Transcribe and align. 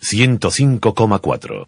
105,4. 0.00 1.66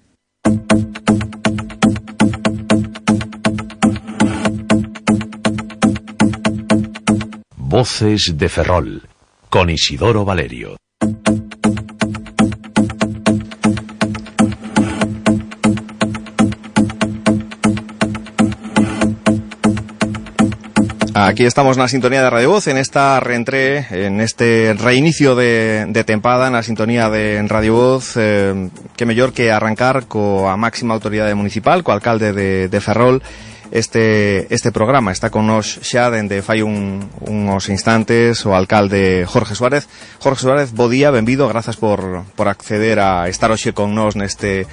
Voces 7.56 8.32
de 8.36 8.48
Ferrol. 8.48 9.02
Con 9.48 9.70
Isidoro 9.70 10.24
Valerio. 10.24 10.77
Aquí 21.26 21.44
estamos 21.44 21.76
na 21.76 21.84
sintonía 21.84 22.24
de 22.24 22.30
Radio 22.30 22.48
Voz 22.48 22.66
en 22.66 22.78
esta 22.78 23.20
reentré, 23.20 23.84
en 23.90 24.22
este 24.22 24.72
reinicio 24.72 25.36
de, 25.36 25.84
de 25.84 26.02
tempada 26.02 26.48
na 26.48 26.64
sintonía 26.64 27.12
de 27.12 27.36
Radio 27.44 27.76
Voz 27.76 28.16
eh, 28.16 28.72
que 28.96 29.04
mellor 29.04 29.36
que 29.36 29.52
arrancar 29.52 30.08
coa 30.08 30.56
máxima 30.56 30.96
autoridade 30.96 31.36
municipal, 31.36 31.84
co 31.84 31.92
alcalde 31.92 32.32
de, 32.32 32.72
de 32.72 32.80
Ferrol 32.80 33.20
este, 33.68 34.48
este 34.48 34.72
programa. 34.72 35.12
Está 35.12 35.28
con 35.28 35.44
nos 35.44 35.84
xa 35.84 36.08
dende 36.08 36.41
fai 36.41 36.64
un, 36.64 37.04
unos 37.28 37.68
instantes 37.68 38.41
o 38.48 38.56
alcalde 38.56 39.28
Jorge 39.28 39.52
Suárez. 39.52 39.92
Jorge 40.24 40.41
Suárez, 40.41 40.72
bo 40.72 40.88
día, 40.88 41.12
benvido, 41.12 41.52
grazas 41.52 41.76
por, 41.76 42.24
por 42.32 42.48
acceder 42.48 42.96
a 42.96 43.28
estar 43.28 43.52
hoxe 43.52 43.76
con 43.76 43.92
nos 43.92 44.16
neste 44.16 44.64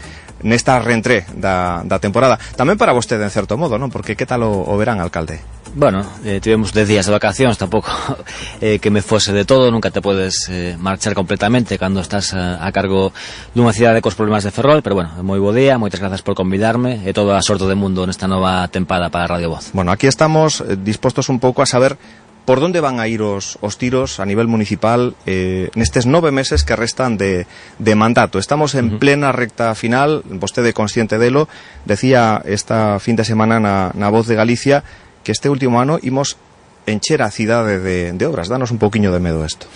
nesta 0.43 0.77
reentré 0.80 1.25
da, 1.33 1.81
da 1.85 1.97
temporada. 1.97 2.38
Tamén 2.57 2.77
para 2.77 2.93
vostede, 2.93 3.25
en 3.25 3.33
certo 3.33 3.57
modo, 3.57 3.77
non? 3.77 3.89
Porque 3.89 4.17
que 4.17 4.30
tal 4.30 4.45
o, 4.45 4.66
o 4.66 4.73
verán, 4.77 5.02
alcalde? 5.02 5.41
Bueno, 5.75 6.02
eh, 6.25 6.39
tivemos 6.41 6.73
10 6.73 6.88
días 6.88 7.05
de 7.05 7.11
vacacións, 7.11 7.57
tampouco 7.57 7.91
eh, 8.61 8.80
que 8.80 8.89
me 8.89 9.02
fose 9.02 9.33
de 9.33 9.45
todo, 9.45 9.71
nunca 9.71 9.91
te 9.91 10.02
podes 10.02 10.49
eh, 10.49 10.75
marchar 10.80 11.13
completamente 11.13 11.77
cando 11.77 12.02
estás 12.02 12.33
a, 12.33 12.65
a 12.65 12.71
cargo 12.71 13.13
dunha 13.53 13.73
cidade 13.75 14.02
cos 14.02 14.15
problemas 14.15 14.41
de 14.41 14.52
Ferrol, 14.52 14.81
pero 14.81 14.95
bueno, 14.95 15.11
moi 15.21 15.38
bo 15.38 15.53
día, 15.53 15.77
moitas 15.77 16.02
grazas 16.02 16.25
por 16.25 16.33
convidarme 16.33 17.05
e 17.05 17.11
toda 17.13 17.38
a 17.38 17.45
sorte 17.45 17.67
do 17.69 17.77
mundo 17.77 18.08
nesta 18.09 18.25
nova 18.25 18.65
tempada 18.73 19.13
para 19.13 19.27
Radio 19.27 19.53
Voz. 19.53 19.69
Bueno, 19.75 19.93
aquí 19.93 20.08
estamos 20.08 20.65
eh, 20.65 20.80
dispostos 20.80 21.30
un 21.30 21.38
pouco 21.38 21.61
a 21.61 21.69
saber 21.69 21.99
Por 22.47 22.61
donde 22.61 22.79
van 22.79 23.01
a 23.03 23.11
ir 23.11 23.19
os, 23.27 23.59
os 23.59 23.75
tiros 23.75 24.23
a 24.23 24.25
nivel 24.25 24.47
municipal 24.47 25.19
eh, 25.27 25.67
nestes 25.75 26.07
nove 26.07 26.31
meses 26.31 26.63
que 26.63 26.79
restan 26.79 27.19
de, 27.19 27.43
de 27.43 27.93
mandato? 27.99 28.39
Estamos 28.39 28.71
en 28.79 28.87
uh 28.87 28.91
-huh. 28.95 28.99
plena 29.03 29.35
recta 29.35 29.75
final, 29.75 30.23
vostede 30.31 30.71
consciente 30.71 31.19
delo, 31.19 31.51
decía 31.83 32.39
esta 32.47 33.03
fin 33.03 33.19
de 33.19 33.27
semana 33.27 33.59
na, 33.59 33.91
na 33.99 34.07
Voz 34.07 34.31
de 34.31 34.39
Galicia 34.39 34.87
que 35.27 35.35
este 35.35 35.51
último 35.51 35.83
ano 35.83 35.99
imos 35.99 36.39
encher 36.87 37.21
a 37.21 37.30
cidade 37.30 37.80
de, 37.80 38.14
de 38.14 38.25
obras? 38.25 38.48
Danos 38.48 38.71
un 38.71 38.80
poquinho 38.80 39.11
de 39.11 39.20
medo 39.20 39.43
isto. 39.45 39.67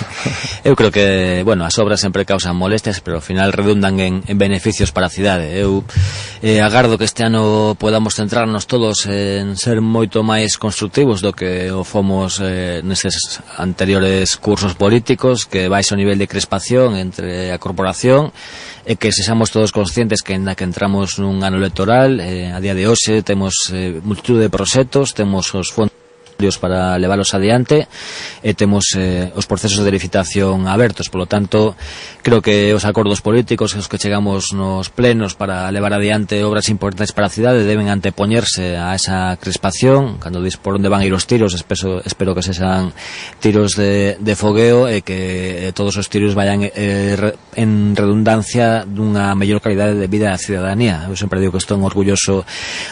Eu 0.64 0.78
creo 0.78 0.94
que, 0.94 1.42
bueno, 1.44 1.66
as 1.66 1.76
obras 1.78 2.00
sempre 2.00 2.24
causan 2.24 2.56
molestias, 2.56 3.02
pero 3.02 3.18
ao 3.18 3.24
final 3.24 3.52
redundan 3.52 3.98
en, 4.00 4.22
en 4.24 4.38
beneficios 4.38 4.94
para 4.94 5.10
a 5.10 5.12
cidade. 5.12 5.50
Eu 5.52 5.84
eh, 6.40 6.62
agardo 6.62 6.96
que 6.96 7.04
este 7.04 7.26
ano 7.26 7.76
podamos 7.76 8.14
centrarnos 8.14 8.64
todos 8.70 9.04
en 9.10 9.58
ser 9.58 9.82
moito 9.82 10.22
máis 10.22 10.56
constructivos 10.56 11.20
do 11.20 11.34
que 11.34 11.68
o 11.74 11.82
fomos 11.82 12.38
eh, 12.40 12.80
nestes 12.86 13.42
anteriores 13.58 14.38
cursos 14.38 14.78
políticos, 14.78 15.44
que 15.44 15.68
vais 15.68 15.90
ao 15.90 15.98
nivel 15.98 16.16
de 16.16 16.30
crispación 16.30 16.94
entre 16.96 17.50
a 17.50 17.58
corporación, 17.58 18.30
e 18.84 19.00
que 19.00 19.12
sexamos 19.12 19.48
todos 19.48 19.72
conscientes 19.72 20.20
que 20.20 20.36
na 20.36 20.52
que 20.52 20.68
entramos 20.68 21.16
nun 21.16 21.40
ano 21.40 21.56
electoral, 21.56 22.20
eh, 22.20 22.52
a 22.52 22.60
día 22.60 22.76
de 22.76 22.84
hoxe 22.84 23.24
temos 23.24 23.72
eh, 23.72 24.00
multitud 24.04 24.36
de 24.36 24.52
proxectos, 24.52 25.16
temos 25.16 25.48
os 25.56 25.72
fondos 25.72 25.93
para 26.60 26.96
leválos 27.00 27.32
adiante 27.32 27.88
e 28.44 28.52
temos 28.52 28.92
eh, 28.94 29.32
os 29.32 29.48
procesos 29.48 29.80
de 29.80 29.90
licitación 29.90 30.68
abertos, 30.68 31.08
polo 31.08 31.24
tanto 31.24 31.72
creo 32.20 32.44
que 32.44 32.72
os 32.76 32.84
acordos 32.84 33.24
políticos 33.24 33.72
os 33.72 33.88
que 33.88 33.96
chegamos 33.96 34.52
nos 34.52 34.92
plenos 34.92 35.32
para 35.32 35.72
levar 35.72 35.96
adiante 35.96 36.44
obras 36.44 36.68
importantes 36.68 37.16
para 37.16 37.26
a 37.28 37.32
cidade 37.32 37.64
deben 37.64 37.88
antepoñerse 37.88 38.76
a 38.76 38.92
esa 38.92 39.36
crispación. 39.40 40.20
Cando 40.20 40.44
dis 40.44 40.56
por 40.60 40.76
onde 40.76 40.92
van 40.92 41.02
ir 41.04 41.12
os 41.16 41.24
tiros 41.24 41.54
espero, 41.54 42.04
espero 42.04 42.34
que 42.34 42.44
sexan 42.44 42.92
tiros 43.40 43.76
de, 43.78 44.16
de 44.20 44.34
fogueo 44.36 44.88
e 44.88 45.00
que 45.00 45.68
eh, 45.68 45.72
todos 45.72 45.96
os 45.96 46.10
tiros 46.10 46.34
vayan 46.34 46.64
eh, 46.64 47.16
en 47.54 47.94
redundancia 47.94 48.82
dunha 48.84 49.32
mellor 49.38 49.62
calidade 49.62 49.94
de 49.94 50.08
vida 50.10 50.32
da 50.32 50.40
cidadanía. 50.40 51.06
Eu 51.06 51.16
sempre 51.16 51.38
digo 51.38 51.54
que 51.54 51.62
estou 51.62 51.78
orgulloso 51.80 52.42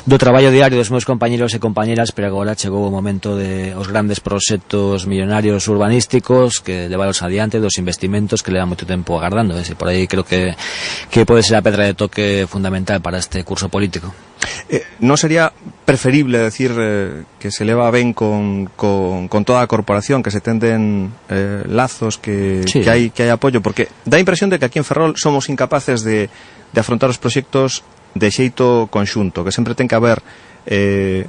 do 0.06 0.16
traballo 0.16 0.54
diario 0.54 0.78
dos 0.78 0.92
meus 0.94 1.04
compañeros 1.04 1.50
e 1.56 1.58
compañeras 1.58 2.14
pero 2.14 2.30
agora 2.30 2.58
chegou 2.58 2.86
o 2.86 2.94
momento 2.94 3.34
de 3.34 3.41
de 3.42 3.74
os 3.74 3.90
grandes 3.90 4.22
proxectos 4.22 5.10
millonarios 5.10 5.66
urbanísticos 5.66 6.62
que 6.62 6.86
levaros 6.86 7.26
adiante 7.26 7.58
dos 7.58 7.82
investimentos 7.82 8.46
que 8.46 8.54
leva 8.54 8.70
moito 8.70 8.86
tempo 8.86 9.18
agardando 9.18 9.58
eh? 9.58 9.66
ese 9.66 9.74
por 9.74 9.90
aí 9.90 10.06
creo 10.06 10.22
que, 10.22 10.54
que 11.10 11.26
pode 11.26 11.42
ser 11.42 11.58
a 11.58 11.66
pedra 11.66 11.90
de 11.90 11.98
toque 11.98 12.46
fundamental 12.46 13.02
para 13.02 13.18
este 13.18 13.42
curso 13.42 13.66
político. 13.66 14.14
Eh, 14.70 14.82
non 15.02 15.18
sería 15.18 15.50
preferible 15.86 16.38
decir 16.38 16.70
eh, 16.74 17.26
que 17.38 17.50
se 17.50 17.66
leva 17.66 17.90
ben 17.90 18.14
con, 18.14 18.70
con, 18.74 19.26
con 19.26 19.42
toda 19.42 19.62
a 19.62 19.70
corporación, 19.70 20.22
que 20.22 20.30
se 20.30 20.40
tenden 20.40 21.12
eh, 21.30 21.62
lazos, 21.66 22.18
que, 22.18 22.62
sí. 22.66 22.82
que, 22.82 22.90
hai, 22.90 23.02
que 23.10 23.26
hai 23.26 23.30
apoio, 23.30 23.62
porque 23.62 23.90
dá 24.06 24.18
a 24.18 24.22
impresión 24.22 24.50
de 24.50 24.58
que 24.58 24.66
aquí 24.66 24.78
en 24.78 24.86
Ferrol 24.86 25.14
somos 25.18 25.50
incapaces 25.50 26.02
de, 26.02 26.30
de 26.72 26.78
afrontar 26.78 27.10
os 27.10 27.18
proxectos 27.18 27.82
de 28.14 28.28
xeito 28.30 28.90
conxunto, 28.90 29.46
que 29.46 29.54
sempre 29.54 29.74
ten 29.78 29.88
que 29.88 29.96
haber 29.96 30.20
eh, 30.66 31.26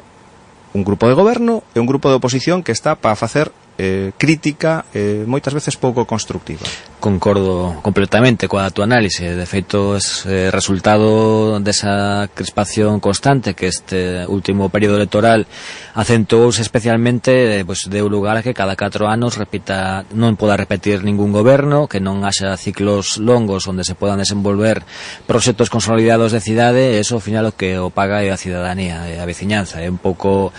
un 0.74 0.84
grupo 0.84 1.08
de 1.08 1.14
goberno 1.14 1.64
e 1.74 1.80
un 1.80 1.86
grupo 1.86 2.10
de 2.10 2.16
oposición 2.16 2.64
que 2.64 2.72
está 2.72 2.96
para 2.96 3.16
facer 3.16 3.52
eh, 3.78 4.12
crítica 4.18 4.86
e 4.94 5.24
eh, 5.24 5.30
moitas 5.30 5.54
veces 5.54 5.76
pouco 5.78 6.06
constructiva. 6.06 6.62
Concordo 7.04 7.84
completamente 7.84 8.48
coa 8.48 8.72
túa 8.72 8.88
análise. 8.88 9.36
De 9.36 9.44
feito, 9.50 9.98
é 9.98 10.48
eh, 10.48 10.50
resultado 10.54 11.60
desa 11.60 12.30
crispación 12.32 13.02
constante 13.04 13.58
que 13.58 13.68
este 13.68 14.24
último 14.30 14.70
período 14.70 15.02
electoral 15.02 15.50
acentuouse 15.98 16.62
especialmente, 16.62 17.60
eh, 17.60 17.66
pois, 17.66 17.90
deu 17.90 18.08
lugar 18.08 18.40
a 18.40 18.46
que 18.46 18.56
cada 18.56 18.78
4 18.78 19.10
anos 19.10 19.36
repita, 19.36 20.06
non 20.14 20.38
poda 20.40 20.56
repetir 20.56 21.04
ningún 21.04 21.34
goberno, 21.34 21.90
que 21.90 22.00
non 22.00 22.24
haxa 22.24 22.56
ciclos 22.56 23.18
longos 23.20 23.68
onde 23.68 23.84
se 23.84 23.98
podan 23.98 24.22
desenvolver 24.22 24.86
proxectos 25.26 25.74
consolidados 25.74 26.32
de 26.32 26.40
cidade, 26.40 26.94
e 26.94 27.02
eso 27.02 27.20
ao 27.20 27.26
final 27.26 27.50
o 27.50 27.58
que 27.58 27.76
o 27.82 27.92
paga 27.92 28.24
é 28.24 28.32
a 28.32 28.40
cidadanía, 28.40 29.10
é 29.10 29.20
a 29.20 29.28
veciñanza. 29.28 29.82
É 29.84 29.90
un 29.90 30.00
pouco 30.00 30.54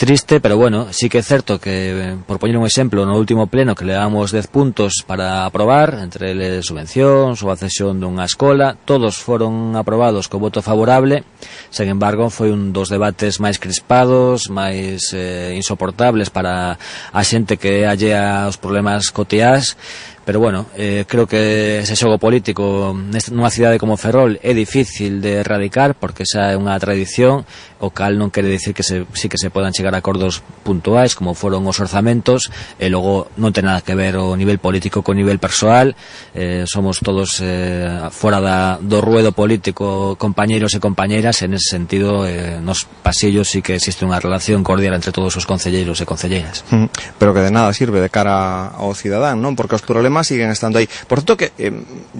triste, 0.00 0.40
pero 0.40 0.56
bueno, 0.56 0.94
sí 0.94 1.10
que 1.10 1.18
é 1.18 1.22
certo 1.22 1.60
que, 1.60 2.16
por 2.24 2.40
poñer 2.40 2.56
un 2.56 2.64
exemplo, 2.64 3.04
no 3.04 3.20
último 3.20 3.52
pleno 3.52 3.76
que 3.76 3.84
le 3.84 3.92
damos 3.92 4.32
10 4.32 4.48
puntos 4.48 5.04
para 5.04 5.44
aprobar, 5.44 6.00
entre 6.00 6.32
eles 6.32 6.64
subvencións 6.64 7.44
ou 7.44 7.52
dunha 7.52 8.24
escola, 8.24 8.80
todos 8.88 9.20
foron 9.20 9.76
aprobados 9.76 10.24
co 10.24 10.40
voto 10.40 10.64
favorable, 10.64 11.28
sen 11.68 11.92
embargo, 11.92 12.32
foi 12.32 12.48
un 12.48 12.72
dos 12.72 12.88
debates 12.88 13.44
máis 13.44 13.60
crispados, 13.60 14.48
máis 14.48 15.12
eh, 15.12 15.52
insoportables 15.52 16.32
para 16.32 16.80
a 16.80 17.20
xente 17.20 17.60
que 17.60 17.84
allea 17.84 18.48
os 18.48 18.56
problemas 18.56 19.12
cotiás, 19.12 19.76
pero 20.24 20.38
bueno, 20.38 20.66
eh, 20.76 21.04
creo 21.08 21.26
que 21.26 21.80
ese 21.80 21.96
xogo 21.96 22.18
político 22.18 22.92
nunha 22.94 23.50
cidade 23.50 23.80
como 23.80 23.96
Ferrol 23.96 24.36
é 24.44 24.52
difícil 24.52 25.24
de 25.24 25.40
erradicar 25.40 25.96
porque 25.96 26.28
esa 26.28 26.52
é 26.52 26.56
unha 26.56 26.76
tradición 26.76 27.48
o 27.80 27.88
cal 27.90 28.20
non 28.20 28.28
quere 28.28 28.52
dicir 28.52 28.76
que 28.76 28.84
se, 28.84 29.08
sí 29.16 29.32
que 29.32 29.40
se 29.40 29.48
podan 29.48 29.72
chegar 29.72 29.96
a 29.96 30.04
acordos 30.04 30.44
puntuais 30.62 31.16
como 31.16 31.32
foron 31.32 31.64
os 31.64 31.80
orzamentos 31.80 32.52
e 32.76 32.92
logo 32.92 33.32
non 33.40 33.56
ten 33.56 33.64
nada 33.64 33.80
que 33.80 33.96
ver 33.96 34.20
o 34.20 34.36
nivel 34.36 34.60
político 34.60 35.00
co 35.00 35.16
nivel 35.16 35.40
persoal. 35.40 35.96
Eh, 36.36 36.68
somos 36.68 37.00
todos 37.00 37.40
eh, 37.40 38.12
fora 38.12 38.44
da, 38.44 38.76
do 38.76 39.00
ruedo 39.00 39.32
político 39.32 40.20
compañeros 40.20 40.76
e 40.76 40.80
compañeras 40.84 41.40
en 41.40 41.56
ese 41.56 41.72
sentido 41.72 42.28
eh, 42.28 42.60
nos 42.60 42.84
pasillos 42.84 43.48
sí 43.48 43.64
que 43.64 43.80
existe 43.80 44.04
unha 44.04 44.20
relación 44.20 44.60
cordial 44.60 44.92
entre 44.92 45.16
todos 45.16 45.32
os 45.40 45.48
concelleiros 45.48 45.96
e 45.98 46.04
concelleiras. 46.04 46.68
Mm, 46.68 46.92
pero 47.16 47.32
que 47.32 47.40
de 47.40 47.50
nada 47.50 47.72
sirve 47.72 48.04
de 48.04 48.12
cara 48.12 48.76
ao 48.76 48.92
cidadán 48.92 49.40
non? 49.40 49.56
Porque 49.56 49.80
os 49.80 49.84
problemas 49.84 50.09
problemas 50.10 50.26
siguen 50.26 50.50
estando 50.50 50.78
aí. 50.78 50.88
Por 51.06 51.22
tanto, 51.22 51.36
que 51.36 51.52
eh, 51.56 51.70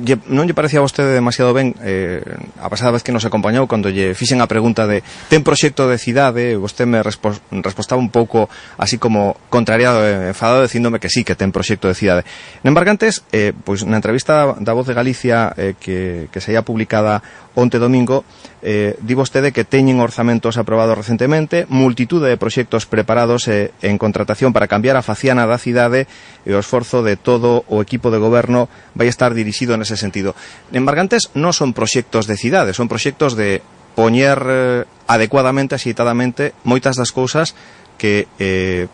lle, 0.07 0.23
non 0.31 0.47
lle 0.47 0.55
parecía 0.55 0.79
a 0.79 0.87
vostede 0.87 1.11
demasiado 1.11 1.51
ben 1.51 1.75
eh, 1.83 2.23
a 2.63 2.71
pasada 2.71 2.95
vez 2.95 3.03
que 3.03 3.11
nos 3.11 3.27
acompañou 3.27 3.67
cando 3.67 3.91
lle 3.91 4.15
fixen 4.15 4.39
a 4.39 4.47
pregunta 4.47 4.87
de 4.87 5.03
ten 5.27 5.43
proxecto 5.43 5.91
de 5.91 5.99
cidade, 5.99 6.55
vostede 6.55 6.87
me 6.87 7.03
respo 7.03 7.35
respostaba 7.51 7.99
un 7.99 8.15
pouco 8.15 8.47
así 8.79 9.03
como 9.03 9.35
contrariado, 9.51 10.07
eh, 10.07 10.31
enfadado, 10.31 10.63
dicíndome 10.63 11.03
que 11.03 11.11
sí, 11.11 11.27
que 11.27 11.35
ten 11.35 11.51
proxecto 11.51 11.91
de 11.91 11.99
cidade. 11.99 12.23
No 12.63 12.71
embargantes, 12.71 13.27
eh, 13.35 13.51
pois 13.51 13.83
na 13.83 13.99
entrevista 13.99 14.55
da 14.63 14.73
Voz 14.73 14.87
de 14.87 14.95
Galicia 14.95 15.51
eh, 15.59 15.75
que, 15.75 16.31
que 16.31 16.39
seía 16.39 16.63
publicada 16.63 17.27
onte 17.55 17.79
domingo, 17.79 18.25
eh, 18.63 18.95
di 19.01 19.15
vostede 19.15 19.51
que 19.51 19.67
teñen 19.67 19.99
orzamentos 19.99 20.57
aprobados 20.57 20.97
recentemente, 20.97 21.67
multitude 21.69 22.31
de 22.31 22.39
proxectos 22.39 22.87
preparados 22.87 23.49
eh, 23.49 23.73
en 23.83 23.99
contratación 23.99 24.53
para 24.53 24.71
cambiar 24.71 24.97
a 24.97 25.07
faciana 25.07 25.47
da 25.47 25.59
cidade 25.59 26.07
e 26.47 26.55
o 26.55 26.63
esforzo 26.63 27.03
de 27.03 27.19
todo 27.19 27.67
o 27.67 27.83
equipo 27.83 28.15
de 28.15 28.23
goberno 28.23 28.71
vai 28.95 29.11
estar 29.11 29.35
dirixido 29.35 29.75
nese 29.75 29.99
sentido. 29.99 30.39
En 30.71 30.87
Bargantes 30.87 31.35
non 31.35 31.51
son 31.51 31.75
proxectos 31.75 32.31
de 32.31 32.39
cidade, 32.39 32.77
son 32.77 32.87
proxectos 32.87 33.35
de 33.35 33.65
poñer 33.99 34.39
eh, 34.47 34.85
adecuadamente, 35.11 35.75
axeitadamente, 35.75 36.55
moitas 36.63 36.95
das 36.95 37.11
cousas 37.11 37.59
que 38.01 38.33
eh, 38.41 38.89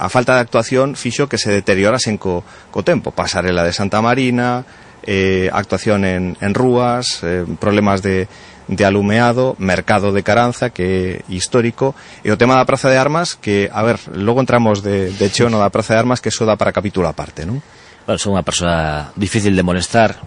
a 0.00 0.08
falta 0.08 0.32
de 0.32 0.40
actuación 0.40 0.96
fixo 0.96 1.28
que 1.28 1.36
se 1.36 1.52
deteriorasen 1.52 2.16
co, 2.16 2.40
co 2.72 2.80
tempo. 2.80 3.12
Pasarela 3.12 3.60
de 3.60 3.76
Santa 3.76 4.00
Marina, 4.00 4.64
eh, 5.08 5.48
actuación 5.52 6.04
en, 6.04 6.36
en 6.44 6.52
rúas, 6.52 7.24
eh, 7.24 7.48
problemas 7.58 8.02
de, 8.02 8.28
de 8.68 8.84
alumeado, 8.84 9.56
mercado 9.58 10.12
de 10.12 10.22
Caranza, 10.22 10.68
que 10.68 11.24
é 11.24 11.32
histórico, 11.32 11.96
e 12.20 12.28
o 12.28 12.36
tema 12.36 12.60
da 12.60 12.68
Praza 12.68 12.92
de 12.92 13.00
Armas, 13.00 13.32
que, 13.32 13.72
a 13.72 13.80
ver, 13.80 13.96
logo 14.12 14.44
entramos 14.44 14.84
de, 14.84 15.08
de 15.16 15.26
cheo 15.32 15.48
no 15.48 15.56
da 15.56 15.72
Praza 15.72 15.96
de 15.96 16.04
Armas, 16.04 16.20
que 16.20 16.28
eso 16.28 16.44
dá 16.44 16.60
para 16.60 16.76
capítulo 16.76 17.08
aparte, 17.08 17.48
non? 17.48 17.64
Bueno, 18.04 18.20
son 18.20 18.36
unha 18.36 18.44
persoa 18.44 19.16
difícil 19.16 19.56
de 19.56 19.64
molestar, 19.64 20.20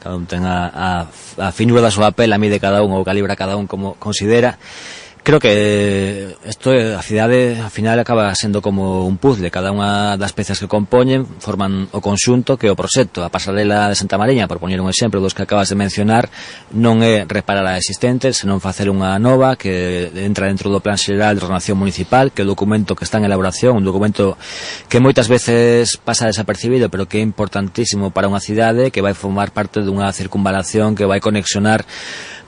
cada 0.00 0.16
un 0.16 0.24
ten 0.24 0.48
a, 0.48 0.72
a, 0.72 0.88
a 1.36 1.48
finura 1.52 1.84
da 1.84 1.92
súa 1.92 2.16
pela, 2.16 2.40
mide 2.40 2.56
cada 2.56 2.80
un 2.80 2.96
ou 2.96 3.04
calibra 3.04 3.36
cada 3.36 3.60
un 3.60 3.68
como 3.68 4.00
considera, 4.00 4.56
Creo 5.24 5.38
que 5.38 6.34
isto 6.48 6.74
eh, 6.74 6.96
a 6.98 7.02
cidade 7.02 7.54
ao 7.62 7.70
final 7.70 7.94
acaba 8.02 8.34
sendo 8.34 8.58
como 8.58 9.06
un 9.06 9.22
puzzle, 9.22 9.54
cada 9.54 9.70
unha 9.70 10.18
das 10.18 10.34
pezas 10.34 10.58
que 10.58 10.66
compoñen 10.66 11.22
forman 11.38 11.86
o 11.94 12.02
conxunto 12.02 12.58
que 12.58 12.66
é 12.66 12.74
o 12.74 12.74
proxecto. 12.74 13.22
A 13.22 13.30
pasarela 13.30 13.86
de 13.86 13.94
Santa 13.94 14.18
Mariña, 14.18 14.50
por 14.50 14.58
poñer 14.58 14.82
un 14.82 14.90
exemplo 14.90 15.22
dos 15.22 15.30
que 15.30 15.46
acabas 15.46 15.70
de 15.70 15.78
mencionar, 15.78 16.26
non 16.74 17.06
é 17.06 17.22
reparar 17.22 17.62
a 17.70 17.78
existente, 17.78 18.34
senón 18.34 18.58
facer 18.58 18.90
unha 18.90 19.14
nova 19.22 19.54
que 19.54 20.10
entra 20.26 20.50
dentro 20.50 20.74
do 20.74 20.82
Plan 20.82 20.98
Xeral 20.98 21.38
de 21.38 21.46
Ordenación 21.46 21.78
Municipal, 21.78 22.34
que 22.34 22.42
é 22.42 22.44
o 22.44 22.50
documento 22.50 22.98
que 22.98 23.06
está 23.06 23.22
en 23.22 23.30
elaboración, 23.30 23.78
un 23.78 23.86
documento 23.86 24.34
que 24.90 24.98
moitas 24.98 25.30
veces 25.30 26.02
pasa 26.02 26.26
desapercibido, 26.26 26.90
pero 26.90 27.06
que 27.06 27.18
é 27.18 27.22
importantísimo 27.22 28.10
para 28.10 28.26
unha 28.26 28.42
cidade 28.42 28.90
que 28.90 28.98
vai 28.98 29.14
formar 29.14 29.54
parte 29.54 29.86
dunha 29.86 30.10
circunvalación 30.10 30.98
que 30.98 31.06
vai 31.06 31.22
conexionar 31.22 31.86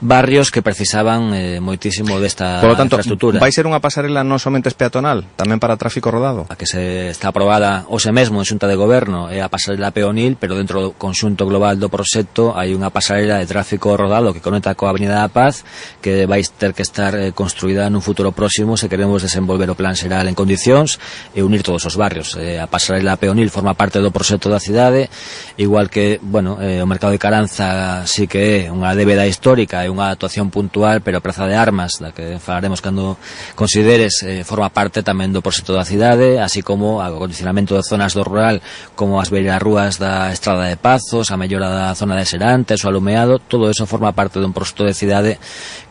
barrios 0.01 0.51
que 0.51 0.61
precisaban 0.61 1.31
eh, 1.33 1.59
moitísimo 1.63 2.19
desta 2.19 2.59
Por 2.59 2.73
lo 2.73 2.77
tanto, 2.77 2.95
infraestructura. 2.99 3.39
vai 3.39 3.51
ser 3.51 3.67
unha 3.67 3.79
pasarela 3.79 4.25
non 4.25 4.39
somente 4.41 4.67
peatonal, 4.75 5.23
tamén 5.39 5.61
para 5.61 5.79
tráfico 5.79 6.11
rodado. 6.11 6.45
A 6.51 6.59
que 6.59 6.67
se 6.67 7.11
está 7.11 7.31
aprobada 7.31 7.87
hoxe 7.87 8.11
mesmo 8.11 8.41
en 8.41 8.45
Xunta 8.45 8.67
de 8.67 8.75
Goberno 8.75 9.31
é 9.31 9.39
a 9.39 9.47
pasarela 9.47 9.95
peonil, 9.95 10.35
pero 10.35 10.59
dentro 10.59 10.81
do 10.81 10.89
conxunto 10.95 11.47
global 11.47 11.79
do 11.79 11.87
proxecto 11.87 12.51
hai 12.57 12.75
unha 12.75 12.91
pasarela 12.91 13.39
de 13.39 13.47
tráfico 13.47 13.95
rodado 13.95 14.35
que 14.35 14.43
conecta 14.43 14.75
coa 14.75 14.91
Avenida 14.91 15.21
da 15.23 15.31
Paz 15.31 15.63
que 16.03 16.27
vai 16.27 16.43
ter 16.43 16.75
que 16.75 16.83
estar 16.83 17.15
eh, 17.15 17.31
construída 17.31 17.87
nun 17.87 18.03
futuro 18.03 18.35
próximo 18.35 18.75
se 18.75 18.91
queremos 18.91 19.23
desenvolver 19.23 19.71
o 19.71 19.79
plan 19.79 19.95
xeral 19.95 20.27
en 20.27 20.35
condicións 20.35 20.99
e 21.31 21.39
unir 21.39 21.63
todos 21.63 21.87
os 21.87 21.95
barrios. 21.95 22.35
Eh, 22.35 22.59
a 22.59 22.67
pasarela 22.67 23.15
peonil 23.15 23.47
forma 23.47 23.77
parte 23.77 24.03
do 24.03 24.11
proxecto 24.11 24.51
da 24.51 24.59
cidade, 24.59 25.07
igual 25.55 25.87
que, 25.87 26.19
bueno, 26.19 26.59
eh, 26.59 26.83
o 26.83 26.87
mercado 26.89 27.15
de 27.15 27.21
Caranza 27.21 28.03
sí 28.09 28.27
que 28.27 28.67
é 28.67 28.73
unha 28.73 28.91
débeda 28.97 29.23
histórica 29.29 29.84
hai 29.85 29.91
unha 29.93 30.09
actuación 30.09 30.49
puntual, 30.49 31.05
pero 31.05 31.21
a 31.21 31.23
Praza 31.23 31.45
de 31.45 31.53
Armas, 31.53 32.01
da 32.01 32.09
que 32.09 32.41
falaremos 32.41 32.81
cando 32.81 33.21
consideres, 33.53 34.25
eh, 34.25 34.41
forma 34.41 34.73
parte 34.73 35.05
tamén 35.05 35.29
do 35.29 35.45
proxecto 35.45 35.77
da 35.77 35.85
cidade, 35.85 36.41
así 36.41 36.65
como 36.65 36.99
o 36.99 37.05
acondicionamento 37.05 37.77
de 37.77 37.85
zonas 37.85 38.17
do 38.17 38.25
rural, 38.25 38.65
como 38.97 39.21
as 39.21 39.29
beiras 39.29 39.61
rúas 39.61 40.01
da 40.01 40.33
Estrada 40.33 40.65
de 40.65 40.75
Pazos, 40.75 41.29
a 41.29 41.37
mellora 41.37 41.69
da 41.69 41.93
zona 41.93 42.17
de 42.17 42.25
Serantes, 42.25 42.81
o 42.81 42.89
alumeado, 42.89 43.37
todo 43.37 43.69
eso 43.69 43.85
forma 43.85 44.11
parte 44.11 44.41
dun 44.41 44.51
proxecto 44.51 44.83
de 44.83 44.97
cidade 44.97 45.37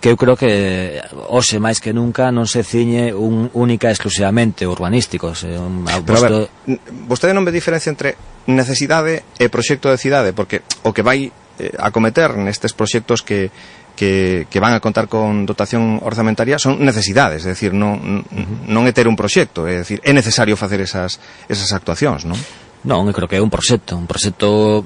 que 0.03 0.13
eu 0.13 0.21
creo 0.21 0.37
que 0.37 1.01
hoxe 1.33 1.57
máis 1.57 1.81
que 1.81 1.97
nunca 1.97 2.29
non 2.29 2.45
se 2.45 2.61
ciñe 2.61 3.15
un 3.17 3.49
única 3.57 3.89
exclusivamente 3.89 4.69
urbanístico, 4.69 5.33
se 5.33 5.55
un, 5.57 5.87
Pero, 5.87 6.05
posto... 6.05 6.27
a 6.27 6.29
ver, 6.29 6.81
vostede 7.09 7.33
non 7.33 7.47
ve 7.47 7.55
diferencia 7.55 7.89
entre 7.89 8.19
necesidade 8.45 9.25
e 9.41 9.49
proxecto 9.49 9.89
de 9.89 9.97
cidade, 9.97 10.37
porque 10.37 10.61
o 10.85 10.93
que 10.93 11.01
vai 11.01 11.33
eh, 11.59 11.73
acometer 11.79 12.35
nestes 12.37 12.73
proxectos 12.73 13.23
que, 13.23 13.51
que, 13.97 14.47
que 14.51 14.61
van 14.61 14.75
a 14.75 14.81
contar 14.81 15.07
con 15.07 15.47
dotación 15.47 16.03
orzamentaria 16.03 16.59
son 16.59 16.83
necesidades, 16.83 17.47
é 17.47 17.55
dicir, 17.55 17.73
non, 17.73 18.27
non 18.67 18.83
é 18.87 18.93
ter 18.93 19.07
un 19.07 19.15
proxecto, 19.15 19.67
é 19.71 19.87
dicir, 19.87 20.03
é 20.03 20.13
necesario 20.13 20.59
facer 20.59 20.83
esas, 20.83 21.23
esas 21.47 21.71
actuacións, 21.71 22.27
non? 22.27 22.37
Non, 22.85 23.07
eu 23.09 23.15
creo 23.17 23.31
que 23.31 23.39
é 23.39 23.43
un 23.43 23.49
proxecto, 23.49 23.97
un 23.97 24.11
proxecto 24.11 24.85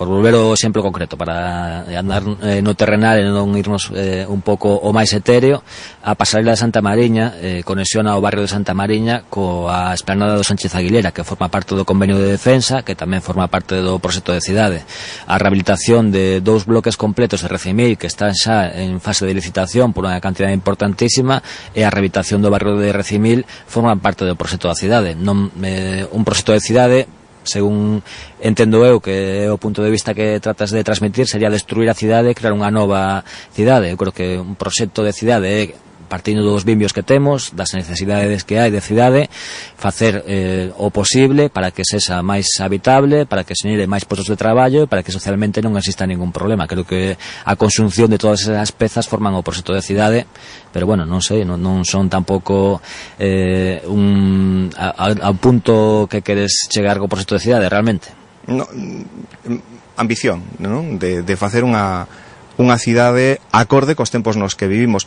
por 0.00 0.08
volver 0.08 0.32
ao 0.32 0.56
exemplo 0.56 0.80
concreto 0.80 1.20
para 1.20 1.84
eh, 1.84 1.92
andar 1.92 2.24
eh, 2.40 2.64
no 2.64 2.72
terrenal 2.72 3.20
e 3.20 3.28
non 3.28 3.52
irnos 3.52 3.92
eh, 3.92 4.24
un 4.24 4.40
pouco 4.40 4.72
o 4.72 4.96
máis 4.96 5.12
etéreo 5.12 5.60
a 6.00 6.16
pasarela 6.16 6.56
de 6.56 6.60
Santa 6.64 6.80
Mariña 6.80 7.36
eh, 7.36 7.60
conexiona 7.68 8.16
o 8.16 8.24
barrio 8.24 8.40
de 8.40 8.48
Santa 8.48 8.72
Mariña 8.72 9.28
coa 9.28 9.92
esplanada 9.92 10.40
do 10.40 10.44
Sánchez 10.48 10.72
Aguilera 10.72 11.12
que 11.12 11.20
forma 11.20 11.52
parte 11.52 11.76
do 11.76 11.84
convenio 11.84 12.16
de 12.16 12.32
defensa 12.32 12.80
que 12.80 12.96
tamén 12.96 13.20
forma 13.20 13.52
parte 13.52 13.76
do 13.76 14.00
proxecto 14.00 14.32
de 14.32 14.40
cidade. 14.40 14.88
A 15.28 15.36
rehabilitación 15.36 16.08
de 16.08 16.40
dous 16.40 16.64
bloques 16.64 16.96
completos 16.96 17.44
de 17.44 17.52
Recimil 17.52 18.00
que 18.00 18.08
están 18.08 18.32
xa 18.32 18.72
en 18.72 19.04
fase 19.04 19.28
de 19.28 19.36
licitación 19.36 19.92
por 19.92 20.08
unha 20.08 20.16
cantidad 20.24 20.48
importantísima 20.48 21.44
e 21.76 21.84
a 21.84 21.92
rehabilitación 21.92 22.40
do 22.40 22.48
barrio 22.48 22.80
de 22.80 22.96
Recimil 22.96 23.44
forman 23.68 24.00
parte 24.00 24.24
do 24.24 24.32
proxecto 24.32 24.64
da 24.64 24.80
cidade. 24.80 25.12
Non, 25.12 25.52
eh, 25.60 26.08
un 26.08 26.24
proxecto 26.24 26.56
de 26.56 26.64
cidade 26.64 27.19
según 27.44 28.02
entendo 28.40 28.84
eu 28.84 29.00
que 29.00 29.46
é 29.46 29.52
o 29.52 29.58
punto 29.58 29.82
de 29.82 29.90
vista 29.90 30.14
que 30.14 30.40
tratas 30.40 30.70
de 30.70 30.84
transmitir 30.84 31.26
sería 31.26 31.50
destruir 31.50 31.88
a 31.90 31.98
cidade 31.98 32.30
e 32.30 32.36
crear 32.36 32.52
unha 32.52 32.70
nova 32.70 33.24
cidade. 33.52 33.90
Eu 33.90 33.98
creo 34.00 34.14
que 34.14 34.38
un 34.38 34.54
proxecto 34.54 35.04
de 35.04 35.12
cidade 35.12 35.46
é 35.48 35.62
partindo 36.10 36.42
dos 36.42 36.66
vimbios 36.66 36.90
que 36.90 37.06
temos, 37.06 37.54
das 37.54 37.70
necesidades 37.72 38.42
que 38.42 38.58
hai 38.58 38.74
de 38.74 38.82
cidade, 38.82 39.30
facer 39.78 40.26
eh, 40.26 40.74
o 40.74 40.90
posible 40.90 41.48
para 41.48 41.70
que 41.70 41.86
sexa 41.86 42.18
máis 42.26 42.50
habitable, 42.58 43.30
para 43.30 43.46
que 43.46 43.54
se 43.54 43.70
xenere 43.70 43.86
máis 43.86 44.02
postos 44.02 44.26
de 44.26 44.34
traballo 44.34 44.84
e 44.84 44.90
para 44.90 45.06
que 45.06 45.14
socialmente 45.14 45.62
non 45.62 45.78
exista 45.78 46.02
ningún 46.02 46.34
problema. 46.34 46.66
Creo 46.66 46.82
que 46.82 47.14
a 47.46 47.54
consunción 47.54 48.10
de 48.10 48.18
todas 48.18 48.42
esas 48.42 48.74
pezas 48.74 49.06
forman 49.06 49.38
o 49.38 49.46
proxecto 49.46 49.70
de 49.70 49.86
cidade, 49.86 50.26
pero 50.74 50.90
bueno, 50.90 51.06
non 51.06 51.22
sei, 51.22 51.46
non, 51.46 51.62
non 51.62 51.86
son 51.86 52.10
tampouco 52.10 52.82
eh, 53.22 53.78
un, 53.86 54.66
a, 54.74 54.90
a, 54.90 55.06
a 55.14 55.32
punto 55.38 56.10
que 56.10 56.26
queres 56.26 56.66
chegar 56.66 56.98
co 56.98 57.06
proxecto 57.06 57.38
de 57.38 57.46
cidade, 57.46 57.70
realmente. 57.70 58.10
No, 58.50 58.66
mm, 58.66 59.94
ambición, 59.94 60.42
non? 60.58 60.98
De, 60.98 61.22
de 61.22 61.34
facer 61.38 61.62
unha, 61.62 62.10
unha 62.58 62.76
cidade 62.80 63.38
acorde 63.52 63.94
cos 63.94 64.10
tempos 64.10 64.34
nos 64.34 64.58
que 64.58 64.66
vivimos. 64.66 65.06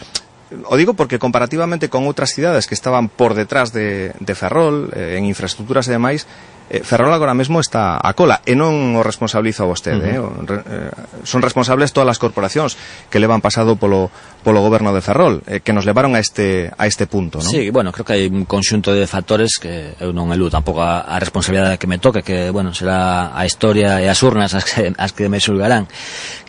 O 0.65 0.75
digo 0.77 0.93
porque 0.93 1.17
comparativamente 1.17 1.89
con 1.89 2.05
outras 2.05 2.31
cidades 2.31 2.69
que 2.69 2.77
estaban 2.77 3.09
por 3.09 3.33
detrás 3.33 3.73
de, 3.73 4.13
de 4.19 4.33
Ferrol 4.37 4.93
eh, 4.93 5.17
en 5.17 5.25
infraestructuras 5.25 5.89
e 5.89 5.95
demais 5.95 6.29
eh, 6.73 6.81
Ferrol 6.81 7.13
agora 7.13 7.37
mesmo 7.37 7.61
está 7.61 8.01
a 8.01 8.11
cola 8.17 8.41
e 8.49 8.57
non 8.57 8.97
o 8.97 9.05
responsabilizo 9.05 9.61
a 9.63 9.69
vostede, 9.69 10.17
uh 10.17 10.25
-huh. 10.25 10.41
eh, 10.41 10.49
re, 10.49 10.57
eh, 10.65 11.21
son 11.21 11.45
responsables 11.45 11.93
todas 11.93 12.09
as 12.09 12.17
corporacións 12.17 12.73
que 13.13 13.21
levan 13.21 13.45
pasado 13.45 13.77
polo 13.77 14.09
polo 14.41 14.59
goberno 14.59 14.91
de 14.91 14.99
Ferrol, 15.05 15.45
eh, 15.45 15.61
que 15.61 15.71
nos 15.71 15.85
levaron 15.85 16.17
a 16.17 16.19
este 16.19 16.73
a 16.73 16.89
este 16.89 17.05
punto, 17.05 17.37
non? 17.37 17.47
Sí, 17.47 17.69
bueno, 17.69 17.93
creo 17.93 18.03
que 18.03 18.17
hai 18.17 18.25
un 18.25 18.49
conxunto 18.49 18.89
de 18.89 19.05
factores 19.05 19.61
que 19.61 19.93
eu 20.01 20.09
non 20.09 20.33
eludo 20.33 20.57
tampouco 20.57 20.81
a, 20.81 21.05
a 21.05 21.21
responsabilidade 21.21 21.77
que 21.77 21.85
me 21.85 22.01
toca, 22.01 22.25
que 22.25 22.49
bueno, 22.49 22.73
será 22.73 23.29
a 23.37 23.45
historia 23.45 24.01
e 24.01 24.09
as 24.09 24.19
urnas 24.25 24.57
as 24.57 24.65
que, 24.65 24.89
as 24.97 25.13
que 25.13 25.29
me 25.29 25.37
xulgarán. 25.37 25.85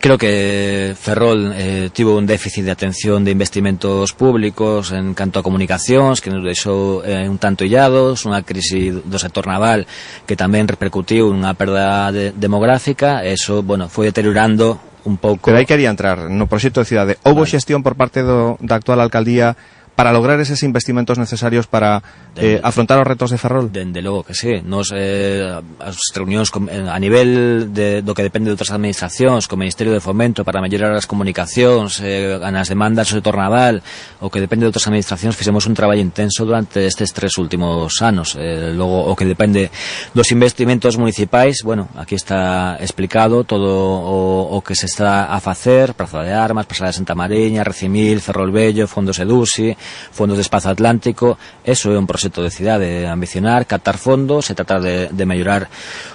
Creo 0.00 0.16
que 0.16 0.96
Ferrol 0.96 1.52
eh, 1.56 1.88
tivo 1.92 2.16
un 2.16 2.24
déficit 2.24 2.64
de 2.64 2.72
atención 2.72 3.24
de 3.24 3.30
investimentos 3.30 4.12
públicos 4.12 4.92
en 4.92 5.12
canto 5.12 5.40
a 5.40 5.46
comunicacións, 5.46 6.24
que 6.24 6.32
nos 6.32 6.44
deixou 6.44 7.04
eh, 7.04 7.28
un 7.28 7.36
tanto 7.36 7.64
illados, 7.64 8.24
unha 8.24 8.40
crisis 8.40 9.04
do 9.04 9.18
sector 9.20 9.44
naval 9.44 9.84
que 10.22 10.38
tamén 10.38 10.70
repercutiu 10.70 11.26
unha 11.26 11.52
perda 11.58 12.14
de, 12.14 12.30
demográfica, 12.30 13.26
e 13.26 13.34
eso, 13.34 13.66
bueno, 13.66 13.90
foi 13.90 14.08
deteriorando 14.08 14.78
un 15.04 15.18
pouco... 15.18 15.50
Pero 15.50 15.58
aí 15.58 15.66
quería 15.66 15.90
entrar, 15.90 16.30
no 16.30 16.46
proxecto 16.46 16.80
de 16.80 16.88
cidade. 16.88 17.12
Houve 17.26 17.44
vale. 17.44 17.54
xestión 17.54 17.82
por 17.82 17.98
parte 17.98 18.22
do, 18.22 18.56
da 18.60 18.80
actual 18.80 19.00
alcaldía 19.00 19.58
para 19.94 20.12
lograr 20.12 20.40
esos 20.40 20.62
investimentos 20.62 21.18
necesarios 21.18 21.66
para 21.66 22.02
eh, 22.36 22.60
afrontar 22.62 22.98
os 22.98 23.06
retos 23.06 23.30
de 23.30 23.38
Ferrol? 23.38 23.70
Dende 23.70 24.02
logo 24.02 24.24
que 24.24 24.34
sí. 24.34 24.58
Nos, 24.64 24.90
eh, 24.94 25.54
as 25.78 25.96
reunións 26.14 26.50
com, 26.50 26.66
a 26.66 26.98
nivel 26.98 27.70
de, 27.70 28.02
do 28.02 28.14
que 28.14 28.26
depende 28.26 28.50
de 28.50 28.58
outras 28.58 28.74
administracións, 28.74 29.46
co 29.46 29.54
Ministerio 29.54 29.94
de 29.94 30.02
Fomento 30.02 30.42
para 30.42 30.58
mellorar 30.58 30.90
as 30.98 31.06
comunicacións, 31.06 32.02
eh, 32.02 32.42
nas 32.50 32.66
demandas 32.66 33.06
sobre 33.06 33.22
Tornaval, 33.22 33.82
o 34.18 34.30
que 34.30 34.42
depende 34.42 34.66
de 34.66 34.74
outras 34.74 34.90
administracións, 34.90 35.38
fixemos 35.38 35.66
un 35.70 35.78
traballo 35.78 36.02
intenso 36.02 36.42
durante 36.42 36.82
estes 36.86 37.14
tres 37.14 37.38
últimos 37.38 38.02
anos. 38.02 38.34
Eh, 38.34 38.74
logo, 38.74 39.06
o 39.06 39.14
que 39.14 39.24
depende 39.24 39.70
dos 40.10 40.34
investimentos 40.34 40.98
municipais, 40.98 41.62
bueno, 41.62 41.86
aquí 41.94 42.18
está 42.18 42.76
explicado 42.82 43.46
todo 43.46 43.70
o, 43.70 44.58
o 44.58 44.58
que 44.62 44.74
se 44.74 44.86
está 44.86 45.30
a 45.30 45.38
facer, 45.38 45.94
Praza 45.94 46.26
de 46.26 46.34
Armas, 46.34 46.66
Praza 46.66 46.90
de 46.90 46.98
Santa 46.98 47.14
Mariña, 47.14 47.62
Recimil, 47.62 48.20
Ferrol 48.20 48.50
Bello, 48.50 48.90
Fondos 48.90 49.18
Edusi, 49.22 49.76
fondos 50.12 50.36
de 50.38 50.44
espazo 50.46 50.70
atlántico, 50.70 51.38
eso 51.64 51.92
é 51.92 51.98
un 51.98 52.06
proxecto 52.06 52.42
de 52.42 52.50
cidade 52.50 53.06
ambicionar, 53.06 53.66
captar 53.66 53.98
fondos 53.98 54.50
e 54.50 54.54
tratar 54.54 54.80
de, 54.80 55.08
de 55.10 55.24
mellorar 55.24 55.68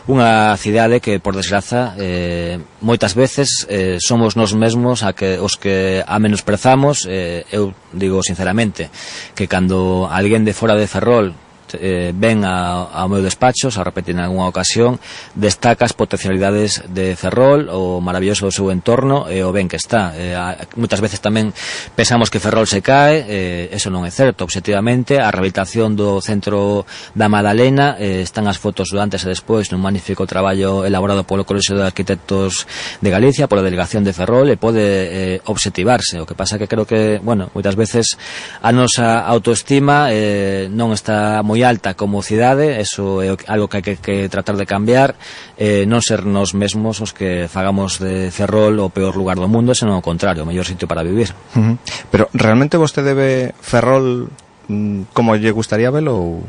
unha 0.07 0.55
cidade 0.55 1.01
que, 1.03 1.19
por 1.19 1.35
desgraza, 1.35 1.93
eh, 1.97 2.61
moitas 2.81 3.13
veces 3.13 3.65
eh, 3.67 3.97
somos 3.99 4.33
nós 4.37 4.53
mesmos 4.53 5.03
a 5.03 5.13
que, 5.13 5.37
os 5.39 5.57
que 5.57 6.01
a 6.05 6.17
menosprezamos, 6.19 7.05
eh, 7.09 7.45
eu 7.51 7.73
digo 7.93 8.21
sinceramente, 8.23 8.89
que 9.35 9.49
cando 9.49 10.07
alguén 10.09 10.45
de 10.45 10.53
fora 10.53 10.77
de 10.77 10.87
Ferrol 10.87 11.35
eh, 11.77 12.11
ven 12.15 12.45
a, 12.45 12.89
ao 12.89 13.09
meu 13.11 13.21
despacho, 13.21 13.69
xa 13.69 13.83
repete 13.83 14.11
en 14.15 14.23
algunha 14.23 14.49
ocasión, 14.49 14.97
destaca 15.35 15.85
as 15.85 15.93
potencialidades 15.93 16.81
de 16.89 17.13
Ferrol, 17.13 17.69
o 17.69 18.01
maravilloso 18.01 18.47
do 18.47 18.53
seu 18.53 18.71
entorno 18.73 19.29
e 19.29 19.43
o 19.43 19.53
ben 19.53 19.69
que 19.69 19.77
está. 19.77 20.15
Eh, 20.17 20.33
a, 20.33 20.57
moitas 20.79 21.03
veces 21.03 21.21
tamén 21.21 21.53
pensamos 21.93 22.33
que 22.33 22.41
Ferrol 22.41 22.65
se 22.65 22.81
cae, 22.81 23.25
eh, 23.27 23.69
eso 23.75 23.93
non 23.93 24.07
é 24.07 24.11
certo, 24.11 24.41
objetivamente, 24.47 25.21
a 25.21 25.29
rehabilitación 25.29 25.93
do 25.93 26.23
centro 26.23 26.87
da 27.13 27.27
Madalena, 27.29 27.99
eh, 27.99 28.25
están 28.25 28.49
as 28.49 28.57
fotos 28.57 28.89
do 28.89 28.97
antes 28.97 29.21
e 29.23 29.29
despois 29.29 29.69
nun 29.69 29.83
magnífico 29.83 30.25
traballo 30.25 30.87
elaborado 30.87 31.27
polo 31.27 31.45
Colexio 31.45 31.77
de 31.77 31.85
Arquitectos 31.85 32.65
de 33.01 33.09
Galicia, 33.09 33.47
pola 33.47 33.61
Delegación 33.61 34.03
de 34.03 34.13
Ferrol, 34.13 34.49
e 34.49 34.57
pode 34.57 34.83
eh, 34.83 35.37
obxectivarse, 35.45 36.19
o 36.21 36.25
que 36.25 36.35
pasa 36.35 36.57
que 36.57 36.67
creo 36.67 36.85
que, 36.87 37.19
bueno, 37.21 37.51
moitas 37.53 37.75
veces 37.75 38.17
a 38.61 38.71
nosa 38.71 39.25
autoestima 39.25 40.11
eh, 40.11 40.67
non 40.71 40.95
está 40.95 41.41
moi 41.43 41.58
moi 41.59 41.67
alta 41.67 41.99
como 41.99 42.23
cidade, 42.23 42.79
eso 42.79 43.19
é 43.19 43.35
algo 43.51 43.67
que 43.67 43.77
hai 43.77 43.83
que, 43.83 43.95
que 43.99 44.31
tratar 44.31 44.55
de 44.55 44.63
cambiar, 44.63 45.19
eh, 45.59 45.83
non 45.83 45.99
ser 45.99 46.23
nos 46.23 46.55
mesmos 46.55 47.03
os 47.03 47.11
que 47.11 47.51
fagamos 47.51 47.99
de 47.99 48.31
Ferrol 48.31 48.79
o 48.79 48.87
peor 48.87 49.19
lugar 49.19 49.35
do 49.35 49.51
mundo, 49.51 49.75
senón 49.75 49.99
o 49.99 50.05
contrario, 50.05 50.47
o 50.47 50.47
mellor 50.47 50.63
sitio 50.63 50.87
para 50.87 51.03
vivir. 51.03 51.35
Uh 51.59 51.75
-huh. 51.75 51.75
Pero 52.07 52.31
realmente 52.31 52.79
vostede 52.79 53.11
ve 53.11 53.51
Ferrol 53.59 54.31
mm, 54.71 55.11
como 55.11 55.35
lle 55.35 55.51
gustaría 55.51 55.91
velo 55.91 56.15
ou 56.15 56.47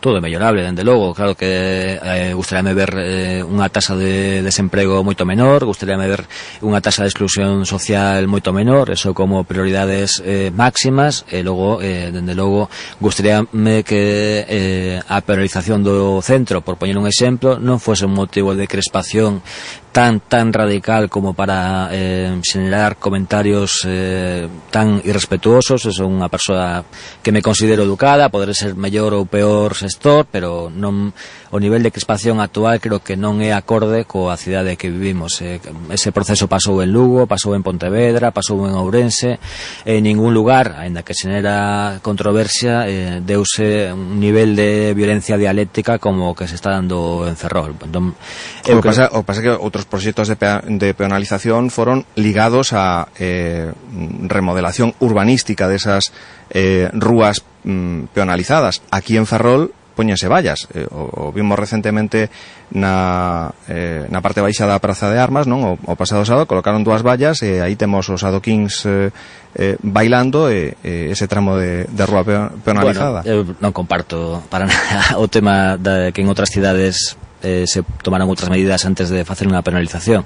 todo 0.00 0.16
é 0.16 0.20
mellorable, 0.20 0.64
dende 0.64 0.82
logo, 0.82 1.12
claro 1.12 1.36
que 1.36 2.00
eh, 2.00 2.32
gustaríame 2.32 2.72
ver 2.72 2.90
eh, 2.96 3.44
unha 3.44 3.68
tasa 3.68 3.92
de 3.92 4.40
desemprego 4.40 5.04
moito 5.04 5.28
menor, 5.28 5.68
gustaríame 5.68 6.08
ver 6.08 6.24
unha 6.64 6.80
tasa 6.80 7.04
de 7.04 7.12
exclusión 7.12 7.68
social 7.68 8.24
moito 8.24 8.50
menor, 8.56 8.88
eso 8.88 9.12
como 9.12 9.44
prioridades 9.44 10.24
eh, 10.24 10.48
máximas, 10.48 11.28
e 11.28 11.44
logo, 11.44 11.84
eh, 11.84 12.08
dende 12.08 12.32
logo, 12.32 12.72
gustaríame 12.96 13.84
que 13.84 14.42
eh, 14.48 14.96
a 15.04 15.20
penalización 15.20 15.84
do 15.84 16.24
centro, 16.24 16.64
por 16.64 16.80
poñer 16.80 16.96
un 16.96 17.04
exemplo, 17.04 17.60
non 17.60 17.76
fose 17.76 18.08
un 18.08 18.16
motivo 18.16 18.56
de 18.56 18.64
crespación 18.64 19.44
tan 19.92 20.20
tan 20.20 20.52
radical 20.52 21.10
como 21.10 21.34
para 21.34 21.88
eh, 21.92 22.40
generar 22.46 22.96
comentarios 22.96 23.82
eh, 23.84 24.48
tan 24.70 25.02
irrespetuosos, 25.04 25.84
é 25.84 26.04
unha 26.06 26.30
persoa 26.32 26.86
que 27.20 27.34
me 27.34 27.44
considero 27.44 27.84
educada, 27.84 28.32
poder 28.32 28.56
ser 28.56 28.78
mellor 28.78 29.12
ou 29.12 29.26
peor 29.26 29.74
se 29.74 29.89
gestor, 29.90 30.26
pero 30.30 30.70
non 30.70 31.10
o 31.50 31.58
nivel 31.58 31.82
de 31.82 31.90
crispación 31.90 32.38
actual 32.38 32.78
creo 32.78 33.02
que 33.02 33.18
non 33.18 33.42
é 33.42 33.50
acorde 33.50 34.06
coa 34.06 34.38
cidade 34.38 34.78
que 34.78 34.86
vivimos. 34.86 35.42
Eh, 35.42 35.58
ese 35.90 36.14
proceso 36.14 36.46
pasou 36.46 36.78
en 36.78 36.94
Lugo, 36.94 37.26
pasou 37.26 37.58
en 37.58 37.66
Pontevedra, 37.66 38.30
pasou 38.30 38.62
en 38.70 38.78
Ourense, 38.78 39.42
en 39.82 40.06
ningún 40.06 40.30
lugar, 40.30 40.78
aínda 40.78 41.02
que 41.02 41.12
xenera 41.12 41.98
controversia, 42.00 42.86
eh, 42.86 43.18
deuse 43.18 43.90
un 43.90 44.22
nivel 44.22 44.54
de 44.54 44.94
violencia 44.94 45.34
dialéctica 45.34 45.98
como 45.98 46.38
que 46.38 46.46
se 46.46 46.54
está 46.54 46.70
dando 46.70 47.26
en 47.26 47.34
Ferrol. 47.34 47.74
Entón, 47.82 48.14
o, 48.14 48.80
pasa, 48.80 49.10
o 49.10 49.26
pasa 49.26 49.42
que 49.42 49.50
outros 49.50 49.90
proxectos 49.90 50.30
de, 50.30 50.38
pe 50.38 50.62
de 50.70 50.94
peonalización 50.94 51.74
foron 51.74 52.06
ligados 52.14 52.70
a 52.70 53.10
eh, 53.18 53.74
remodelación 54.30 54.94
urbanística 55.02 55.66
desas 55.66 56.14
de 56.14 56.30
eh, 56.50 56.90
rúas 56.92 57.42
mm, 57.64 58.04
peonalizadas. 58.12 58.82
Aquí 58.90 59.16
en 59.16 59.26
Ferrol 59.26 59.72
poñense 59.94 60.30
vallas. 60.30 60.66
Eh, 60.74 60.86
o, 60.90 61.30
o 61.30 61.32
vimos 61.32 61.58
recentemente 61.58 62.30
na, 62.70 63.50
eh, 63.66 64.06
na 64.08 64.22
parte 64.22 64.40
baixa 64.40 64.66
da 64.66 64.78
Praza 64.78 65.10
de 65.10 65.18
Armas, 65.18 65.50
non? 65.50 65.62
O, 65.64 65.72
o 65.76 65.94
pasado 65.98 66.22
sábado 66.24 66.46
colocaron 66.46 66.86
dúas 66.86 67.02
vallas 67.02 67.42
e 67.42 67.58
aí 67.58 67.74
temos 67.74 68.08
os 68.08 68.22
adoquins 68.22 68.86
eh, 68.86 69.10
eh, 69.54 69.76
bailando 69.82 70.50
e, 70.50 70.78
eh, 70.82 71.10
ese 71.10 71.26
tramo 71.26 71.58
de, 71.58 71.84
de 71.90 72.04
rúa 72.06 72.22
peonalizada. 72.62 73.26
Bueno, 73.26 73.30
eu 73.30 73.40
non 73.58 73.74
comparto 73.74 74.42
para 74.48 74.66
nada 74.70 75.18
o 75.18 75.26
tema 75.26 75.74
da, 75.76 76.14
que 76.14 76.22
en 76.22 76.30
outras 76.30 76.50
cidades 76.54 77.18
eh, 77.42 77.64
se 77.66 77.82
tomaron 78.02 78.28
outras 78.28 78.50
medidas 78.52 78.84
antes 78.84 79.08
de 79.08 79.24
facer 79.24 79.48
unha 79.48 79.64
penalización. 79.64 80.22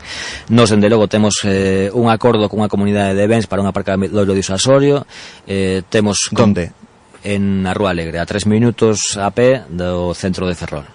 Nos, 0.51 0.71
dende 0.71 0.91
logo, 0.91 1.07
temos 1.09 1.41
eh, 1.47 1.89
un 1.95 2.11
acordo 2.11 2.51
con 2.51 2.63
a 2.63 2.69
comunidade 2.69 3.15
de 3.15 3.27
bens 3.27 3.47
para 3.47 3.63
un 3.63 3.69
aparcadoiro 3.71 4.35
disuasorio. 4.35 5.07
Eh, 5.47 5.83
temos... 5.89 6.29
Donde? 6.35 6.84
en 7.25 7.67
a 7.67 7.73
Rúa 7.73 7.91
Alegre, 7.91 8.21
a 8.21 8.29
tres 8.29 8.47
minutos 8.47 9.17
a 9.17 9.33
pé 9.33 9.65
do 9.73 10.13
centro 10.13 10.47
de 10.47 10.55
Ferrol. 10.55 10.87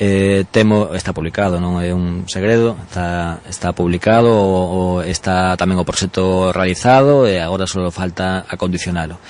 Eh, 0.00 0.44
temo 0.50 0.94
está 0.94 1.12
publicado, 1.12 1.58
non 1.58 1.82
é 1.82 1.90
un 1.90 2.24
segredo, 2.30 2.78
está, 2.86 3.42
está 3.44 3.74
publicado 3.74 4.30
o, 4.30 4.98
o 4.98 5.02
está 5.04 5.58
tamén 5.60 5.76
o 5.76 5.84
proxecto 5.84 6.54
realizado 6.54 7.26
e 7.26 7.36
agora 7.36 7.66
só 7.66 7.82
falta 7.90 8.46
acondicionalo 8.46 9.20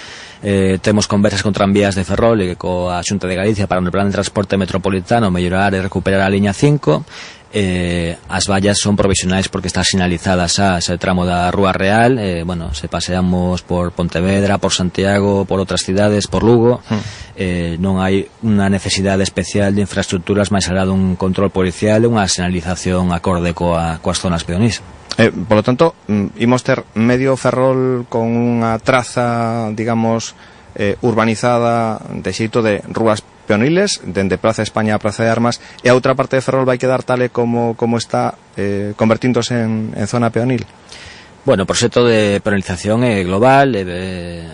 eh, 0.43 0.79
temos 0.81 1.07
conversas 1.07 1.43
con 1.43 1.53
tranvías 1.53 1.95
de 1.95 2.05
Ferrol 2.05 2.41
e 2.43 2.55
coa 2.55 3.03
Xunta 3.03 3.27
de 3.27 3.39
Galicia 3.39 3.67
para 3.67 3.83
un 3.83 3.91
plan 3.91 4.07
de 4.07 4.17
transporte 4.17 4.57
metropolitano 4.57 5.31
mellorar 5.31 5.75
e 5.75 5.83
recuperar 5.83 6.23
a 6.23 6.31
liña 6.31 6.55
5 6.55 7.05
eh, 7.53 8.17
as 8.29 8.47
vallas 8.47 8.79
son 8.79 8.97
provisionais 8.97 9.49
porque 9.49 9.69
está 9.69 9.81
sinalizadas 9.81 10.61
xa 10.61 10.79
ese 10.79 11.01
tramo 11.01 11.25
da 11.25 11.49
Rúa 11.51 11.73
Real. 11.73 12.19
Eh, 12.21 12.45
bueno, 12.45 12.75
se 12.75 12.89
paseamos 12.89 13.63
por 13.63 13.93
Pontevedra, 13.93 14.59
por 14.59 14.73
Santiago, 14.73 15.49
por 15.49 15.59
outras 15.59 15.81
cidades, 15.81 16.29
por 16.29 16.45
Lugo 16.45 16.85
mm. 16.85 17.03
eh, 17.41 17.75
non 17.81 18.05
hai 18.05 18.29
unha 18.45 18.69
necesidade 18.69 19.25
especial 19.25 19.73
de 19.73 19.85
infraestructuras 19.85 20.53
máis 20.53 20.69
alá 20.69 20.85
dun 20.85 21.17
control 21.17 21.49
policial 21.49 22.05
e 22.05 22.11
unha 22.11 22.29
sinalización 22.29 23.17
acorde 23.17 23.57
coa, 23.57 23.97
coas 24.05 24.21
zonas 24.21 24.45
peonís. 24.45 24.85
Eh, 25.19 25.35
polo 25.35 25.67
tanto, 25.67 25.99
mm, 26.07 26.39
imos 26.39 26.63
ter 26.63 26.87
medio 26.95 27.35
ferrol 27.35 28.07
con 28.07 28.31
unha 28.39 28.79
traza, 28.79 29.67
digamos, 29.75 30.39
eh, 30.79 30.95
urbanizada 31.03 31.99
de 32.15 32.31
xeito 32.31 32.63
de 32.63 32.87
rúas 32.95 33.27
peoniles 33.51 33.99
dende 34.07 34.39
Plaza 34.39 34.63
España 34.63 34.95
a 34.95 35.03
Plaza 35.03 35.27
de 35.27 35.35
Armas 35.35 35.59
e 35.83 35.91
a 35.91 35.97
outra 35.99 36.15
parte 36.15 36.39
de 36.39 36.45
Ferrol 36.47 36.63
vai 36.63 36.79
quedar 36.79 37.03
tale 37.03 37.35
como, 37.35 37.75
como 37.75 37.99
está 37.99 38.39
eh, 38.55 38.95
convertíndose 38.95 39.59
en, 39.59 39.91
en 39.99 40.07
zona 40.07 40.31
peonil? 40.31 40.63
Bueno, 41.43 41.67
o 41.67 41.71
proxecto 41.71 42.07
de 42.07 42.39
penalización 42.39 43.03
é 43.03 43.25
global, 43.27 43.75
é, 43.75 43.83
eh, 43.83 44.47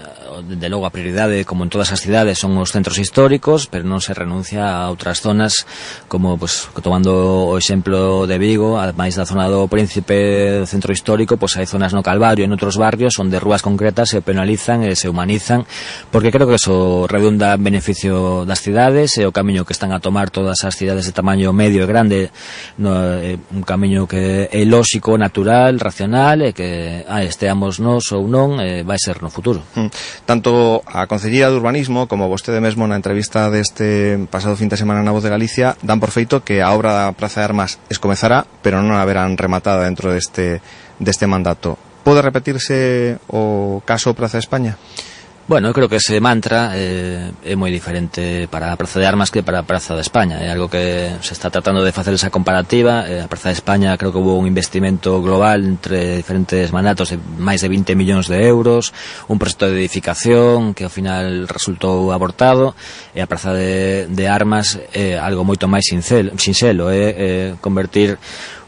de 0.43 0.69
logo 0.69 0.87
a 0.87 0.91
prioridade 0.91 1.45
como 1.45 1.65
en 1.65 1.71
todas 1.71 1.93
as 1.93 2.01
cidades 2.01 2.39
son 2.39 2.57
os 2.59 2.73
centros 2.73 2.99
históricos 2.99 3.67
pero 3.69 3.85
non 3.85 4.01
se 4.01 4.17
renuncia 4.17 4.65
a 4.65 4.89
outras 4.89 5.21
zonas 5.21 5.69
como 6.09 6.37
pues, 6.41 6.69
tomando 6.81 7.51
o 7.51 7.59
exemplo 7.61 8.27
de 8.27 8.37
Vigo 8.41 8.81
ademais 8.81 9.15
da 9.15 9.29
zona 9.29 9.47
do 9.47 9.69
Príncipe 9.69 10.65
do 10.65 10.67
centro 10.67 10.93
histórico 10.93 11.37
pues, 11.37 11.57
hai 11.57 11.69
zonas 11.69 11.93
no 11.93 12.03
Calvario 12.03 12.45
en 12.45 12.53
outros 12.53 12.81
barrios 12.81 13.17
onde 13.21 13.39
rúas 13.39 13.63
concretas 13.63 14.11
se 14.11 14.25
penalizan 14.25 14.83
e 14.85 14.97
se 14.97 15.09
humanizan 15.09 15.69
porque 16.09 16.33
creo 16.33 16.49
que 16.49 16.57
eso 16.57 17.07
redunda 17.07 17.55
en 17.55 17.63
beneficio 17.65 18.45
das 18.49 18.61
cidades 18.65 19.17
e 19.21 19.29
o 19.29 19.33
camiño 19.33 19.65
que 19.69 19.77
están 19.77 19.93
a 19.93 20.01
tomar 20.01 20.33
todas 20.33 20.65
as 20.65 20.75
cidades 20.75 21.07
de 21.07 21.13
tamaño 21.13 21.53
medio 21.53 21.85
e 21.85 21.91
grande 21.91 22.33
no, 22.79 22.93
é 23.21 23.37
un 23.53 23.63
camiño 23.63 24.07
que 24.07 24.49
é 24.51 24.63
lóxico, 24.65 25.17
natural, 25.19 25.79
racional 25.79 26.43
e 26.43 26.51
que 26.53 27.05
ah, 27.09 27.23
esteamos 27.23 27.79
nos 27.79 28.11
ou 28.13 28.27
non 28.27 28.59
eh, 28.61 28.83
vai 28.83 28.99
ser 28.99 29.23
no 29.23 29.31
futuro. 29.31 29.63
Mm. 29.75 29.91
Tanto 30.23 30.87
a 30.87 31.11
Concelleira 31.11 31.51
de 31.51 31.59
Urbanismo 31.59 32.07
como 32.07 32.31
vostede 32.31 32.63
mesmo 32.63 32.87
na 32.87 32.95
entrevista 32.95 33.51
deste 33.51 34.17
pasado 34.31 34.55
fin 34.55 34.71
de 34.71 34.79
semana 34.79 35.03
na 35.03 35.11
Voz 35.11 35.27
de 35.27 35.35
Galicia 35.35 35.75
dan 35.83 35.99
por 35.99 36.15
feito 36.15 36.47
que 36.47 36.63
a 36.63 36.71
obra 36.71 36.95
da 36.95 37.13
Praza 37.13 37.43
de 37.43 37.51
Armas 37.51 37.83
escomezará, 37.91 38.47
pero 38.63 38.81
non 38.81 38.97
a 38.97 39.05
verán 39.05 39.35
rematada 39.35 39.85
dentro 39.85 40.15
deste, 40.15 40.63
deste 41.03 41.27
mandato. 41.27 41.77
Pode 42.05 42.21
repetirse 42.21 43.17
o 43.33 43.81
caso 43.83 44.13
Praza 44.13 44.37
de 44.39 44.45
España? 44.45 44.77
Bueno, 45.47 45.69
eu 45.69 45.75
creo 45.77 45.93
que 45.93 46.01
ese 46.01 46.25
mantra 46.25 46.73
eh, 46.73 47.29
é 47.45 47.53
moi 47.53 47.69
diferente 47.69 48.49
para 48.49 48.73
a 48.73 48.81
Praza 48.81 48.97
de 48.97 49.05
Armas 49.05 49.29
que 49.29 49.45
para 49.45 49.61
a 49.61 49.69
Praza 49.69 49.93
de 49.93 50.01
España. 50.01 50.41
É 50.41 50.49
algo 50.49 50.73
que 50.73 51.13
se 51.21 51.37
está 51.37 51.53
tratando 51.53 51.85
de 51.85 51.93
facer 51.93 52.17
esa 52.17 52.33
comparativa. 52.33 53.05
Eh, 53.05 53.21
a 53.21 53.29
Praza 53.29 53.53
de 53.53 53.61
España 53.61 53.93
creo 54.01 54.09
que 54.09 54.17
hubo 54.25 54.41
un 54.41 54.49
investimento 54.49 55.21
global 55.21 55.69
entre 55.69 56.17
diferentes 56.17 56.73
mandatos 56.73 57.13
de 57.13 57.21
máis 57.37 57.61
de 57.61 57.69
20 57.69 57.93
millóns 57.93 58.25
de 58.25 58.41
euros, 58.41 58.97
un 59.29 59.37
proxecto 59.37 59.69
de 59.69 59.77
edificación 59.85 60.73
que 60.73 60.89
ao 60.89 60.93
final 60.93 61.45
resultou 61.45 62.09
abortado, 62.17 62.73
e 63.13 63.21
a 63.21 63.29
Praza 63.29 63.53
de, 63.53 64.09
de 64.09 64.25
Armas 64.25 64.81
é 64.97 65.13
eh, 65.13 65.21
algo 65.21 65.45
moito 65.45 65.69
máis 65.69 65.85
sinxelo, 65.85 66.33
sinxelo 66.41 66.89
é 66.89 66.97
eh, 66.97 67.13
eh, 67.13 67.49
convertir 67.61 68.17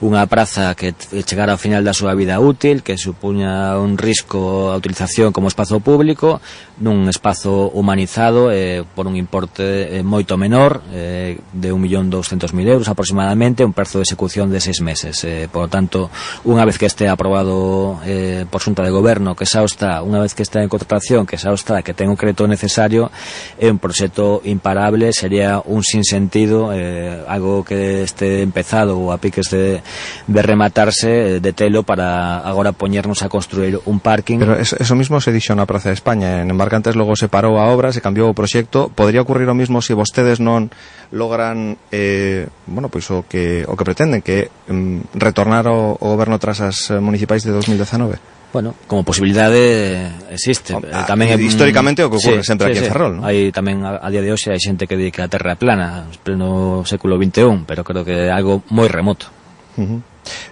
unha 0.05 0.29
praza 0.29 0.76
que 0.76 0.93
chegara 1.25 1.57
ao 1.57 1.61
final 1.61 1.81
da 1.81 1.97
súa 1.97 2.12
vida 2.12 2.37
útil, 2.37 2.85
que 2.85 3.00
supuña 3.00 3.81
un 3.81 3.97
risco 3.97 4.69
a 4.69 4.76
utilización 4.76 5.33
como 5.33 5.49
espazo 5.49 5.81
público, 5.81 6.45
nun 6.76 7.09
espazo 7.09 7.73
humanizado 7.73 8.53
eh, 8.53 8.85
por 8.85 9.09
un 9.09 9.17
importe 9.17 9.97
eh, 9.97 10.05
moito 10.05 10.37
menor, 10.37 10.85
eh, 10.93 11.41
de 11.57 11.73
1.200.000 11.73 12.53
euros 12.69 12.88
aproximadamente, 12.93 13.65
un 13.65 13.73
prazo 13.73 13.97
de 13.97 14.05
execución 14.05 14.53
de 14.53 14.61
seis 14.61 14.85
meses. 14.85 15.25
Eh, 15.25 15.49
por 15.49 15.65
lo 15.65 15.69
tanto, 15.73 16.12
unha 16.45 16.69
vez 16.69 16.76
que 16.76 16.85
este 16.85 17.09
aprobado 17.09 17.97
eh, 18.05 18.45
por 18.53 18.61
xunta 18.61 18.85
de 18.85 18.93
goberno, 18.93 19.33
que 19.33 19.49
xa 19.49 19.65
está, 19.65 20.05
unha 20.05 20.21
vez 20.21 20.37
que 20.37 20.45
está 20.45 20.61
en 20.61 20.69
contratación, 20.69 21.25
que 21.25 21.41
xa 21.41 21.57
está, 21.57 21.81
que 21.81 21.97
ten 21.97 22.12
o 22.12 22.21
crédito 22.21 22.45
necesario, 22.45 23.09
é 23.57 23.73
un 23.73 23.81
proxecto 23.81 24.45
imparable, 24.45 25.17
sería 25.17 25.65
un 25.65 25.81
sinsentido, 25.81 26.69
eh, 26.76 27.25
algo 27.25 27.65
que 27.65 28.05
este 28.05 28.45
empezado 28.45 29.00
ou 29.00 29.09
a 29.09 29.17
piques 29.17 29.49
de, 29.49 29.81
de 30.26 30.40
rematarse 30.43 31.37
eh, 31.37 31.40
de 31.40 31.52
telo 31.52 31.83
para 31.83 32.38
agora 32.38 32.73
poñernos 32.73 33.23
a 33.23 33.28
construir 33.28 33.81
un 33.85 34.00
parking. 34.00 34.38
Pero 34.38 34.59
eso, 34.59 34.76
eso 34.78 34.95
mismo 34.95 35.21
se 35.21 35.33
dixo 35.33 35.55
na 35.55 35.66
Praza 35.66 35.90
de 35.90 35.99
España, 35.99 36.38
eh. 36.38 36.43
en 36.43 36.50
Embarcantes 36.50 36.97
logo 36.97 37.16
se 37.16 37.28
parou 37.28 37.59
a 37.59 37.71
obra, 37.71 37.93
se 37.93 38.00
cambiou 38.00 38.31
o 38.31 38.37
proxecto, 38.37 38.90
podría 38.93 39.23
ocurrir 39.23 39.49
o 39.49 39.57
mismo 39.57 39.83
se 39.83 39.95
vostedes 39.95 40.43
non 40.43 40.69
logran 41.14 41.78
eh, 41.95 42.50
bueno, 42.66 42.90
pois 42.90 43.07
o 43.14 43.25
que 43.26 43.62
o 43.66 43.75
que 43.78 43.87
pretenden 43.87 44.23
que 44.23 44.50
mm, 44.69 45.14
retornar 45.14 45.71
o, 45.71 45.95
o 45.95 46.07
goberno 46.12 46.38
tras 46.38 46.61
as 46.61 46.90
eh, 46.90 46.99
municipais 46.99 47.47
de 47.47 47.52
2019. 47.55 48.37
Bueno, 48.52 48.75
como 48.87 49.05
posibilidade 49.05 50.11
existe. 50.31 50.73
Ah, 50.73 51.05
tamén 51.05 51.28
é, 51.28 51.37
mm, 51.37 51.45
históricamente 51.45 52.00
o 52.00 52.09
que 52.09 52.16
ocurre 52.16 52.40
sí, 52.40 52.49
sempre 52.49 52.73
sí, 52.73 52.73
aquí 52.73 52.81
sí. 52.81 52.87
en 52.88 52.93
Ferrol, 52.93 53.12
¿no? 53.19 53.23
Aí 53.28 53.52
tamén 53.52 53.85
a, 53.85 54.00
a 54.00 54.09
día 54.09 54.25
de 54.25 54.33
hoxe 54.33 54.49
hai 54.49 54.57
xente 54.57 54.88
que 54.88 54.97
di 54.97 55.12
que 55.12 55.21
a 55.21 55.28
Terra 55.28 55.52
é 55.52 55.61
plana, 55.61 56.09
pleno 56.25 56.81
século 56.88 57.21
21, 57.21 57.69
pero 57.69 57.85
creo 57.85 58.00
que 58.00 58.16
é 58.16 58.33
algo 58.33 58.64
moi 58.73 58.88
remoto. 58.88 59.36
Uh 59.76 59.83
-huh. 59.83 60.00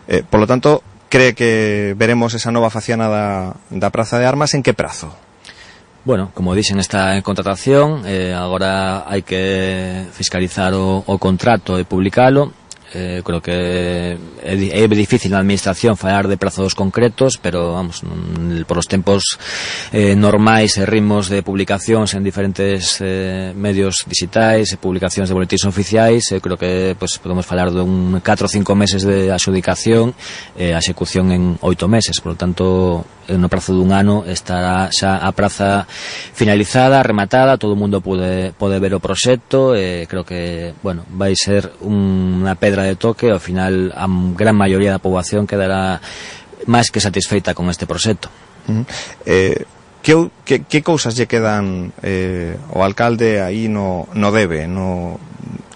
eh, 0.08 0.22
por 0.28 0.40
lo 0.40 0.46
tanto, 0.46 0.82
cree 1.08 1.34
que 1.34 1.94
veremos 1.96 2.34
esa 2.34 2.50
nova 2.50 2.70
faciana 2.70 3.08
da, 3.08 3.54
da 3.70 3.90
Praza 3.90 4.18
de 4.18 4.26
Armas 4.26 4.54
en 4.54 4.62
que 4.62 4.74
prazo? 4.74 5.14
Bueno, 6.04 6.30
como 6.34 6.54
dixen 6.54 6.78
esta 6.80 7.16
contratación, 7.22 8.04
eh, 8.04 8.36
agora 8.36 9.08
hai 9.08 9.24
que 9.24 10.04
fiscalizar 10.12 10.76
o, 10.76 11.00
o 11.00 11.16
contrato 11.16 11.80
e 11.80 11.88
publicalo 11.88 12.52
eh, 12.94 13.20
creo 13.24 13.42
que 13.42 13.52
é, 13.52 14.54
é 14.54 14.88
difícil 14.88 15.34
na 15.34 15.42
administración 15.42 15.98
falar 15.98 16.30
de 16.30 16.38
prazos 16.38 16.74
concretos, 16.74 17.36
pero 17.36 17.74
vamos, 17.74 18.02
por 18.66 18.78
os 18.78 18.86
tempos 18.86 19.36
eh, 19.92 20.14
normais 20.14 20.78
e 20.78 20.86
ritmos 20.86 21.28
de 21.28 21.42
publicacións 21.42 22.14
en 22.14 22.22
diferentes 22.22 23.02
eh, 23.02 23.52
medios 23.52 24.06
digitais 24.06 24.70
e 24.72 24.80
publicacións 24.80 25.28
de 25.28 25.34
boletins 25.34 25.66
oficiais, 25.66 26.30
eh, 26.30 26.40
creo 26.40 26.56
que 26.56 26.94
pues, 26.98 27.18
podemos 27.18 27.44
falar 27.44 27.74
de 27.74 27.82
un 27.82 28.22
4 28.22 28.46
ou 28.46 28.50
5 28.50 28.74
meses 28.78 29.02
de 29.02 29.34
adjudicación 29.34 30.14
e 30.54 30.70
eh, 30.70 30.74
a 30.74 30.80
execución 30.80 31.34
en 31.34 31.58
8 31.60 31.90
meses, 31.90 32.22
por 32.22 32.32
lo 32.32 32.38
tanto 32.38 33.04
no 33.28 33.48
prazo 33.48 33.72
dun 33.72 33.96
ano 33.96 34.24
estará 34.28 34.92
xa 34.92 35.16
a 35.16 35.32
praza 35.32 35.88
finalizada, 36.36 37.00
rematada, 37.00 37.56
todo 37.56 37.72
o 37.72 37.80
mundo 37.80 38.04
pode, 38.04 38.52
pode 38.52 38.76
ver 38.76 38.92
o 38.92 39.00
proxecto, 39.00 39.72
eh, 39.72 40.04
creo 40.04 40.28
que, 40.28 40.74
bueno, 40.84 41.08
vai 41.08 41.32
ser 41.32 41.72
unha 41.80 42.52
pedra 42.60 42.83
de 42.84 42.96
toque, 42.96 43.32
ao 43.32 43.40
final 43.40 43.90
a 43.96 44.06
gran 44.36 44.54
maioría 44.54 44.92
da 44.92 45.02
poboación 45.02 45.48
quedará 45.48 45.98
máis 46.68 46.88
que 46.92 47.00
satisfeita 47.00 47.52
con 47.56 47.68
este 47.72 47.88
proxecto. 47.88 48.28
Uh 48.68 48.80
-huh. 48.80 48.84
eh, 49.26 49.64
que, 50.04 50.12
que, 50.44 50.56
que 50.68 50.80
cousas 50.84 51.16
lle 51.16 51.24
quedan 51.24 51.92
eh, 52.04 52.56
o 52.76 52.84
alcalde 52.84 53.40
aí 53.40 53.72
no, 53.72 54.08
no 54.12 54.28
debe, 54.32 54.68
no 54.68 55.16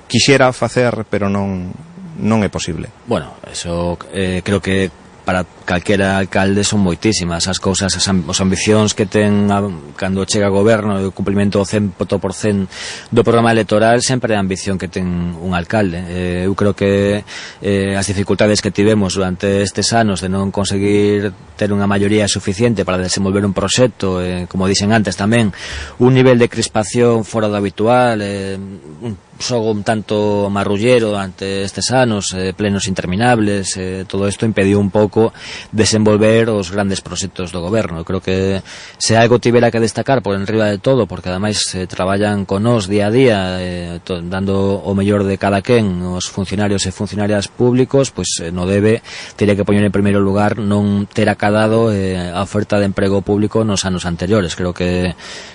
quixera 0.08 0.52
facer, 0.52 1.08
pero 1.08 1.32
non 1.32 1.72
non 2.18 2.42
é 2.42 2.50
posible. 2.50 2.90
Bueno, 3.06 3.38
eso 3.46 3.96
eh, 4.10 4.42
creo 4.42 4.60
que 4.60 4.90
para 5.28 5.44
calquera 5.44 6.16
alcalde 6.16 6.64
son 6.64 6.80
moitísimas. 6.80 7.52
As 7.52 7.60
cousas, 7.60 7.92
as, 7.92 8.08
as 8.08 8.38
ambicións 8.40 8.96
que 8.96 9.04
ten 9.04 9.52
a, 9.52 9.60
cando 9.92 10.24
chega 10.24 10.48
a 10.48 10.56
goberno 10.56 10.96
e 10.96 11.04
o 11.04 11.12
cumplimento 11.12 11.60
do 11.60 11.68
100% 11.68 13.12
do 13.12 13.20
programa 13.20 13.52
electoral 13.52 14.00
sempre 14.00 14.32
é 14.32 14.36
a 14.36 14.40
ambición 14.40 14.80
que 14.80 14.88
ten 14.88 15.04
un 15.36 15.52
alcalde. 15.52 16.00
Eh, 16.08 16.48
eu 16.48 16.56
creo 16.56 16.72
que 16.72 17.20
eh, 17.60 17.92
as 17.92 18.08
dificultades 18.08 18.64
que 18.64 18.72
tivemos 18.72 19.20
durante 19.20 19.60
estes 19.60 19.92
anos 19.92 20.24
de 20.24 20.32
non 20.32 20.48
conseguir 20.48 21.36
ter 21.60 21.76
unha 21.76 21.84
maioría 21.84 22.24
suficiente 22.24 22.88
para 22.88 22.96
desenvolver 22.96 23.44
un 23.44 23.52
proxecto 23.52 24.24
eh, 24.24 24.48
como 24.48 24.64
dixen 24.64 24.96
antes 24.96 25.12
tamén 25.12 25.52
un 26.00 26.16
nivel 26.16 26.40
de 26.40 26.48
crispación 26.48 27.28
fora 27.28 27.52
do 27.52 27.56
habitual 27.60 28.24
eh, 28.24 28.56
un 28.56 29.27
xogo 29.38 29.70
un 29.70 29.82
tanto 29.82 30.50
marrullero 30.50 31.16
ante 31.16 31.62
estes 31.62 31.90
anos, 31.90 32.34
eh, 32.34 32.52
plenos 32.52 32.86
interminables, 32.86 33.76
eh, 33.76 34.04
todo 34.06 34.28
isto 34.28 34.46
impediu 34.46 34.78
un 34.82 34.90
pouco 34.90 35.32
desenvolver 35.72 36.50
os 36.50 36.70
grandes 36.70 37.00
proxectos 37.00 37.54
do 37.54 37.62
goberno. 37.62 38.04
Creo 38.04 38.20
que 38.20 38.62
se 38.98 39.16
algo 39.16 39.38
tivera 39.38 39.70
que 39.70 39.80
destacar 39.80 40.22
por 40.22 40.34
enriba 40.34 40.66
de 40.66 40.78
todo, 40.78 41.06
porque 41.06 41.30
ademais 41.30 41.62
eh, 41.74 41.86
traballan 41.86 42.44
con 42.44 42.66
nós 42.66 42.90
día 42.90 43.08
a 43.08 43.14
día, 43.14 43.38
eh, 43.62 44.00
to, 44.02 44.20
dando 44.22 44.82
o 44.82 44.92
mellor 44.94 45.24
de 45.24 45.38
cada 45.38 45.62
quen, 45.62 46.02
os 46.02 46.26
funcionarios 46.26 46.84
e 46.86 46.92
funcionarias 46.92 47.48
públicos, 47.48 48.10
pois 48.10 48.28
pues, 48.38 48.48
eh, 48.48 48.52
no 48.52 48.66
debe, 48.66 49.02
teria 49.36 49.54
que 49.54 49.64
poñer 49.64 49.84
en 49.84 49.94
primeiro 49.94 50.20
lugar 50.20 50.58
non 50.58 51.06
ter 51.06 51.30
acadado 51.30 51.94
eh, 51.94 52.18
a 52.18 52.42
oferta 52.42 52.78
de 52.78 52.90
emprego 52.90 53.22
público 53.22 53.62
nos 53.62 53.86
anos 53.86 54.04
anteriores. 54.04 54.56
Creo 54.56 54.74
que 54.74 55.14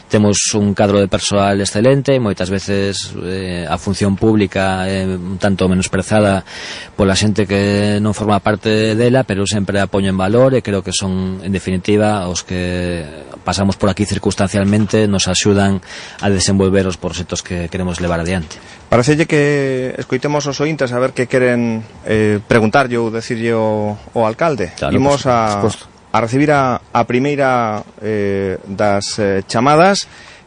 temos 0.10 0.38
un 0.54 0.74
cadro 0.74 1.00
de 1.00 1.08
persoal 1.08 1.62
excelente, 1.62 2.20
moitas 2.22 2.50
veces 2.54 3.18
eh, 3.18 3.66
a 3.74 3.78
función 3.82 4.14
pública 4.14 4.86
é 4.86 5.02
un 5.10 5.42
tanto 5.42 5.66
menosprezada 5.66 6.46
pola 6.94 7.18
xente 7.18 7.50
que 7.50 7.98
non 7.98 8.14
forma 8.14 8.38
parte 8.40 8.94
dela, 8.94 9.26
pero 9.26 9.50
sempre 9.50 9.82
a 9.82 9.90
poño 9.90 10.14
en 10.14 10.18
valor 10.18 10.54
e 10.54 10.62
creo 10.62 10.86
que 10.86 10.94
son, 10.94 11.42
en 11.42 11.50
definitiva, 11.50 12.30
os 12.30 12.46
que 12.46 13.04
pasamos 13.42 13.76
por 13.76 13.90
aquí 13.90 14.06
circunstancialmente 14.06 15.10
nos 15.10 15.26
axudan 15.26 15.82
a 16.22 16.30
desenvolver 16.30 16.86
os 16.86 17.02
proxectos 17.02 17.42
que 17.42 17.68
queremos 17.68 17.98
levar 17.98 18.22
adiante. 18.22 18.62
Parecelle 18.94 19.26
que 19.26 19.98
escoitemos 19.98 20.46
os 20.46 20.62
ointes 20.62 20.94
a 20.94 21.02
ver 21.02 21.18
que 21.18 21.26
queren 21.26 21.82
eh, 22.06 22.38
preguntarlle 22.46 23.02
ou 23.02 23.10
decirlle 23.10 23.58
o, 23.58 23.98
o 23.98 24.22
alcalde. 24.22 24.78
Claro, 24.78 24.94
Imos 24.94 25.26
pues, 25.26 25.34
a, 25.34 25.66
a 26.14 26.22
recibir 26.22 26.54
a, 26.54 26.78
a 26.78 27.02
primeira 27.10 27.82
eh, 27.98 28.62
das 28.70 29.18
eh, 29.18 29.42
chamadas 29.50 30.06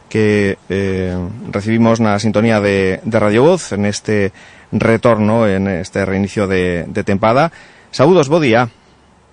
que 0.09 0.57
eh, 0.69 1.15
recibimos 1.51 1.99
na 1.99 2.19
sintonía 2.19 2.59
de, 2.59 2.99
de 3.03 3.19
Radio 3.19 3.43
Voz 3.43 3.71
en 3.71 3.85
este 3.85 4.31
retorno, 4.71 5.47
en 5.47 5.67
este 5.67 6.05
reinicio 6.05 6.47
de, 6.47 6.85
de 6.87 7.03
tempada. 7.03 7.51
Saúdos, 7.91 8.29
bo 8.29 8.39
día. 8.39 8.69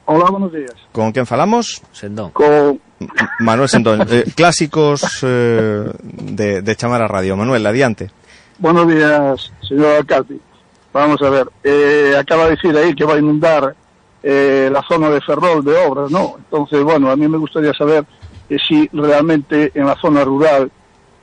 Hola, 0.06 0.30
buenos 0.30 0.52
días. 0.52 0.74
Con 0.92 1.12
quen 1.12 1.26
falamos? 1.26 1.82
Sendón. 1.92 2.30
Con... 2.32 2.80
Manuel 3.40 3.68
Sendón. 3.68 4.06
eh, 4.10 4.24
clásicos 4.36 5.20
eh, 5.22 5.84
de, 6.02 6.62
de 6.62 6.76
chamar 6.76 7.02
a 7.02 7.08
radio. 7.08 7.36
Manuel, 7.36 7.66
adiante. 7.66 8.10
Buenos 8.58 8.86
días, 8.86 9.52
señor 9.66 9.96
alcalde. 9.96 10.38
Vamos 10.92 11.20
a 11.22 11.28
ver, 11.30 11.48
eh, 11.64 12.14
acaba 12.16 12.44
de 12.44 12.50
decir 12.50 12.76
ahí 12.76 12.94
que 12.94 13.04
va 13.04 13.14
a 13.14 13.18
inundar 13.18 13.74
eh, 14.22 14.70
la 14.72 14.80
zona 14.86 15.10
de 15.10 15.20
Ferrol 15.20 15.64
de 15.64 15.76
obras, 15.76 16.08
¿no? 16.10 16.36
Entonces, 16.38 16.82
bueno, 16.84 17.10
a 17.10 17.16
mí 17.16 17.26
me 17.26 17.36
gustaría 17.36 17.72
saber 17.74 18.04
eh, 18.48 18.58
si 18.66 18.88
realmente 18.92 19.72
en 19.74 19.86
la 19.86 19.96
zona 19.96 20.24
rural, 20.24 20.70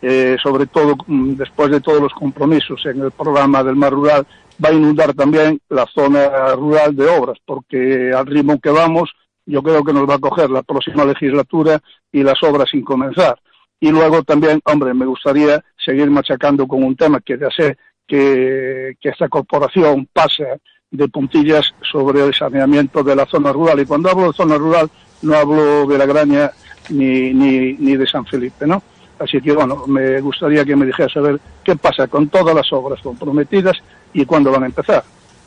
eh, 0.02 0.38
sobre 0.42 0.66
todo 0.66 0.96
mm, 1.06 1.34
después 1.34 1.70
de 1.70 1.82
todos 1.82 2.02
los 2.02 2.14
compromisos 2.14 2.86
en 2.86 3.02
el 3.02 3.12
programa 3.12 3.64
del 3.64 3.76
mar 3.76 3.94
rural, 3.94 4.26
va 4.64 4.70
a 4.70 4.74
inundar 4.74 5.14
también 5.14 5.60
la 5.70 5.86
zona 5.88 6.56
rural 6.56 6.96
de 6.96 7.08
obras, 7.08 7.38
porque 7.46 8.12
al 8.16 8.26
ritmo 8.26 8.60
que 8.60 8.70
vamos, 8.70 9.10
yo 9.46 9.62
creo 9.64 9.84
que 9.84 9.94
nos 9.94 10.10
va 10.10 10.16
a 10.16 10.20
coger 10.20 10.50
la 10.50 10.64
próxima 10.64 11.06
legislatura 11.06 11.80
y 12.12 12.24
las 12.24 12.42
obras 12.44 12.70
sin 12.70 12.84
comenzar. 12.84 13.40
Y 13.80 13.90
luego 13.90 14.24
también, 14.24 14.62
hombre, 14.66 14.94
me 14.94 15.08
gustaría 15.08 15.64
seguir 15.84 16.10
machacando 16.12 16.68
con 16.68 16.84
un 16.84 16.96
tema 16.96 17.20
que 17.20 17.38
ya 17.38 17.50
sé 17.50 17.78
que, 18.08 18.96
que 19.00 19.10
esta 19.10 19.28
corporación 19.28 20.08
pasa 20.14 20.46
de 20.92 21.08
puntillas 21.08 21.74
sobre 21.92 22.24
el 22.24 22.34
saneamiento 22.34 23.04
de 23.04 23.16
la 23.16 23.26
zona 23.26 23.52
rural. 23.52 23.80
Y 23.80 23.86
cuando 23.86 24.12
hablo 24.12 24.28
de 24.28 24.34
zona 24.34 24.58
rural, 24.58 24.90
no 25.24 25.36
hablo 25.36 25.88
de 25.88 25.98
la 25.98 26.06
Graña 26.06 26.52
ni, 26.92 27.34
ni, 27.34 27.74
ni 27.74 27.96
de 27.96 28.08
San 28.08 28.26
Felipe, 28.26 28.68
¿no? 28.68 28.82
Así 29.20 29.40
que, 29.40 29.54
bueno, 29.54 29.86
me 29.88 30.20
gustaría 30.20 30.66
que 30.66 30.76
me 30.76 30.86
dijera 30.86 31.08
saber 31.08 31.40
qué 31.64 31.76
pasa 31.76 32.08
con 32.08 32.30
todas 32.30 32.56
las 32.56 32.72
obras 32.74 33.00
comprometidas 33.02 33.78
y 34.14 34.26
cuándo 34.26 34.52
van 34.52 34.64
a 34.64 34.66
empezar. 34.66 35.04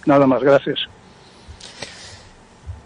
Nada 0.06 0.26
más, 0.26 0.42
gracias. 0.42 0.78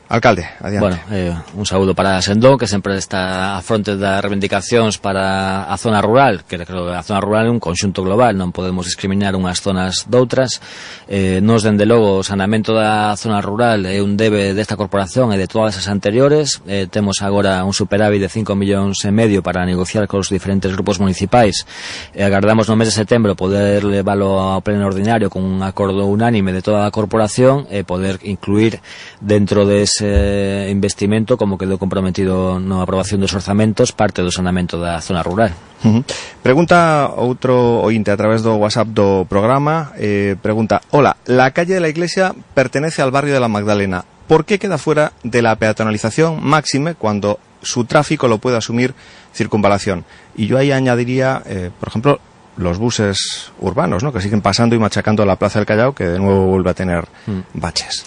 Alcalde, 0.08 0.48
adiante. 0.60 0.80
Bueno, 0.80 0.98
eh, 1.10 1.36
un 1.52 1.66
saúdo 1.66 1.94
para 1.94 2.22
Sendón, 2.22 2.56
que 2.56 2.66
sempre 2.66 2.96
está 2.96 3.58
a 3.58 3.60
fronte 3.60 3.92
das 4.00 4.24
reivindicacións 4.24 4.96
para 4.96 5.68
a 5.68 5.76
zona 5.76 6.00
rural, 6.00 6.48
que 6.48 6.56
creo 6.56 6.88
que 6.88 6.96
a 6.96 7.04
zona 7.04 7.20
rural 7.20 7.44
é 7.44 7.52
un 7.52 7.60
conxunto 7.60 8.00
global, 8.00 8.32
non 8.32 8.48
podemos 8.48 8.88
discriminar 8.88 9.36
unhas 9.36 9.60
zonas 9.60 10.08
doutras. 10.08 10.64
Eh, 11.12 11.44
nos, 11.44 11.60
dende 11.60 11.84
logo, 11.84 12.20
o 12.20 12.24
sanamento 12.24 12.72
da 12.72 13.12
zona 13.20 13.44
rural 13.44 13.84
é 13.84 14.00
un 14.00 14.16
debe 14.16 14.56
desta 14.56 14.80
corporación 14.80 15.28
e 15.28 15.36
de 15.36 15.44
todas 15.44 15.76
as 15.76 15.92
anteriores. 15.92 16.64
Eh, 16.64 16.88
temos 16.88 17.20
agora 17.20 17.60
un 17.68 17.76
superávit 17.76 18.24
de 18.24 18.32
5 18.32 18.56
millóns 18.56 19.04
e 19.04 19.12
medio 19.12 19.44
para 19.44 19.68
negociar 19.68 20.08
cos 20.08 20.32
diferentes 20.32 20.72
grupos 20.72 20.96
municipais. 20.96 21.68
Eh, 22.16 22.24
agardamos 22.24 22.64
no 22.64 22.80
mes 22.80 22.88
de 22.88 22.96
setembro 22.96 23.36
poder 23.36 23.84
leválo 23.84 24.40
ao 24.40 24.64
pleno 24.64 24.88
ordinario 24.88 25.28
con 25.28 25.44
un 25.44 25.60
acordo 25.60 26.08
unánime 26.08 26.56
de 26.56 26.64
toda 26.64 26.88
a 26.88 26.94
corporación 26.96 27.68
e 27.68 27.84
poder 27.84 28.24
incluir 28.24 28.80
dentro 29.20 29.68
de 29.68 29.84
ese 29.98 30.70
investimento 30.70 31.34
como 31.34 31.58
quedou 31.58 31.82
comprometido 31.82 32.62
na 32.62 32.86
aprobación 32.86 33.18
dos 33.18 33.34
orzamentos 33.34 33.90
parte 33.90 34.22
do 34.22 34.30
sanamento 34.30 34.78
da 34.78 35.02
zona 35.02 35.26
rural. 35.26 35.50
Uh 35.82 35.98
-huh. 35.98 36.02
Pregunta 36.38 37.10
outro 37.18 37.82
ointe 37.82 38.14
a 38.14 38.18
través 38.18 38.46
do 38.46 38.54
WhatsApp 38.54 38.94
do 38.94 39.26
programa 39.26 39.90
eh, 39.98 40.38
Pregunta, 40.38 40.78
hola, 40.94 41.18
la 41.26 41.50
calle 41.50 41.74
de 41.74 41.82
la 41.82 41.90
iglesia 41.90 42.30
pertenece 42.54 43.02
al 43.02 43.10
barrio 43.10 43.34
de 43.34 43.42
la 43.42 43.50
Magdalena 43.50 44.06
¿Por 44.28 44.44
qué 44.44 44.58
queda 44.58 44.76
fuera 44.76 45.14
de 45.24 45.40
la 45.40 45.56
peatonalización 45.56 46.44
máxime 46.44 46.94
cuando 46.94 47.40
su 47.62 47.86
tráfico 47.86 48.28
lo 48.28 48.36
puede 48.36 48.58
asumir 48.58 48.94
circunvalación? 49.34 50.04
Y 50.36 50.46
yo 50.46 50.58
ahí 50.58 50.70
añadiría, 50.70 51.42
eh, 51.46 51.70
por 51.80 51.88
ejemplo, 51.88 52.20
los 52.58 52.76
buses 52.76 53.52
urbanos, 53.58 54.02
¿no? 54.02 54.12
que 54.12 54.20
siguen 54.20 54.42
pasando 54.42 54.76
y 54.76 54.78
machacando 54.78 55.24
la 55.24 55.36
Plaza 55.36 55.58
del 55.58 55.66
Callao, 55.66 55.94
que 55.94 56.04
de 56.04 56.18
nuevo 56.18 56.46
vuelve 56.46 56.68
a 56.68 56.74
tener 56.74 57.08
mm. 57.26 57.40
baches. 57.54 58.04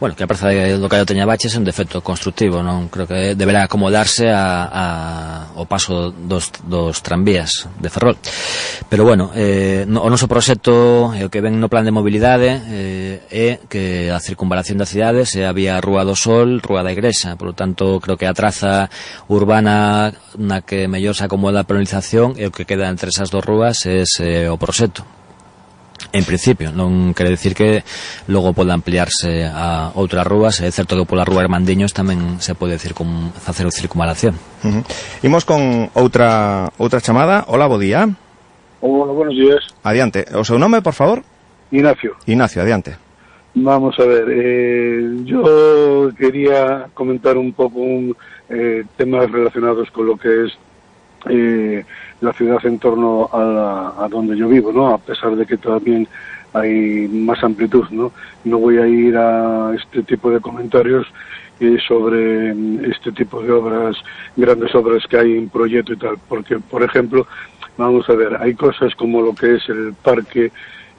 Bueno, 0.00 0.16
que 0.16 0.24
a 0.24 0.26
praza 0.26 0.48
de, 0.48 0.74
do 0.74 0.90
Callao 0.90 1.06
teña 1.06 1.22
baches 1.22 1.54
é 1.54 1.58
un 1.58 1.62
defecto 1.62 2.02
constructivo, 2.02 2.66
non 2.66 2.90
creo 2.90 3.06
que 3.06 3.38
deberá 3.38 3.62
acomodarse 3.62 4.26
a, 4.26 4.66
a, 4.66 4.84
ao 5.54 5.70
paso 5.70 6.10
dos, 6.10 6.50
dos 6.66 6.98
tranvías 6.98 7.70
de 7.78 7.86
Ferrol. 7.94 8.18
Pero 8.90 9.06
bueno, 9.06 9.30
eh, 9.38 9.86
no, 9.86 10.02
o 10.02 10.10
noso 10.10 10.26
proxecto, 10.26 11.14
eh, 11.14 11.22
o 11.22 11.30
que 11.30 11.38
ven 11.38 11.62
no 11.62 11.70
plan 11.70 11.86
de 11.86 11.94
mobilidade, 11.94 12.58
eh, 12.74 13.22
é 13.30 13.62
que 13.70 14.10
a 14.10 14.18
circunvalación 14.18 14.82
da 14.82 14.90
cidade 14.90 15.30
se 15.30 15.46
había 15.46 15.78
Rúa 15.78 16.02
do 16.02 16.18
Sol, 16.18 16.58
Rúa 16.58 16.82
da 16.82 16.90
Igrexa. 16.90 17.38
Por 17.38 17.54
lo 17.54 17.54
tanto, 17.54 18.02
creo 18.02 18.18
que 18.18 18.26
a 18.26 18.34
traza 18.34 18.90
urbana 19.30 20.10
na 20.34 20.66
que 20.66 20.90
mellor 20.90 21.14
se 21.14 21.22
acomoda 21.22 21.62
a 21.62 21.68
penalización 21.70 22.34
e 22.34 22.50
o 22.50 22.52
que 22.52 22.66
queda 22.66 22.90
entre 22.90 23.14
esas 23.14 23.30
dos 23.30 23.46
rúas 23.46 23.86
é 23.86 24.02
eh, 24.02 24.50
o 24.50 24.58
proxecto. 24.58 25.06
En 26.14 26.22
principio, 26.22 26.70
non 26.70 27.10
quere 27.10 27.34
decir 27.34 27.58
que 27.58 27.82
logo 28.30 28.54
poda 28.54 28.70
ampliarse 28.70 29.50
a 29.50 29.90
outras 29.98 30.22
rúas, 30.22 30.62
é 30.62 30.70
certo 30.70 30.94
que 30.94 31.02
pola 31.02 31.26
rúa 31.26 31.42
Hermandiños 31.42 31.90
tamén 31.90 32.38
se 32.38 32.54
pode 32.54 32.78
decir 32.78 32.94
con 32.94 33.34
facer 33.34 33.66
circunvalación. 33.74 34.38
Uh 34.62 34.78
-huh. 34.78 34.82
Imos 35.26 35.42
con 35.42 35.90
outra 35.90 36.70
outra 36.78 37.02
chamada. 37.02 37.42
Hola, 37.50 37.66
bo 37.66 37.82
día. 37.82 38.06
Hola, 38.78 39.10
buenos 39.10 39.34
días. 39.34 39.66
Adiante. 39.82 40.22
O 40.38 40.46
seu 40.46 40.54
nome, 40.54 40.86
por 40.86 40.94
favor? 40.94 41.26
Ignacio. 41.74 42.14
Ignacio, 42.30 42.62
adiante. 42.62 42.94
Vamos 43.58 43.98
a 43.98 44.06
ver, 44.06 44.30
eh, 44.30 45.18
yo 45.26 46.10
quería 46.14 46.86
comentar 46.94 47.34
un 47.38 47.52
poco 47.52 47.82
un, 47.82 48.14
eh, 48.50 48.84
temas 48.96 49.30
relacionados 49.30 49.90
con 49.90 50.06
lo 50.06 50.16
que 50.16 50.46
es 50.46 50.52
eh, 51.30 51.84
la 52.24 52.32
ciudad 52.32 52.58
en 52.64 52.78
torno 52.78 53.28
a, 53.32 53.94
la, 54.00 54.08
donde 54.08 54.36
yo 54.36 54.48
vivo, 54.48 54.72
¿no? 54.72 54.88
A 54.94 54.98
pesar 54.98 55.36
de 55.36 55.46
que 55.46 55.56
también 55.56 56.08
hay 56.52 57.08
más 57.08 57.42
amplitud, 57.42 57.84
¿no? 57.90 58.12
No 58.44 58.58
voy 58.58 58.78
a 58.78 58.86
ir 58.86 59.16
a 59.16 59.74
este 59.74 60.02
tipo 60.02 60.30
de 60.30 60.40
comentarios 60.40 61.06
sobre 61.86 62.50
este 62.90 63.12
tipo 63.12 63.42
de 63.42 63.52
obras, 63.52 63.96
grandes 64.36 64.74
obras 64.74 65.06
que 65.08 65.18
hay 65.18 65.38
en 65.38 65.48
proyecto 65.48 65.92
y 65.92 65.96
tal, 65.96 66.16
porque, 66.28 66.58
por 66.58 66.82
ejemplo, 66.82 67.26
vamos 67.76 68.08
a 68.08 68.14
ver, 68.14 68.36
hay 68.40 68.54
cosas 68.54 68.94
como 68.94 69.22
lo 69.22 69.34
que 69.34 69.54
es 69.54 69.68
el 69.68 69.94
parque, 69.94 70.50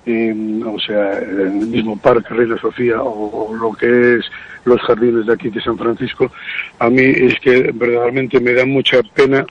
eh, 0.05 0.61
o 0.65 0.79
sea, 0.79 1.19
el 1.19 1.67
mismo 1.67 1.97
parque 1.97 2.33
Reina 2.33 2.57
Sofía 2.57 3.01
o, 3.01 3.49
o, 3.49 3.55
lo 3.55 3.73
que 3.73 4.15
es 4.15 4.25
los 4.63 4.81
jardines 4.81 5.25
de 5.25 5.33
aquí 5.33 5.49
de 5.49 5.61
San 5.61 5.77
Francisco, 5.77 6.31
a 6.79 6.89
mí 6.89 7.03
es 7.03 7.39
que 7.39 7.71
verdaderamente 7.73 8.39
me 8.39 8.53
da 8.53 8.65
mucha 8.65 9.01
pena 9.13 9.45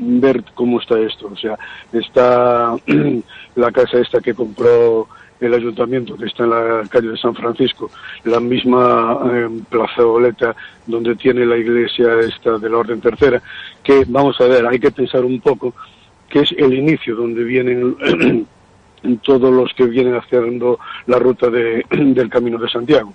ver 0.00 0.42
cómo 0.54 0.80
está 0.80 0.98
esto. 0.98 1.28
O 1.32 1.36
sea, 1.36 1.58
está 1.92 2.76
la 3.54 3.70
casa 3.72 3.98
esta 3.98 4.20
que 4.20 4.34
compró 4.34 5.08
el 5.40 5.54
ayuntamiento, 5.54 6.16
que 6.16 6.26
está 6.26 6.44
en 6.44 6.50
la 6.50 6.82
calle 6.88 7.08
de 7.08 7.16
San 7.16 7.34
Francisco, 7.34 7.90
la 8.24 8.40
misma 8.40 9.20
eh, 9.32 9.48
plazoleta 9.68 10.54
donde 10.86 11.16
tiene 11.16 11.46
la 11.46 11.56
iglesia 11.56 12.20
esta 12.20 12.58
de 12.58 12.68
la 12.68 12.78
Orden 12.78 13.00
Tercera, 13.00 13.42
que 13.82 14.04
vamos 14.06 14.38
a 14.40 14.44
ver, 14.44 14.66
hay 14.66 14.78
que 14.78 14.90
pensar 14.90 15.24
un 15.24 15.40
poco 15.40 15.74
que 16.28 16.40
es 16.40 16.52
el 16.58 16.74
inicio 16.74 17.16
donde 17.16 17.42
vienen 17.42 18.46
todos 19.22 19.52
los 19.52 19.72
que 19.74 19.86
vienen 19.86 20.14
haciendo 20.14 20.78
la 21.06 21.18
ruta 21.18 21.48
de, 21.48 21.84
del 21.90 22.28
Camino 22.28 22.58
de 22.58 22.68
Santiago. 22.68 23.14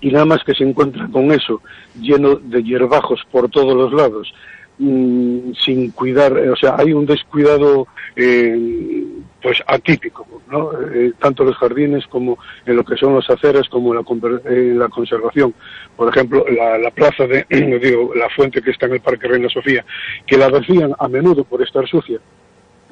Y 0.00 0.10
nada 0.10 0.24
más 0.24 0.42
que 0.44 0.54
se 0.54 0.64
encuentra 0.64 1.08
con 1.08 1.30
eso, 1.30 1.62
lleno 2.00 2.34
de 2.34 2.62
hierbajos 2.62 3.20
por 3.30 3.48
todos 3.48 3.74
los 3.74 3.92
lados, 3.92 4.34
mmm, 4.78 5.52
sin 5.52 5.90
cuidar, 5.90 6.32
o 6.32 6.56
sea, 6.56 6.76
hay 6.78 6.92
un 6.92 7.06
descuidado 7.06 7.86
eh, 8.16 9.04
pues 9.42 9.58
atípico, 9.66 10.26
¿no? 10.50 10.70
Eh, 10.94 11.12
tanto 11.18 11.44
los 11.44 11.56
jardines 11.56 12.06
como 12.06 12.38
en 12.64 12.76
lo 12.76 12.84
que 12.84 12.96
son 12.96 13.14
las 13.16 13.28
aceras, 13.28 13.68
como 13.68 13.92
en 13.92 14.04
la, 14.04 14.40
en 14.50 14.78
la 14.78 14.88
conservación. 14.88 15.52
Por 15.96 16.08
ejemplo, 16.08 16.44
la, 16.48 16.78
la 16.78 16.90
plaza 16.90 17.26
de, 17.26 17.44
digo, 17.82 18.14
la 18.14 18.28
fuente 18.30 18.62
que 18.62 18.70
está 18.70 18.86
en 18.86 18.94
el 18.94 19.00
Parque 19.00 19.28
Reina 19.28 19.48
Sofía, 19.48 19.84
que 20.26 20.36
la 20.36 20.48
vacían 20.48 20.94
a 20.98 21.08
menudo 21.08 21.44
por 21.44 21.62
estar 21.62 21.86
sucia. 21.88 22.20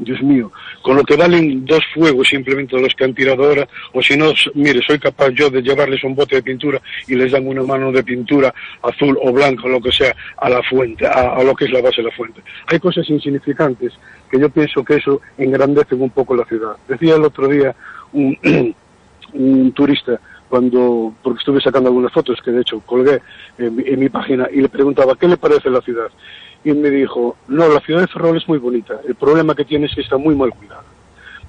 Dios 0.01 0.21
mío, 0.23 0.51
con 0.83 0.97
lo 0.97 1.05
que 1.05 1.17
valen 1.17 1.65
dos 1.65 1.81
fuegos 1.95 2.29
simplemente 2.29 2.81
los 2.81 2.95
que 2.95 3.05
han 3.05 3.15
tirado 3.15 3.45
ahora, 3.45 3.69
o 3.93 4.03
si 4.03 4.17
no, 4.17 4.33
mire, 4.55 4.81
soy 4.87 4.99
capaz 4.99 5.31
yo 5.31 5.51
de 5.51 5.63
llevarles 5.63 6.03
un 6.05 6.15
bote 6.15 6.37
de 6.37 6.43
pintura 6.43 6.81
y 7.07 7.15
les 7.15 7.33
dan 7.33 7.47
una 7.47 7.63
mano 7.63 7.93
de 7.93 8.03
pintura 8.03 8.53
azul 8.83 9.19
o 9.23 9.33
blanca 9.33 9.69
lo 9.69 9.81
que 9.81 9.93
sea 9.93 10.15
a 10.39 10.49
la 10.49 10.63
fuente, 10.63 11.07
a, 11.07 11.35
a 11.35 11.45
lo 11.45 11.55
que 11.55 11.67
es 11.67 11.71
la 11.71 11.83
base 11.83 12.03
de 12.03 12.09
la 12.09 12.17
fuente. 12.17 12.43
Hay 12.67 12.79
cosas 12.79 13.09
insignificantes 13.09 13.93
que 14.31 14.41
yo 14.41 14.49
pienso 14.49 14.85
que 14.85 14.97
eso 14.97 15.21
engrandece 15.37 15.95
un 15.95 16.11
poco 16.11 16.35
la 16.35 16.45
ciudad. 16.45 16.77
Decía 16.89 17.17
el 17.17 17.25
otro 17.25 17.49
día 17.49 17.75
un, 18.13 18.37
un 19.35 19.73
turista 19.73 20.21
cuando, 20.51 21.15
porque 21.23 21.39
estuve 21.39 21.63
sacando 21.63 21.89
algunas 21.89 22.13
fotos 22.13 22.39
que 22.45 22.51
de 22.51 22.61
hecho 22.61 22.81
colgué 22.81 23.23
en, 23.57 23.83
en 23.87 23.99
mi 23.99 24.11
página 24.11 24.49
y 24.53 24.61
le 24.61 24.69
preguntaba, 24.69 25.15
¿qué 25.15 25.27
le 25.27 25.39
parece 25.39 25.71
la 25.71 25.81
ciudad? 25.81 26.11
y 26.65 26.73
me 26.73 26.91
dijo, 26.91 27.37
no, 27.49 27.69
la 27.69 27.81
ciudad 27.81 28.03
de 28.03 28.09
Ferrol 28.09 28.37
es 28.37 28.47
muy 28.49 28.59
bonita, 28.59 29.01
el 29.07 29.15
problema 29.15 29.55
que 29.55 29.65
tiene 29.65 29.87
es 29.87 29.95
que 29.95 30.03
está 30.03 30.19
muy 30.19 30.35
mal 30.35 30.51
cuidada. 30.51 30.85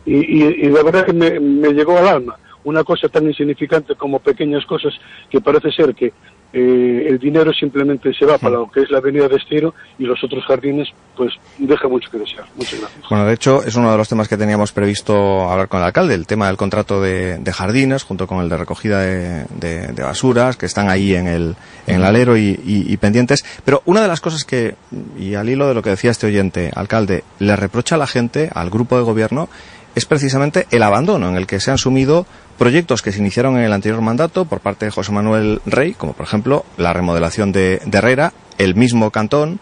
Y, 0.06 0.16
y, 0.16 0.44
y 0.66 0.70
la 0.70 0.84
verdad 0.84 1.06
que 1.06 1.14
me, 1.14 1.40
me, 1.40 1.74
llegó 1.74 1.98
al 1.98 2.08
alma 2.08 2.38
una 2.64 2.84
cosa 2.84 3.08
tan 3.10 3.26
insignificante 3.26 3.96
como 3.96 4.20
pequeñas 4.20 4.66
cosas 4.66 4.94
que 5.30 5.42
parece 5.42 5.72
ser 5.72 5.94
que 5.94 6.14
eh, 6.54 7.06
el 7.08 7.18
dinero 7.18 7.54
simplemente 7.54 8.14
se 8.14 8.26
va 8.26 8.38
para 8.38 8.56
lo 8.56 8.70
que 8.70 8.82
es 8.82 8.92
la 8.92 8.98
avenida 8.98 9.28
de 9.28 9.38
Estero 9.38 9.74
y 9.98 10.04
los 10.04 10.22
otros 10.24 10.44
jardines 10.46 10.90
pues 11.16 11.34
deja 11.58 11.88
mucho 11.88 12.10
que 12.12 12.18
desear. 12.20 12.46
Muchas 12.56 12.80
gracias. 12.80 13.10
Bueno, 13.10 13.26
de 13.26 13.34
hecho 13.34 13.64
es 13.64 13.76
uno 13.76 13.92
de 13.92 13.98
los 13.98 14.10
temas 14.10 14.28
que 14.28 14.38
teníamos 14.38 14.72
previsto 14.72 15.50
hablar 15.50 15.68
con 15.68 15.80
el 15.80 15.86
alcalde, 15.86 16.14
el 16.14 16.28
tema 16.28 16.48
del 16.48 16.58
contrato 16.58 17.02
de, 17.02 17.38
de 17.38 17.54
jardines 17.54 18.04
junto 18.04 18.28
con 18.28 18.42
el 18.42 18.50
de 18.50 18.58
recogida 18.58 19.00
de, 19.00 19.46
de, 19.60 19.88
de, 19.88 20.04
basuras 20.04 20.58
que 20.58 20.66
están 20.66 20.90
ahí 20.90 21.16
en 21.16 21.28
el, 21.28 21.56
en 21.88 21.96
el 21.96 22.04
alero 22.04 22.38
y, 22.38 22.60
y, 22.66 22.92
y, 22.92 22.98
pendientes. 22.98 23.46
Pero 23.64 23.82
una 23.86 24.02
de 24.02 24.08
las 24.08 24.20
cosas 24.20 24.44
que, 24.44 24.76
y 25.18 25.36
al 25.36 25.50
hilo 25.50 25.68
de 25.68 25.74
lo 25.74 25.82
que 25.82 25.92
decía 25.92 26.12
este 26.12 26.28
oyente, 26.28 26.72
alcalde, 26.76 27.24
le 27.40 27.56
reprocha 27.56 27.96
a 27.96 27.98
la 27.98 28.08
gente, 28.08 28.50
al 28.54 28.70
grupo 28.70 28.98
de 28.98 29.04
gobierno, 29.04 29.50
es 29.95 30.06
precisamente 30.06 30.67
el 30.71 30.84
abandono 30.84 31.30
en 31.30 31.36
el 31.36 31.47
que 31.47 31.60
se 31.60 31.71
han 31.71 31.77
sumido 31.77 32.25
proyectos 32.58 33.01
que 33.01 33.12
se 33.12 33.19
iniciaron 33.19 33.58
en 33.58 33.63
el 33.63 33.73
anterior 33.73 34.01
mandato 34.01 34.45
por 34.45 34.60
parte 34.60 34.86
de 34.86 34.91
José 34.91 35.12
Manuel 35.12 35.62
Rey, 35.65 35.93
como 35.93 36.13
por 36.13 36.25
ejemplo 36.25 36.65
la 36.77 36.93
remodelación 36.93 37.51
de, 37.51 37.82
Herrera, 37.91 38.34
el 38.58 38.75
mismo 38.75 39.12
Cantón 39.12 39.60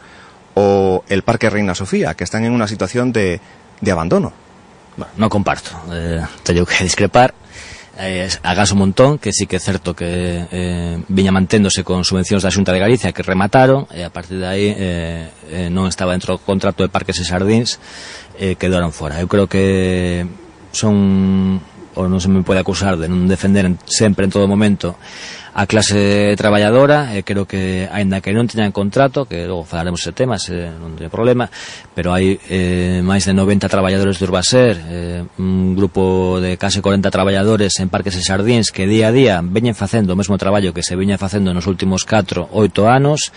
o 0.53 1.03
el 1.07 1.23
Parque 1.23 1.49
Reina 1.49 1.75
Sofía, 1.75 2.13
que 2.13 2.23
están 2.23 2.43
en 2.43 2.51
una 2.51 2.67
situación 2.67 3.11
de, 3.11 3.39
de 3.81 3.91
abandono. 3.91 4.33
Bueno, 4.97 5.13
no 5.15 5.29
comparto, 5.29 5.71
eh, 5.93 6.21
tengo 6.43 6.65
que 6.65 6.83
discrepar. 6.83 7.33
eh, 7.99 8.29
agás 8.43 8.71
un 8.71 8.79
montón, 8.79 9.19
que 9.19 9.35
sí 9.35 9.43
que 9.45 9.59
é 9.59 9.61
certo 9.61 9.91
que 9.91 10.47
eh, 10.47 10.95
viña 11.11 11.35
manténdose 11.35 11.83
con 11.83 12.07
subvencións 12.07 12.41
da 12.41 12.49
Xunta 12.49 12.71
de 12.71 12.79
Galicia 12.79 13.11
que 13.11 13.21
remataron, 13.21 13.91
e 13.91 14.07
a 14.07 14.09
partir 14.09 14.39
de 14.39 14.47
aí 14.47 14.71
eh, 14.71 15.27
eh, 15.51 15.67
non 15.67 15.85
estaba 15.91 16.15
dentro 16.15 16.39
do 16.39 16.39
contrato 16.39 16.81
de 16.81 16.89
parques 16.89 17.19
e 17.19 17.27
sardins, 17.27 17.77
eh, 18.39 18.55
quedaron 18.55 18.95
fora. 18.95 19.19
Eu 19.19 19.27
creo 19.27 19.51
que 19.51 20.23
son, 20.71 21.59
ou 21.99 22.07
non 22.07 22.23
se 22.23 22.31
me 22.31 22.39
pode 22.47 22.63
acusar 22.63 22.95
de 22.95 23.11
non 23.11 23.27
defender 23.27 23.67
sempre 23.83 24.23
en 24.23 24.31
todo 24.31 24.47
momento 24.47 24.95
a 25.59 25.67
clase 25.67 26.35
traballadora 26.39 27.11
e 27.11 27.27
creo 27.27 27.43
que 27.43 27.83
aínda 27.91 28.23
que 28.23 28.31
non 28.31 28.47
teñan 28.47 28.71
contrato 28.71 29.27
que 29.27 29.43
logo 29.43 29.67
falaremos 29.67 29.99
ese 29.99 30.15
tema 30.15 30.39
se 30.39 30.71
non 30.71 30.95
teño 30.95 31.11
problema 31.11 31.51
pero 31.91 32.15
hai 32.15 32.39
eh, 32.47 33.03
máis 33.03 33.27
de 33.27 33.35
90 33.35 33.67
traballadores 33.67 34.15
de 34.15 34.23
Urbaser 34.23 34.75
eh, 34.87 35.19
un 35.35 35.75
grupo 35.75 36.39
de 36.39 36.55
case 36.55 36.79
40 36.79 37.11
traballadores 37.11 37.75
en 37.83 37.91
parques 37.91 38.15
e 38.15 38.23
xardíns 38.23 38.71
que 38.71 38.87
día 38.87 39.11
a 39.11 39.15
día 39.15 39.43
veñen 39.43 39.75
facendo 39.75 40.15
o 40.15 40.19
mesmo 40.19 40.39
traballo 40.39 40.71
que 40.71 40.79
se 40.79 40.95
viña 40.95 41.19
facendo 41.19 41.51
nos 41.51 41.67
últimos 41.67 42.07
4, 42.07 42.55
8 42.55 42.87
anos 42.87 43.35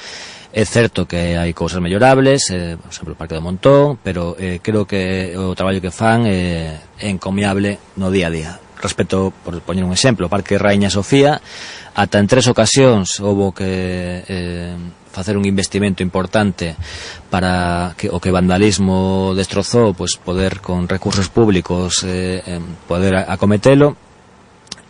É 0.52 0.68
certo 0.68 1.08
que 1.08 1.40
hai 1.40 1.56
cousas 1.56 1.80
mellorables, 1.80 2.52
eh, 2.52 2.76
por 2.76 2.92
exemplo, 2.92 3.16
o 3.16 3.18
Parque 3.18 3.32
do 3.32 3.40
Montón, 3.40 3.96
pero 4.04 4.36
eh, 4.36 4.60
creo 4.60 4.84
que 4.84 5.32
o 5.32 5.56
traballo 5.56 5.80
que 5.80 5.88
fan 5.88 6.28
eh, 6.28 6.76
é 7.00 7.08
encomiable 7.08 7.80
no 7.96 8.12
día 8.12 8.28
a 8.28 8.34
día 8.36 8.52
respecto, 8.82 9.32
por 9.44 9.62
poñer 9.62 9.86
un 9.86 9.94
exemplo, 9.94 10.26
o 10.26 10.32
Parque 10.32 10.58
Raíña 10.58 10.90
Sofía, 10.90 11.40
ata 11.94 12.18
en 12.18 12.26
tres 12.26 12.50
ocasións 12.50 13.22
houve 13.22 13.54
que 13.54 13.70
eh, 14.26 14.76
facer 15.12 15.36
un 15.36 15.44
investimento 15.44 16.02
importante 16.02 16.74
para 17.30 17.94
que 17.96 18.08
o 18.08 18.18
que 18.18 18.34
vandalismo 18.34 19.32
destrozou, 19.36 19.94
pois 19.94 20.18
poder 20.18 20.64
con 20.64 20.88
recursos 20.88 21.28
públicos 21.28 22.02
eh, 22.02 22.42
poder 22.88 23.28
acometelo 23.28 24.11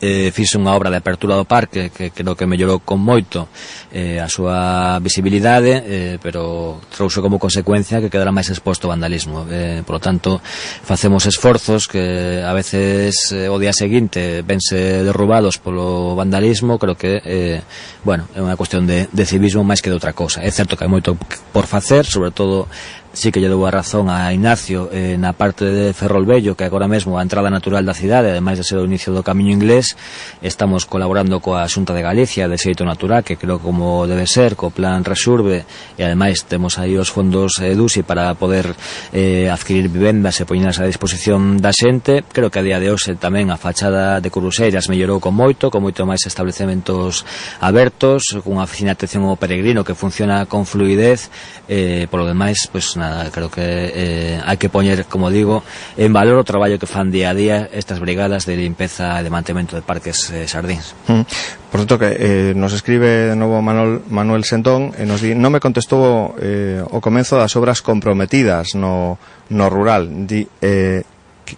eh, 0.02 0.34
fixe 0.34 0.58
unha 0.58 0.74
obra 0.74 0.90
de 0.90 0.98
apertura 0.98 1.38
do 1.38 1.46
parque 1.46 1.94
que 1.94 2.10
creo 2.10 2.34
que 2.34 2.42
mellorou 2.42 2.82
con 2.82 2.98
moito 2.98 3.46
eh, 3.94 4.18
a 4.18 4.26
súa 4.26 4.98
visibilidade 4.98 5.78
eh, 5.86 6.16
pero 6.18 6.82
trouxe 6.90 7.22
como 7.22 7.38
consecuencia 7.38 8.02
que 8.02 8.10
quedara 8.10 8.34
máis 8.34 8.50
exposto 8.50 8.90
ao 8.90 8.98
vandalismo. 8.98 9.46
Eh, 9.46 9.86
polo 9.86 10.02
tanto 10.02 10.42
facemos 10.82 11.22
esforzos 11.30 11.86
que 11.86 12.42
a 12.42 12.50
veces 12.50 13.30
eh, 13.30 13.46
o 13.46 13.62
día 13.62 13.70
seguinte 13.70 14.42
vense 14.42 15.06
derrubados 15.06 15.62
polo 15.62 16.18
vandalismo 16.18 16.82
creo 16.82 16.98
que 16.98 17.22
eh, 17.22 17.62
bueno, 18.02 18.26
é 18.34 18.42
unha 18.42 18.58
cuestión 18.58 18.90
de, 18.90 19.06
de 19.06 19.22
civismo 19.22 19.62
máis 19.62 19.78
que 19.78 19.86
de 19.86 19.94
outra 19.94 20.10
cousa 20.10 20.42
é 20.42 20.50
certo 20.50 20.74
que 20.74 20.82
hai 20.82 20.90
moito 20.90 21.14
por 21.54 21.70
facer 21.70 22.02
sobre 22.02 22.34
todo 22.34 22.66
sí 23.12 23.30
que 23.30 23.40
lle 23.40 23.52
dou 23.52 23.68
a 23.68 23.70
razón 23.70 24.08
a 24.08 24.32
Ignacio 24.32 24.88
eh, 24.88 25.20
na 25.20 25.36
parte 25.36 25.68
de 25.68 25.92
Ferrol 25.92 26.24
Bello, 26.24 26.56
que 26.56 26.64
agora 26.64 26.88
mesmo 26.88 27.20
a 27.20 27.22
entrada 27.22 27.52
natural 27.52 27.84
da 27.84 27.92
cidade 27.92 28.32
ademais 28.32 28.56
de 28.56 28.64
ser 28.64 28.80
o 28.80 28.88
inicio 28.88 29.12
do 29.12 29.20
camiño 29.20 29.52
inglés 29.52 29.96
estamos 30.40 30.88
colaborando 30.88 31.40
coa 31.44 31.68
Xunta 31.68 31.92
de 31.92 32.00
Galicia 32.00 32.48
de 32.48 32.56
xeito 32.56 32.88
natural 32.88 33.20
que 33.20 33.36
creo 33.36 33.60
como 33.60 34.08
debe 34.08 34.24
ser 34.24 34.56
co 34.56 34.72
plan 34.72 35.04
Resurbe 35.04 35.68
e 35.96 36.02
ademais 36.02 36.48
temos 36.48 36.80
aí 36.80 36.96
os 36.96 37.12
fondos 37.12 37.60
eh, 37.60 37.76
DUSI 37.76 38.00
para 38.00 38.32
poder 38.32 38.72
eh, 39.12 39.52
adquirir 39.52 39.92
vivendas 39.92 40.40
e 40.40 40.48
poñerlas 40.48 40.80
a 40.80 40.88
disposición 40.88 41.60
da 41.60 41.76
xente. 41.76 42.24
Creo 42.32 42.48
que 42.48 42.60
a 42.60 42.64
día 42.64 42.80
de 42.80 42.88
hoxe 42.88 43.12
tamén 43.20 43.52
a 43.52 43.60
fachada 43.60 44.24
de 44.24 44.32
Curuseiras 44.32 44.88
mellorou 44.88 45.20
con 45.20 45.36
moito 45.36 45.68
con 45.68 45.84
moito 45.84 46.08
máis 46.08 46.24
establecementos 46.24 47.28
abertos 47.60 48.24
cunha 48.40 48.64
oficina 48.64 48.96
de 48.96 49.04
atención 49.04 49.28
ao 49.28 49.36
peregrino 49.36 49.84
que 49.84 49.92
funciona 49.92 50.48
con 50.48 50.64
fluidez 50.64 51.28
eh, 51.68 52.08
polo 52.08 52.24
demais, 52.24 52.68
pois, 52.72 52.96
nada, 53.02 53.34
creo 53.34 53.50
que 53.50 53.66
eh, 53.66 54.38
hai 54.38 54.54
que 54.54 54.70
poñer, 54.70 55.10
como 55.10 55.34
digo, 55.34 55.66
en 55.98 56.14
valor 56.14 56.38
o 56.38 56.46
traballo 56.46 56.78
que 56.78 56.86
fan 56.86 57.10
día 57.10 57.30
a 57.30 57.36
día 57.36 57.66
estas 57.74 57.98
brigadas 57.98 58.46
de 58.46 58.54
limpeza 58.54 59.18
e 59.18 59.26
de 59.26 59.30
mantemento 59.34 59.74
de 59.74 59.82
parques 59.82 60.30
eh, 60.30 60.46
sardíns. 60.46 60.94
Mm. 61.10 61.26
Por 61.74 61.78
certo 61.82 61.98
que 61.98 62.10
eh, 62.14 62.52
nos 62.54 62.70
escribe 62.70 63.34
de 63.34 63.36
novo 63.36 63.58
Manuel, 63.58 64.06
Manuel 64.06 64.46
Sentón 64.46 64.94
e 64.94 65.02
nos 65.02 65.18
di, 65.18 65.34
non 65.34 65.50
me 65.50 65.58
contestou 65.58 66.38
eh, 66.38 66.78
o 66.78 67.02
comenzo 67.02 67.34
das 67.34 67.58
obras 67.58 67.82
comprometidas 67.82 68.78
no, 68.78 69.18
no 69.50 69.66
rural. 69.66 70.06
Di, 70.28 70.46
eh, 70.62 71.02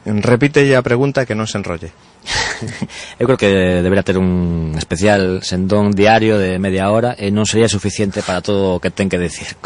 repite 0.04 0.64
a 0.74 0.82
pregunta 0.82 1.26
que 1.28 1.36
non 1.36 1.46
se 1.50 1.60
enrolle. 1.60 1.92
Eu 3.18 3.26
creo 3.28 3.36
que 3.36 3.50
debería 3.84 4.02
ter 4.02 4.16
un 4.18 4.74
especial 4.76 5.42
sendón 5.42 5.92
diario 5.92 6.38
de 6.38 6.58
media 6.58 6.90
hora 6.90 7.14
e 7.18 7.28
non 7.30 7.44
sería 7.44 7.68
suficiente 7.68 8.24
para 8.24 8.40
todo 8.40 8.78
o 8.78 8.80
que 8.80 8.90
ten 8.90 9.10
que 9.12 9.20
decir 9.20 9.58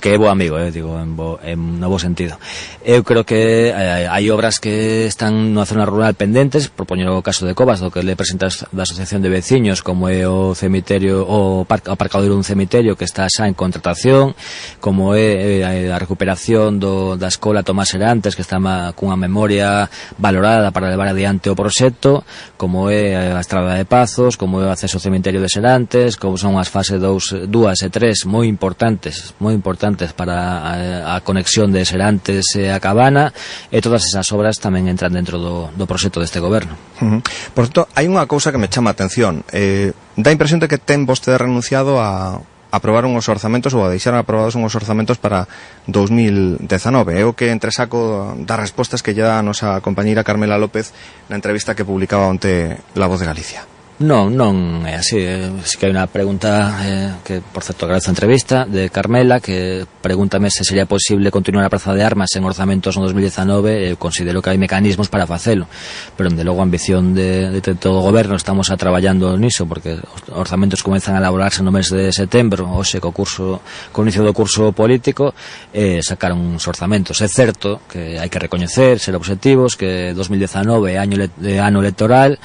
que 0.00 0.12
é 0.12 0.18
bo 0.18 0.28
amigo, 0.28 0.58
eh, 0.58 0.70
digo, 0.70 1.00
en, 1.00 1.16
bo, 1.16 1.40
en 1.42 1.80
no 1.80 1.88
bo 1.88 1.98
sentido. 1.98 2.36
Eu 2.84 3.02
creo 3.02 3.24
que 3.24 3.72
eh, 3.72 4.06
hai 4.06 4.28
obras 4.28 4.60
que 4.60 5.08
están 5.08 5.56
na 5.56 5.64
zona 5.64 5.88
rural 5.88 6.12
pendentes, 6.12 6.68
propoño 6.68 7.16
o 7.16 7.24
caso 7.24 7.48
de 7.48 7.56
Covas, 7.56 7.80
do 7.80 7.88
que 7.88 8.04
le 8.04 8.12
presentas 8.12 8.68
da 8.76 8.84
Asociación 8.84 9.24
de 9.24 9.32
Veciños, 9.32 9.80
como 9.80 10.12
é 10.12 10.28
o 10.28 10.52
cemiterio, 10.52 11.24
o, 11.24 11.64
parque, 11.64 11.88
o 11.88 11.96
parcadoiro 11.96 12.36
dun 12.36 12.44
cemiterio 12.44 12.92
que 12.92 13.08
está 13.08 13.24
xa 13.32 13.48
en 13.48 13.56
contratación, 13.56 14.36
como 14.84 15.16
é 15.16 15.64
eh, 15.64 15.88
a 15.88 15.96
recuperación 15.96 16.76
do, 16.76 17.16
da 17.16 17.32
escola 17.32 17.64
Tomás 17.64 17.88
Herantes, 17.96 18.36
que 18.36 18.44
está 18.44 18.60
ma, 18.60 18.92
cunha 18.92 19.16
memoria 19.16 19.88
valorada 20.20 20.76
para 20.76 20.92
levar 20.92 21.08
adiante 21.08 21.48
o 21.48 21.56
proxecto, 21.56 22.20
como 22.60 22.92
é 22.92 23.32
a 23.32 23.40
Estrada 23.40 23.80
de 23.80 23.88
Pazos, 23.88 24.36
como 24.36 24.60
é 24.60 24.68
o 24.68 24.72
acceso 24.72 25.00
ao 25.00 25.04
cemiterio 25.04 25.40
de 25.40 25.48
Serantes, 25.48 26.20
como 26.20 26.36
son 26.36 26.60
as 26.60 26.68
fases 26.68 27.00
2, 27.00 27.48
2 27.48 27.80
e 27.80 27.88
3 27.88 28.28
moi 28.28 28.44
importantes, 28.44 29.32
moi 29.40 29.56
importantes 29.56 29.85
importantes 29.86 30.12
para 30.12 31.14
a, 31.14 31.16
a 31.16 31.20
conexión 31.20 31.72
de 31.72 31.84
Serantes 31.84 32.44
e 32.56 32.70
a 32.70 32.80
Cabana 32.82 33.32
e 33.70 33.78
todas 33.78 34.02
esas 34.02 34.26
obras 34.34 34.58
tamén 34.58 34.90
entran 34.90 35.14
dentro 35.14 35.38
do, 35.38 35.70
do 35.78 35.86
proxecto 35.86 36.18
deste 36.18 36.42
goberno. 36.42 36.74
Uh 36.98 37.18
-huh. 37.18 37.20
Por 37.54 37.70
certo, 37.70 37.86
hai 37.94 38.10
unha 38.10 38.26
cousa 38.26 38.50
que 38.50 38.58
me 38.58 38.66
chama 38.66 38.90
a 38.90 38.96
atención. 38.98 39.46
Eh, 39.54 39.94
dá 40.18 40.34
a 40.34 40.36
impresión 40.36 40.58
de 40.58 40.66
que 40.66 40.82
ten 40.82 41.06
vostede 41.06 41.38
renunciado 41.38 42.02
a 42.02 42.42
aprobar 42.74 43.06
unhos 43.06 43.30
orzamentos 43.30 43.72
ou 43.78 43.86
a 43.86 43.92
deixar 43.92 44.12
aprobados 44.18 44.58
unhos 44.58 44.74
orzamentos 44.74 45.22
para 45.22 45.46
2019. 45.86 47.14
É 47.14 47.22
o 47.22 47.38
que 47.38 47.54
entresaco 47.54 48.34
das 48.42 48.58
respostas 48.58 49.00
que 49.00 49.14
lle 49.14 49.22
dá 49.22 49.38
a 49.38 49.46
nosa 49.46 49.78
compañeira 49.80 50.26
Carmela 50.26 50.58
López 50.58 50.90
na 51.30 51.38
entrevista 51.38 51.78
que 51.78 51.86
publicaba 51.86 52.26
onte 52.26 52.74
La 52.98 53.06
Voz 53.06 53.22
de 53.22 53.30
Galicia. 53.30 53.75
Non, 53.96 54.28
non 54.36 54.84
é 54.84 55.00
así. 55.00 55.24
Si 55.64 55.80
que 55.80 55.88
hai 55.88 55.92
unha 55.96 56.04
pregunta 56.04 56.68
eh, 56.84 57.16
que, 57.24 57.40
por 57.40 57.64
certo, 57.64 57.88
agradezo 57.88 58.12
a 58.12 58.16
entrevista 58.16 58.68
de 58.68 58.92
Carmela, 58.92 59.40
que 59.40 59.88
pregúntame 60.04 60.52
se 60.52 60.68
sería 60.68 60.84
posible 60.84 61.32
continuar 61.32 61.64
a 61.64 61.72
Praza 61.72 61.96
de 61.96 62.04
Armas 62.04 62.28
en 62.36 62.44
orzamentos 62.44 62.92
no 63.00 63.08
2019. 63.08 63.88
Eu 63.88 63.96
eh, 63.96 63.96
considero 63.96 64.44
que 64.44 64.52
hai 64.52 64.60
mecanismos 64.60 65.08
para 65.08 65.24
facelo, 65.24 65.64
pero, 66.12 66.28
de 66.28 66.44
logo, 66.44 66.60
a 66.60 66.68
ambición 66.68 67.16
de, 67.16 67.48
de 67.48 67.60
todo 67.72 67.96
o 67.96 68.04
goberno 68.04 68.36
estamos 68.36 68.68
a 68.68 68.76
traballando 68.76 69.32
niso, 69.40 69.64
porque 69.64 69.96
os 69.96 70.28
orzamentos 70.28 70.84
comenzan 70.84 71.16
a 71.16 71.24
elaborarse 71.24 71.64
no 71.64 71.72
mes 71.72 71.88
de 71.88 72.12
setembro, 72.12 72.68
hoxe 72.68 73.00
co 73.00 73.16
curso, 73.16 73.64
co 73.96 74.04
inicio 74.04 74.20
do 74.20 74.36
curso 74.36 74.76
político, 74.76 75.32
eh, 75.72 76.04
sacaron 76.04 76.36
uns 76.44 76.68
orzamentos. 76.68 77.24
É 77.24 77.32
certo 77.32 77.80
que 77.88 78.20
hai 78.20 78.28
que 78.28 78.36
recoñecer, 78.36 79.00
ser 79.00 79.16
objetivos, 79.16 79.72
que 79.72 80.12
2019 80.12 80.92
é 80.92 81.00
ano, 81.00 81.16
ano 81.64 81.78
electoral, 81.80 82.36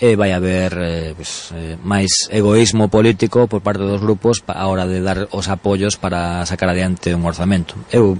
e 0.00 0.16
vai 0.18 0.34
haber 0.34 0.72
eh, 0.78 1.12
pues, 1.14 1.54
eh, 1.54 1.78
máis 1.82 2.26
egoísmo 2.30 2.90
político 2.90 3.46
por 3.46 3.62
parte 3.62 3.86
dos 3.86 4.02
grupos 4.02 4.42
a 4.46 4.66
hora 4.66 4.86
de 4.86 4.98
dar 4.98 5.30
os 5.30 5.46
apoios 5.46 5.94
para 5.94 6.42
sacar 6.46 6.70
adiante 6.70 7.14
un 7.14 7.22
orzamento. 7.22 7.78
Eu, 7.94 8.18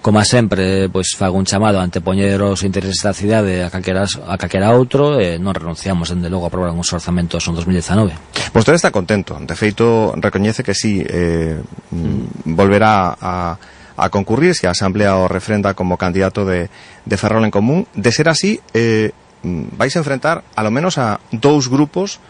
como 0.00 0.24
sempre, 0.24 0.88
pois 0.88 1.12
fago 1.12 1.36
un 1.36 1.44
chamado 1.44 1.76
ante 1.76 2.00
poñer 2.00 2.40
os 2.40 2.64
intereses 2.64 3.04
da 3.04 3.12
cidade 3.12 3.60
a 3.60 3.68
calquera, 3.68 4.08
a 4.08 4.36
calquera 4.40 4.72
outro 4.72 5.20
e 5.20 5.36
non 5.36 5.52
renunciamos, 5.52 6.08
dende 6.08 6.32
logo, 6.32 6.48
a 6.48 6.50
aprobar 6.50 6.72
uns 6.72 6.88
orzamentos 6.96 7.44
en 7.44 7.52
2019. 7.52 8.16
Vostede 8.56 8.80
está 8.80 8.88
contento. 8.88 9.36
De 9.36 9.52
feito, 9.52 10.16
recoñece 10.16 10.64
que 10.64 10.72
sí, 10.72 11.04
eh, 11.04 11.60
mm. 11.92 12.56
volverá 12.56 13.12
a 13.20 13.60
a 14.00 14.08
concurrir 14.08 14.54
se 14.54 14.66
a 14.66 14.70
Asamblea 14.70 15.16
o 15.16 15.28
refrenda 15.28 15.74
como 15.74 16.00
candidato 16.00 16.48
de, 16.48 16.70
de 17.04 17.16
Ferrol 17.16 17.44
en 17.44 17.50
Común. 17.50 17.86
De 17.92 18.10
ser 18.12 18.30
así, 18.30 18.60
eh, 18.72 19.12
Mm, 19.42 19.76
vais 19.76 19.94
a 19.96 20.00
enfrentar 20.00 20.44
alo 20.54 20.70
menos 20.70 21.00
a 21.00 21.20
dous 21.32 21.68
grupos 21.72 22.20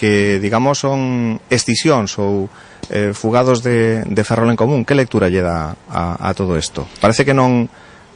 que, 0.00 0.40
digamos, 0.40 0.80
son 0.80 1.36
escisións 1.52 2.16
ou 2.16 2.48
eh, 2.88 3.12
fugados 3.12 3.60
de, 3.60 4.00
de 4.08 4.22
Ferrol 4.24 4.48
en 4.48 4.56
común. 4.56 4.88
Que 4.88 4.96
lectura 4.96 5.28
lle 5.28 5.44
dá 5.44 5.76
a, 5.92 6.16
a 6.16 6.30
todo 6.32 6.56
isto? 6.56 6.88
Parece 7.02 7.28
que 7.28 7.36
non 7.36 7.68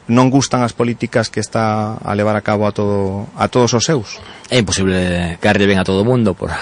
non 0.05 0.29
gustan 0.29 0.61
as 0.61 0.77
políticas 0.77 1.33
que 1.33 1.41
está 1.41 1.97
a 1.97 2.13
levar 2.13 2.37
a 2.37 2.45
cabo 2.45 2.69
a 2.69 2.73
todo 2.73 3.29
a 3.37 3.49
todos 3.49 3.73
os 3.73 3.85
seus. 3.85 4.21
É 4.53 4.61
imposible 4.61 5.37
caerlle 5.41 5.69
ben 5.69 5.81
a 5.81 5.85
todo 5.85 6.05
o 6.05 6.09
mundo 6.09 6.37
por 6.37 6.53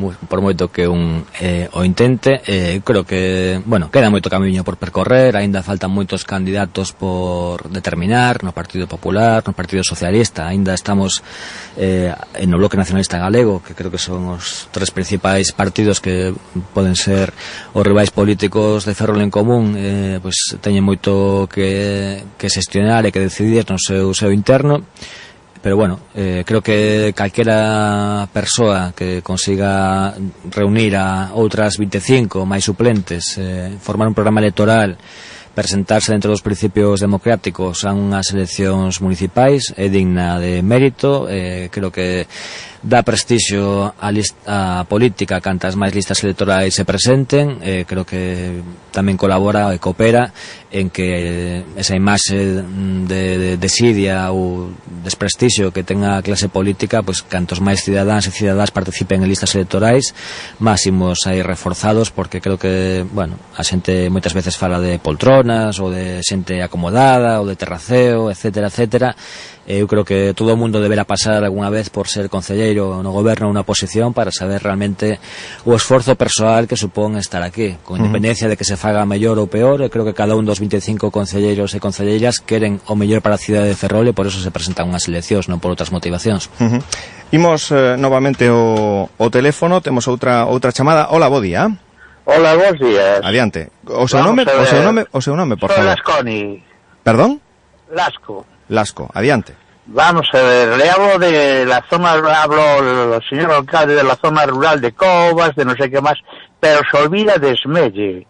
por 0.00 0.40
moito 0.40 0.72
que 0.72 0.88
un 0.88 1.28
eh, 1.36 1.68
o 1.76 1.84
intente 1.84 2.40
eh, 2.48 2.80
creo 2.80 3.04
que, 3.04 3.60
bueno, 3.64 3.92
queda 3.92 4.08
moito 4.08 4.32
camiño 4.32 4.64
por 4.64 4.80
percorrer, 4.80 5.36
aínda 5.36 5.60
faltan 5.60 5.92
moitos 5.92 6.24
candidatos 6.24 6.96
por 6.96 7.68
determinar 7.68 8.40
no 8.40 8.56
Partido 8.56 8.88
Popular, 8.88 9.44
no 9.44 9.52
Partido 9.52 9.84
Socialista. 9.84 10.48
Aínda 10.48 10.72
estamos 10.72 11.22
eh, 11.76 12.12
no 12.48 12.56
Bloque 12.56 12.80
Nacionalista 12.80 13.20
Galego, 13.20 13.62
que 13.62 13.76
creo 13.76 13.92
que 13.92 14.00
son 14.00 14.32
os 14.32 14.66
tres 14.72 14.90
principais 14.90 15.52
partidos 15.52 16.00
que 16.00 16.32
poden 16.72 16.96
ser 16.96 17.32
os 17.76 17.84
rivais 17.84 18.10
políticos 18.10 18.88
de 18.88 18.96
Ferrol 18.96 19.20
en 19.20 19.30
Común 19.30 19.76
eh, 19.76 20.18
pois 20.22 20.56
teñen 20.64 20.84
moito 20.84 21.46
que, 21.52 22.24
que 22.40 22.48
xestionar 22.48 23.04
e 23.04 23.12
que 23.12 23.20
decidir 23.20 23.68
no 23.68 23.76
seu, 23.76 24.16
seu 24.16 24.32
interno. 24.32 24.82
Pero 25.62 25.76
bueno, 25.76 26.00
eh, 26.14 26.42
creo 26.46 26.62
que 26.62 27.12
calquera 27.14 28.26
persoa 28.32 28.92
que 28.96 29.20
consiga 29.20 30.14
reunir 30.50 30.96
a 30.96 31.36
outras 31.36 31.76
25 31.76 32.48
máis 32.48 32.64
suplentes, 32.64 33.36
eh, 33.36 33.76
formar 33.76 34.08
un 34.08 34.16
programa 34.16 34.40
electoral, 34.40 34.96
presentarse 35.52 36.12
dentro 36.12 36.30
dos 36.30 36.40
principios 36.40 37.04
democráticos 37.04 37.84
a 37.84 37.92
unhas 37.92 38.32
eleccións 38.32 39.04
municipais 39.04 39.76
é 39.76 39.92
digna 39.92 40.40
de 40.40 40.64
mérito, 40.64 41.28
eh, 41.28 41.68
creo 41.68 41.92
que 41.92 42.24
dá 42.82 43.02
prestixio 43.02 43.92
a, 44.00 44.08
lista, 44.10 44.80
a 44.80 44.84
política 44.88 45.40
cantas 45.44 45.76
máis 45.76 45.92
listas 45.92 46.24
electorais 46.24 46.72
se 46.72 46.88
presenten 46.88 47.60
eh, 47.60 47.84
creo 47.84 48.08
que 48.08 48.64
tamén 48.88 49.20
colabora 49.20 49.68
e 49.76 49.78
coopera 49.78 50.32
en 50.72 50.88
que 50.88 51.60
esa 51.76 51.92
imaxe 51.92 52.64
de, 52.64 53.22
de 53.36 53.50
desidia 53.60 54.32
ou 54.32 54.72
desprestixio 55.04 55.76
que 55.76 55.84
ten 55.84 56.08
a 56.08 56.24
clase 56.24 56.48
política 56.48 57.04
pois 57.04 57.20
cantos 57.20 57.60
máis 57.60 57.84
cidadáns 57.84 58.24
e 58.24 58.32
cidadás 58.32 58.72
participen 58.72 59.20
en 59.20 59.28
listas 59.28 59.52
electorais 59.52 60.16
máximos 60.56 61.28
aí 61.28 61.44
reforzados 61.44 62.08
porque 62.08 62.40
creo 62.40 62.56
que 62.56 63.04
bueno, 63.12 63.36
a 63.60 63.62
xente 63.62 64.08
moitas 64.08 64.32
veces 64.32 64.56
fala 64.56 64.80
de 64.80 64.96
poltronas 64.96 65.76
ou 65.84 65.92
de 65.92 66.24
xente 66.24 66.64
acomodada 66.64 67.44
ou 67.44 67.46
de 67.46 67.60
terraceo, 67.60 68.32
etcétera, 68.32 68.72
etcétera 68.72 69.12
Eh, 69.70 69.78
eu 69.78 69.86
creo 69.86 70.02
que 70.04 70.34
todo 70.34 70.50
o 70.52 70.58
mundo 70.58 70.82
deberá 70.82 71.06
pasar 71.06 71.44
algunha 71.44 71.70
vez 71.70 71.94
por 71.94 72.10
ser 72.10 72.26
concelleiro 72.26 73.06
no 73.06 73.14
goberno 73.14 73.46
unha 73.46 73.62
posición 73.62 74.10
para 74.10 74.34
saber 74.34 74.66
realmente 74.66 75.22
o 75.62 75.78
esforzo 75.78 76.18
persoal 76.18 76.66
que 76.66 76.74
supón 76.74 77.14
estar 77.14 77.38
aquí, 77.46 77.78
con 77.86 78.02
independencia 78.02 78.50
de 78.50 78.58
que 78.58 78.66
se 78.66 78.74
faga 78.74 79.06
mellor 79.06 79.38
ou 79.38 79.46
peor, 79.46 79.78
eu 79.78 79.86
creo 79.86 80.02
que 80.02 80.10
cada 80.10 80.34
un 80.34 80.42
dos 80.42 80.58
25 80.58 81.14
concelleiros 81.14 81.70
e 81.70 81.78
concelleiras 81.78 82.42
queren 82.42 82.82
o 82.90 82.98
mellor 82.98 83.22
para 83.22 83.38
a 83.38 83.40
cidade 83.40 83.70
de 83.70 83.78
Ferrol 83.78 84.10
e 84.10 84.16
por 84.16 84.26
eso 84.26 84.42
se 84.42 84.50
presentan 84.50 84.90
unhas 84.90 85.06
eleccións, 85.06 85.46
non 85.46 85.62
por 85.62 85.70
outras 85.70 85.94
motivacións. 85.94 86.50
Uh 86.58 86.74
-huh. 86.74 86.82
Imos 87.30 87.70
eh, 87.70 87.94
novamente 87.94 88.50
o, 88.50 89.06
o 89.06 89.26
teléfono, 89.30 89.78
temos 89.78 90.10
outra 90.10 90.50
outra 90.50 90.74
chamada. 90.74 91.14
Hola, 91.14 91.30
bo 91.30 91.38
día. 91.38 91.70
Hola, 92.26 92.58
bons 92.58 92.78
días. 92.82 93.22
Adiante. 93.22 93.70
O 93.86 94.10
seu 94.10 94.18
nome, 94.18 94.42
o 94.42 94.66
seu 94.66 94.82
nome, 94.82 95.06
o 95.14 95.20
seu 95.22 95.38
nome, 95.38 95.54
por 95.54 95.70
Soy 95.70 95.78
favor. 95.78 95.94
Lasconi. 95.94 96.58
Perdón? 97.06 97.38
Lasco. 97.94 98.42
Lasco, 98.70 99.10
adiante. 99.14 99.59
Vamos 99.92 100.28
a 100.32 100.36
ver, 100.36 100.76
le 100.76 100.88
hablo 100.88 101.18
de 101.18 101.66
la 101.66 101.84
zona, 101.90 102.12
hablo 102.12 103.16
el 103.16 103.28
señor 103.28 103.50
alcalde 103.50 103.96
de 103.96 104.04
la 104.04 104.14
zona 104.14 104.46
rural 104.46 104.80
de 104.80 104.92
Cobas, 104.92 105.56
de 105.56 105.64
no 105.64 105.74
sé 105.74 105.90
qué 105.90 106.00
más, 106.00 106.14
pero 106.60 106.80
se 106.88 106.96
olvida 106.96 107.38
de 107.38 107.50
Esmelle. 107.50 108.24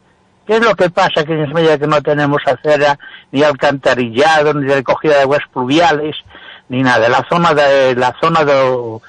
¿Qué 0.46 0.56
es 0.56 0.64
lo 0.64 0.74
que 0.74 0.88
pasa 0.88 1.22
que 1.22 1.34
en 1.34 1.44
Esmelle 1.44 1.78
que 1.78 1.86
no 1.86 2.00
tenemos 2.00 2.40
acera, 2.46 2.98
ni 3.30 3.42
alcantarillado, 3.42 4.54
ni 4.54 4.72
recogida 4.72 5.16
de 5.16 5.20
aguas 5.20 5.42
pluviales, 5.52 6.16
ni 6.70 6.82
nada? 6.82 7.10
La 7.10 7.26
zona 7.28 7.52
de, 7.52 7.94
la 7.94 8.16
zona 8.18 8.42
do, 8.42 9.02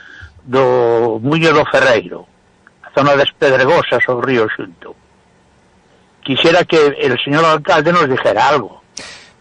do 0.43 1.19
Muño 1.21 1.53
do 1.53 1.63
Ferreiro, 1.71 2.27
la 2.83 2.91
zona 2.93 3.15
de 3.15 3.23
Espedregosas 3.23 4.03
o 4.09 4.21
Río 4.21 4.49
Xunto. 4.49 4.93
Quisiera 6.21 6.65
que 6.65 6.97
el 6.99 7.17
señor 7.23 7.45
alcalde 7.45 7.93
nos 7.93 8.09
dijera 8.09 8.49
algo. 8.49 8.80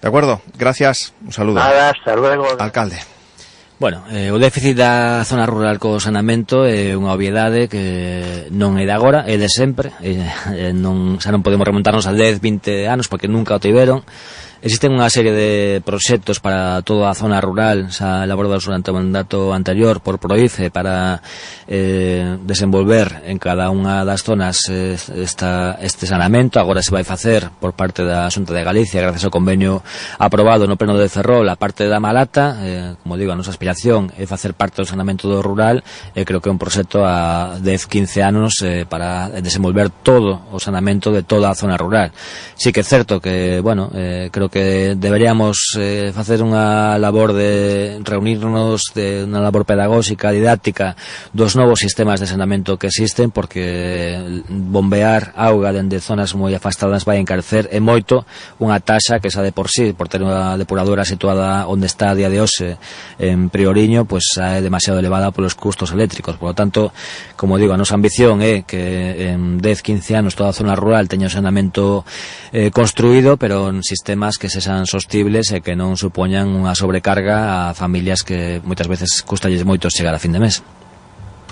De 0.01 0.09
acuerdo, 0.09 0.41
gracias, 0.57 1.13
un 1.25 1.33
saludo. 1.33 1.61
Nada, 1.61 1.91
hasta 1.91 2.17
luego. 2.17 2.47
Alcalde. 2.59 2.99
Bueno, 3.81 4.05
eh, 4.13 4.29
o 4.31 4.37
déficit 4.37 4.77
da 4.77 5.25
zona 5.25 5.49
rural 5.49 5.81
co 5.81 5.97
sanamento 5.97 6.69
é 6.69 6.93
unha 6.93 7.17
obviedade 7.17 7.65
que 7.65 8.45
non 8.53 8.77
é 8.77 8.85
de 8.85 8.93
agora, 8.93 9.25
é 9.25 9.41
de 9.41 9.49
sempre, 9.49 9.97
eh, 10.05 10.77
non, 10.77 11.17
xa 11.17 11.33
non 11.33 11.41
podemos 11.41 11.65
remontarnos 11.65 12.05
a 12.05 12.13
10, 12.13 12.45
20 12.45 12.85
anos 12.93 13.09
porque 13.09 13.25
nunca 13.25 13.57
o 13.57 13.63
tiveron, 13.65 14.05
Existen 14.61 14.93
unha 14.93 15.09
serie 15.09 15.33
de 15.33 15.51
proxectos 15.81 16.37
para 16.37 16.85
toda 16.85 17.09
a 17.09 17.17
zona 17.17 17.41
rural 17.41 17.89
xa 17.89 18.29
elaborados 18.29 18.69
durante 18.69 18.93
o 18.93 18.97
mandato 19.01 19.57
anterior 19.57 20.05
por 20.05 20.21
Proice 20.21 20.69
para 20.69 21.25
eh, 21.65 22.37
desenvolver 22.45 23.25
en 23.25 23.41
cada 23.41 23.73
unha 23.73 24.05
das 24.05 24.21
zonas 24.21 24.69
eh, 24.69 25.01
esta, 25.17 25.81
este 25.81 26.05
sanamento 26.05 26.61
agora 26.61 26.85
se 26.85 26.93
vai 26.93 27.09
facer 27.09 27.49
por 27.57 27.73
parte 27.73 28.05
da 28.05 28.29
Xunta 28.29 28.53
de 28.53 28.61
Galicia 28.61 29.01
gracias 29.01 29.25
ao 29.25 29.33
convenio 29.33 29.81
aprobado 30.21 30.69
no 30.69 30.77
Pleno 30.77 31.01
de 31.01 31.09
Ferrol 31.09 31.49
a 31.49 31.57
parte 31.57 31.89
da 31.89 31.97
Malata 31.97 32.61
eh, 32.61 33.01
como 33.01 33.17
digo, 33.17 33.33
a 33.33 33.41
nosa 33.41 33.57
aspiración 33.57 34.13
é 34.21 34.29
facer 34.29 34.53
parte 34.53 34.85
do 34.85 34.89
sanamento 34.89 35.25
do 35.25 35.41
rural 35.41 35.81
e 36.13 36.21
eh, 36.21 36.25
creo 36.29 36.45
que 36.45 36.53
é 36.53 36.55
un 36.55 36.61
proxecto 36.61 37.01
a 37.01 37.57
10-15 37.57 38.21
anos 38.21 38.61
eh, 38.61 38.85
para 38.85 39.33
desenvolver 39.41 39.89
todo 39.89 40.53
o 40.53 40.61
sanamento 40.61 41.09
de 41.17 41.25
toda 41.25 41.49
a 41.49 41.57
zona 41.57 41.81
rural. 41.81 42.13
Sí 42.61 42.77
que 42.77 42.85
é 42.85 42.85
certo 42.85 43.25
que, 43.25 43.65
bueno, 43.65 43.89
eh, 43.97 44.29
creo 44.29 44.50
que 44.51 44.95
deberíamos 44.99 45.79
eh, 45.79 46.11
facer 46.13 46.43
unha 46.43 46.99
labor 46.99 47.33
de 47.33 48.03
reunirnos 48.03 48.91
de 48.93 49.25
unha 49.25 49.39
labor 49.39 49.63
pedagóxica, 49.63 50.35
didáctica 50.35 50.99
dos 51.31 51.55
novos 51.55 51.79
sistemas 51.79 52.19
de 52.19 52.27
saneamento 52.27 52.75
que 52.75 52.91
existen 52.91 53.31
porque 53.31 54.43
bombear 54.51 55.33
auga 55.39 55.71
dende 55.71 56.03
zonas 56.03 56.35
moi 56.35 56.51
afastadas 56.51 57.07
vai 57.07 57.23
encarecer 57.23 57.71
e 57.71 57.79
moito 57.79 58.27
unha 58.59 58.83
taxa 58.83 59.23
que 59.23 59.31
xa 59.31 59.47
de 59.47 59.55
por 59.55 59.71
sí, 59.71 59.95
por 59.95 60.11
ter 60.11 60.27
unha 60.27 60.59
depuradora 60.59 61.07
situada 61.07 61.71
onde 61.71 61.87
está 61.87 62.11
a 62.11 62.19
día 62.19 62.27
de 62.27 62.43
hoxe 62.43 62.77
en 63.23 63.49
Prioriño, 63.55 64.05
pois 64.11 64.27
xa 64.35 64.59
é 64.59 64.61
demasiado 64.61 64.99
elevada 64.99 65.31
polos 65.31 65.55
custos 65.55 65.95
eléctricos. 65.95 66.35
Por 66.35 66.51
lo 66.51 66.57
tanto, 66.59 66.91
como 67.39 67.55
digo, 67.55 67.73
a 67.73 67.79
nosa 67.79 67.95
ambición 67.95 68.43
é 68.43 68.67
que 68.67 69.31
en 69.31 69.63
10, 69.63 69.63
15 69.63 70.19
anos 70.19 70.35
toda 70.35 70.51
a 70.51 70.57
zona 70.57 70.75
rural 70.75 71.07
teña 71.07 71.31
o 71.31 71.33
saneamento 71.33 72.03
eh, 72.51 72.75
construído, 72.75 73.39
pero 73.39 73.71
en 73.71 73.87
sistemas 73.87 74.40
que 74.41 74.49
sexan 74.49 74.89
sostibles 74.89 75.53
e 75.53 75.61
que 75.61 75.77
non 75.77 76.01
supoñan 76.01 76.49
unha 76.49 76.73
sobrecarga 76.73 77.69
a 77.69 77.77
familias 77.77 78.25
que 78.25 78.65
moitas 78.65 78.89
veces 78.89 79.21
custalles 79.21 79.69
moito 79.69 79.93
chegar 79.93 80.17
a 80.17 80.23
fin 80.23 80.33
de 80.33 80.41
mes. 80.41 80.65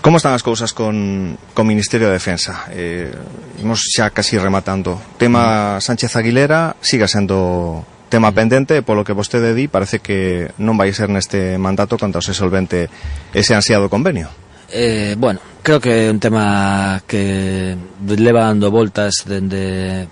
Como 0.01 0.17
están 0.17 0.33
as 0.33 0.47
cousas 0.47 0.73
con, 0.73 1.37
con 1.53 1.69
Ministerio 1.69 2.09
de 2.09 2.17
Defensa? 2.17 2.65
Eh, 2.73 3.13
imos 3.61 3.85
xa 3.93 4.09
casi 4.09 4.41
rematando. 4.41 4.97
Tema 5.21 5.77
mm. 5.77 5.85
Sánchez 5.85 6.17
Aguilera 6.17 6.81
siga 6.81 7.05
sendo 7.05 7.85
tema 8.09 8.33
mm. 8.33 8.35
pendente, 8.35 8.75
polo 8.81 9.05
que 9.05 9.13
vostede 9.13 9.53
di, 9.53 9.69
parece 9.69 10.01
que 10.01 10.49
non 10.57 10.81
vai 10.81 10.89
ser 10.97 11.13
neste 11.13 11.61
mandato 11.61 12.01
cando 12.01 12.25
se 12.25 12.33
solvente 12.33 12.89
ese 13.37 13.53
ansiado 13.53 13.93
convenio. 13.93 14.33
Eh, 14.73 15.13
bueno, 15.19 15.41
creo 15.61 15.81
que 15.81 16.09
é 16.09 16.11
un 16.11 16.21
tema 16.21 17.03
que 17.05 17.77
leva 18.01 18.49
dando 18.49 18.73
voltas 18.73 19.29
dende 19.29 20.09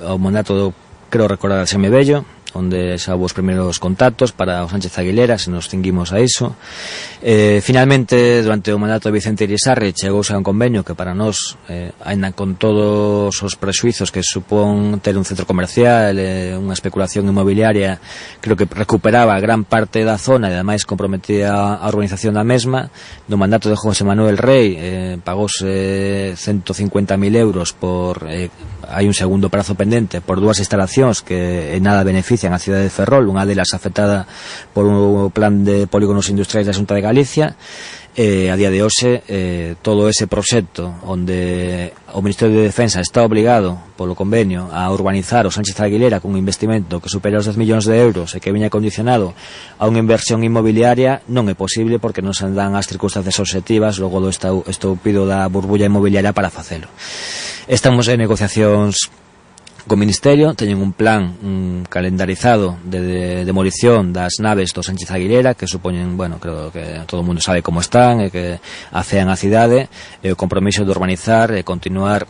ao 0.00 0.18
mandato 0.18 0.56
do 0.56 0.85
creo 1.10 1.28
recordar 1.28 1.60
a 1.60 1.66
Seme 1.66 1.90
Bello, 1.90 2.24
onde 2.56 2.96
xa 2.96 3.14
os 3.14 3.36
primeiros 3.36 3.76
contactos 3.76 4.32
para 4.32 4.64
o 4.64 4.68
Sánchez 4.68 4.96
Aguilera, 4.96 5.36
se 5.36 5.52
nos 5.52 5.68
cinguimos 5.68 6.10
a 6.16 6.18
iso. 6.24 6.56
Eh, 7.20 7.60
finalmente, 7.60 8.42
durante 8.42 8.72
o 8.72 8.80
mandato 8.80 9.08
de 9.08 9.16
Vicente 9.20 9.44
Irizarri, 9.44 9.92
chegouse 9.92 10.32
a 10.32 10.40
un 10.40 10.46
convenio 10.46 10.82
que 10.82 10.96
para 10.96 11.12
nós, 11.12 11.60
eh, 11.68 11.92
ainda 12.02 12.32
con 12.32 12.56
todos 12.56 13.36
os 13.36 13.54
presuizos 13.60 14.08
que 14.08 14.24
supón 14.24 14.98
ter 15.04 15.14
un 15.20 15.28
centro 15.28 15.44
comercial, 15.44 16.16
eh, 16.16 16.56
unha 16.56 16.72
especulación 16.72 17.28
inmobiliaria, 17.28 18.00
creo 18.40 18.56
que 18.56 18.66
recuperaba 18.66 19.36
gran 19.38 19.68
parte 19.68 20.02
da 20.02 20.16
zona 20.16 20.48
e 20.48 20.56
ademais 20.56 20.88
comprometía 20.88 21.52
a 21.52 21.86
organización 21.86 22.34
da 22.34 22.46
mesma. 22.46 22.88
No 23.28 23.36
mandato 23.36 23.68
de 23.68 23.76
José 23.76 24.02
Manuel 24.02 24.40
Rey 24.40 24.74
eh, 24.80 25.14
pagóse 25.20 26.32
150.000 26.34 27.36
euros 27.36 27.76
por 27.76 28.24
eh, 28.30 28.48
hai 28.88 29.06
un 29.10 29.14
segundo 29.14 29.50
prazo 29.50 29.74
pendente 29.74 30.22
por 30.22 30.38
dúas 30.38 30.62
instalacións 30.62 31.22
que 31.22 31.74
en 31.74 31.82
nada 31.82 32.06
benefician 32.06 32.54
a 32.54 32.62
cidade 32.62 32.86
de 32.86 32.94
Ferrol, 32.94 33.26
unha 33.26 33.42
delas 33.42 33.74
afectada 33.74 34.26
por 34.70 34.86
un 34.86 35.30
plan 35.34 35.66
de 35.66 35.90
polígonos 35.90 36.30
industriais 36.30 36.66
da 36.66 36.76
Xunta 36.76 36.94
de 36.94 37.02
Galicia, 37.02 37.58
eh, 38.16 38.50
a 38.50 38.56
día 38.56 38.72
de 38.72 38.80
hoxe 38.80 39.22
eh, 39.28 39.76
todo 39.84 40.08
ese 40.08 40.24
proxecto 40.24 40.96
onde 41.04 41.92
o 42.16 42.24
Ministerio 42.24 42.56
de 42.56 42.64
Defensa 42.64 43.04
está 43.04 43.20
obligado 43.20 43.76
polo 43.92 44.16
convenio 44.16 44.72
a 44.72 44.88
urbanizar 44.88 45.44
o 45.44 45.52
Sánchez 45.52 45.76
Aguilera 45.84 46.24
cun 46.24 46.32
investimento 46.40 46.96
que 47.04 47.12
supera 47.12 47.36
os 47.36 47.44
10 47.44 47.60
millóns 47.60 47.84
de 47.84 48.00
euros 48.00 48.32
e 48.32 48.40
que 48.40 48.56
viña 48.56 48.72
condicionado 48.72 49.36
a 49.76 49.84
unha 49.84 50.00
inversión 50.00 50.40
inmobiliaria 50.40 51.20
non 51.28 51.52
é 51.52 51.54
posible 51.54 52.00
porque 52.00 52.24
non 52.24 52.32
se 52.32 52.48
dan 52.48 52.72
as 52.72 52.88
circunstancias 52.88 53.36
objetivas 53.36 54.00
logo 54.00 54.16
do 54.24 54.32
estoupido 54.32 55.28
da 55.28 55.44
burbulla 55.52 55.84
inmobiliaria 55.84 56.32
para 56.32 56.48
facelo. 56.48 56.88
Estamos 57.68 58.08
en 58.08 58.24
negociacións 58.24 59.12
Co 59.86 59.94
Ministerio 59.94 60.50
teñen 60.58 60.82
un 60.82 60.90
plan 60.90 61.38
un 61.46 61.86
calendarizado 61.86 62.74
de, 62.82 62.98
de 62.98 63.22
demolición 63.46 64.10
das 64.10 64.42
naves 64.42 64.74
do 64.74 64.82
Sánchez 64.82 65.14
Aguilera 65.14 65.54
que 65.54 65.70
supoñen, 65.70 66.18
bueno, 66.18 66.42
creo 66.42 66.74
que 66.74 67.06
todo 67.06 67.22
o 67.22 67.26
mundo 67.26 67.38
sabe 67.38 67.62
como 67.62 67.78
están 67.78 68.18
e 68.18 68.34
que 68.34 68.58
afean 68.90 69.30
a 69.30 69.38
cidade 69.38 69.86
e 70.26 70.34
o 70.34 70.38
compromiso 70.38 70.82
de 70.82 70.90
urbanizar 70.90 71.54
e 71.54 71.62
continuar 71.62 72.26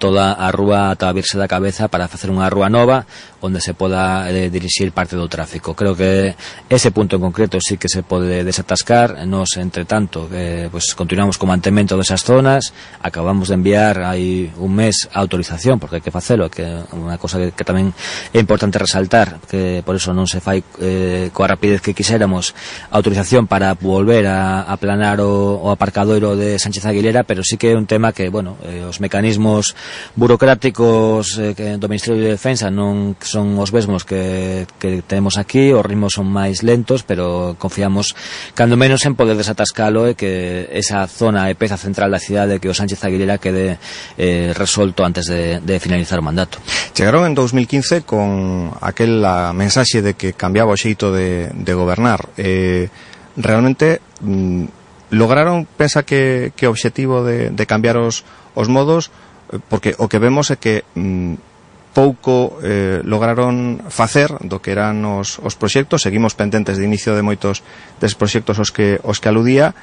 toda 0.00 0.32
a 0.32 0.48
rúa 0.48 0.88
ata 0.88 1.12
a 1.12 1.14
virse 1.14 1.36
da 1.36 1.44
cabeza 1.44 1.92
para 1.92 2.08
facer 2.08 2.32
unha 2.32 2.48
rúa 2.48 2.72
nova 2.72 3.04
onde 3.42 3.60
se 3.60 3.74
poda 3.74 4.30
eh, 4.30 4.48
dirixir 4.48 4.94
parte 4.94 5.18
do 5.18 5.26
tráfico. 5.26 5.74
Creo 5.74 5.98
que 5.98 6.34
ese 6.70 6.94
punto 6.94 7.18
en 7.18 7.22
concreto 7.22 7.58
sí 7.60 7.76
que 7.76 7.90
se 7.90 8.02
pode 8.02 8.46
desatascar, 8.46 9.26
nos 9.26 9.58
entre 9.58 9.84
tanto 9.84 10.30
eh, 10.32 10.68
pues 10.70 10.94
continuamos 10.94 11.36
co 11.36 11.50
mantemento 11.50 11.98
desas 11.98 12.22
zonas, 12.22 12.72
acabamos 13.02 13.50
de 13.50 13.58
enviar 13.58 14.06
hai 14.06 14.48
un 14.56 14.72
mes 14.72 15.10
a 15.10 15.18
autorización 15.20 15.82
porque 15.82 15.98
hai 15.98 16.04
que 16.06 16.14
facelo, 16.14 16.46
que 16.46 16.62
é 16.62 16.86
unha 16.94 17.18
cosa 17.18 17.42
que, 17.42 17.50
que 17.50 17.66
tamén 17.66 17.90
é 18.30 18.38
importante 18.38 18.78
resaltar, 18.78 19.42
que 19.50 19.82
por 19.82 19.98
eso 19.98 20.14
non 20.14 20.30
se 20.30 20.38
fai 20.38 20.62
eh, 20.78 21.34
coa 21.34 21.50
rapidez 21.50 21.82
que 21.82 21.98
quixéramos 21.98 22.54
autorización 22.94 23.50
para 23.50 23.74
volver 23.74 24.30
a, 24.30 24.62
a 24.62 24.74
planar 24.78 25.18
o, 25.18 25.58
o 25.58 25.68
aparcadoiro 25.74 26.38
de 26.38 26.62
Sánchez 26.62 26.86
Aguilera, 26.86 27.26
pero 27.26 27.42
sí 27.42 27.58
que 27.58 27.74
é 27.74 27.76
un 27.76 27.90
tema 27.90 28.14
que, 28.14 28.30
bueno, 28.30 28.54
eh, 28.62 28.86
os 28.86 29.02
mecanismos 29.02 29.74
burocráticos 30.14 31.38
eh, 31.42 31.58
que 31.58 31.74
do 31.74 31.90
Ministerio 31.90 32.22
de 32.22 32.38
Defensa 32.38 32.70
non 32.70 33.18
son 33.32 33.56
os 33.56 33.72
mesmos 33.72 34.04
que, 34.04 34.68
que 34.76 35.00
temos 35.00 35.40
aquí, 35.40 35.72
os 35.72 35.80
ritmos 35.80 36.12
son 36.12 36.28
máis 36.28 36.60
lentos, 36.60 37.00
pero 37.02 37.56
confiamos 37.56 38.12
cando 38.52 38.76
menos 38.76 39.02
en 39.08 39.16
poder 39.16 39.40
desatascalo 39.40 40.06
e 40.06 40.12
que 40.12 40.68
esa 40.68 41.08
zona 41.08 41.48
e 41.48 41.56
peza 41.56 41.80
central 41.80 42.12
da 42.12 42.20
cidade 42.20 42.60
que 42.60 42.68
o 42.68 42.76
Sánchez 42.76 43.00
Aguilera 43.02 43.40
quede 43.40 43.80
eh, 44.20 44.52
resolto 44.52 45.02
antes 45.02 45.26
de, 45.26 45.64
de 45.64 45.80
finalizar 45.80 46.20
o 46.20 46.24
mandato. 46.24 46.60
Chegaron 46.92 47.24
en 47.24 47.32
2015 47.32 48.04
con 48.04 48.70
aquela 48.84 49.56
mensaxe 49.56 50.04
de 50.04 50.12
que 50.12 50.36
cambiaba 50.36 50.76
o 50.76 50.78
xeito 50.78 51.08
de, 51.10 51.48
de 51.56 51.72
gobernar. 51.72 52.28
Eh, 52.36 52.92
realmente 53.36 54.04
mm, 54.20 54.64
lograron, 55.10 55.64
pensa 55.64 56.02
que, 56.02 56.52
que 56.56 56.66
o 56.66 56.70
obxectivo 56.70 57.24
de, 57.24 57.50
de 57.50 57.64
cambiar 57.66 57.96
os, 57.96 58.24
os 58.54 58.68
modos, 58.68 59.10
eh, 59.52 59.58
porque 59.68 59.94
o 59.96 60.08
que 60.08 60.20
vemos 60.20 60.50
é 60.52 60.56
que 60.56 60.84
mm, 60.94 61.51
pouco 61.92 62.58
eh, 62.64 63.04
lograron 63.04 63.84
facer 63.92 64.32
do 64.40 64.64
que 64.64 64.72
eran 64.72 65.04
os, 65.04 65.36
os 65.44 65.54
proxectos. 65.54 66.02
Seguimos 66.02 66.32
pendentes 66.32 66.80
de 66.80 66.84
inicio 66.88 67.12
de 67.12 67.20
moitos 67.20 67.60
des 68.00 68.16
proxectos 68.16 68.56
os 68.56 68.72
que, 68.72 68.96
os 69.04 69.20
que 69.20 69.28
aludía. 69.28 69.76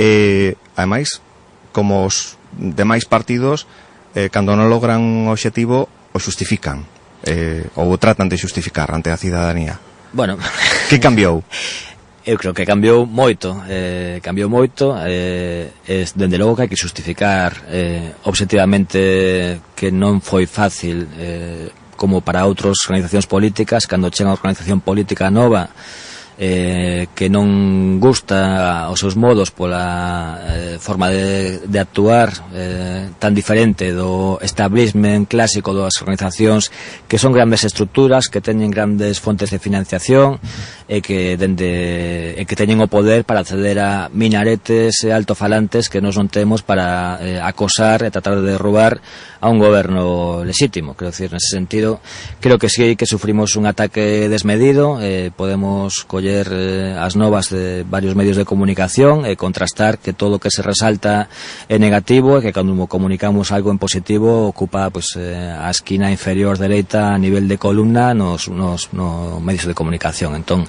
E 0.00 0.56
ademais 0.74 1.20
como 1.76 2.08
os 2.08 2.40
demais 2.56 3.04
partidos 3.04 3.68
eh, 4.16 4.32
cando 4.32 4.56
non 4.56 4.72
logran 4.72 5.04
un 5.04 5.28
obxectivo 5.28 5.86
o 6.10 6.18
xustifican. 6.18 6.88
Eh, 7.20 7.68
ou 7.76 7.92
tratan 8.00 8.32
de 8.32 8.40
xustificar 8.40 8.88
ante 8.96 9.12
a 9.12 9.20
cidadanía. 9.20 9.76
Bueno, 10.16 10.40
que 10.88 10.96
cambiou? 10.96 11.44
eu 12.24 12.36
creo 12.36 12.52
que 12.52 12.66
cambiou 12.66 13.06
moito, 13.06 13.64
eh, 13.68 14.20
cambiou 14.22 14.50
moito, 14.50 14.92
eh, 15.06 15.72
es, 15.86 16.12
dende 16.12 16.36
logo 16.36 16.56
que 16.56 16.62
hai 16.62 16.70
que 16.70 16.76
justificar 16.76 17.56
eh, 17.72 18.12
objetivamente 18.28 19.60
que 19.72 19.88
non 19.88 20.20
foi 20.20 20.44
fácil 20.44 21.08
eh, 21.16 21.72
como 21.96 22.20
para 22.20 22.44
outras 22.44 22.76
organizacións 22.84 23.24
políticas, 23.24 23.88
cando 23.88 24.12
chega 24.12 24.32
unha 24.32 24.36
organización 24.36 24.84
política 24.84 25.32
nova, 25.32 25.72
eh, 26.40 27.08
que 27.12 27.28
non 27.28 28.00
gusta 28.00 28.88
os 28.88 28.96
seus 28.96 29.12
modos 29.12 29.52
pola 29.52 30.40
eh, 30.48 30.76
forma 30.80 31.12
de, 31.12 31.60
de 31.68 31.78
actuar 31.78 32.32
eh, 32.56 33.12
tan 33.20 33.36
diferente 33.36 33.92
do 33.92 34.40
establishment 34.40 35.28
clásico 35.28 35.76
das 35.76 36.00
organizacións 36.00 36.72
que 37.04 37.20
son 37.20 37.36
grandes 37.36 37.68
estructuras, 37.68 38.32
que 38.32 38.40
teñen 38.40 38.72
grandes 38.72 39.20
fontes 39.20 39.52
de 39.52 39.60
financiación 39.60 40.40
e 40.90 40.98
que 41.06 41.38
dende 41.38 42.34
e 42.34 42.42
que 42.50 42.58
teñen 42.58 42.82
o 42.82 42.90
poder 42.90 43.22
para 43.22 43.46
acceder 43.46 43.78
a 43.78 44.10
minaretes 44.10 45.06
e 45.06 45.14
altofalantes 45.14 45.86
que 45.86 46.02
nos 46.02 46.18
non 46.18 46.26
temos 46.26 46.66
para 46.66 47.14
eh, 47.22 47.38
acosar 47.38 48.02
e 48.02 48.10
tratar 48.10 48.42
de 48.42 48.58
derrubar 48.58 48.98
a 49.38 49.46
un 49.48 49.62
goberno 49.62 50.42
lexítimo, 50.42 50.98
quero 50.98 51.14
decir, 51.14 51.30
nese 51.30 51.54
sentido 51.54 52.02
creo 52.42 52.58
que 52.58 52.66
sí 52.66 52.98
que 52.98 53.06
sufrimos 53.06 53.54
un 53.54 53.70
ataque 53.70 54.26
desmedido, 54.26 54.98
eh, 54.98 55.30
podemos 55.30 56.02
coller 56.10 56.50
eh, 56.50 56.98
as 56.98 57.14
novas 57.14 57.54
de 57.54 57.86
varios 57.86 58.18
medios 58.18 58.34
de 58.34 58.42
comunicación 58.42 59.22
e 59.30 59.38
contrastar 59.38 60.02
que 60.02 60.10
todo 60.10 60.36
o 60.36 60.42
que 60.42 60.50
se 60.50 60.58
resalta 60.58 61.30
é 61.70 61.78
negativo 61.78 62.42
e 62.42 62.42
que 62.42 62.50
cando 62.50 62.74
comunicamos 62.90 63.54
algo 63.54 63.70
en 63.70 63.78
positivo 63.78 64.50
ocupa 64.50 64.90
pues, 64.90 65.14
eh, 65.14 65.54
a 65.54 65.70
esquina 65.70 66.10
inferior 66.10 66.58
dereita 66.58 67.14
a 67.14 67.18
nivel 67.22 67.46
de 67.46 67.62
columna 67.62 68.10
nos, 68.10 68.50
nos, 68.50 68.90
nos 68.90 69.38
medios 69.38 69.70
de 69.70 69.78
comunicación. 69.78 70.34
Entón 70.34 70.66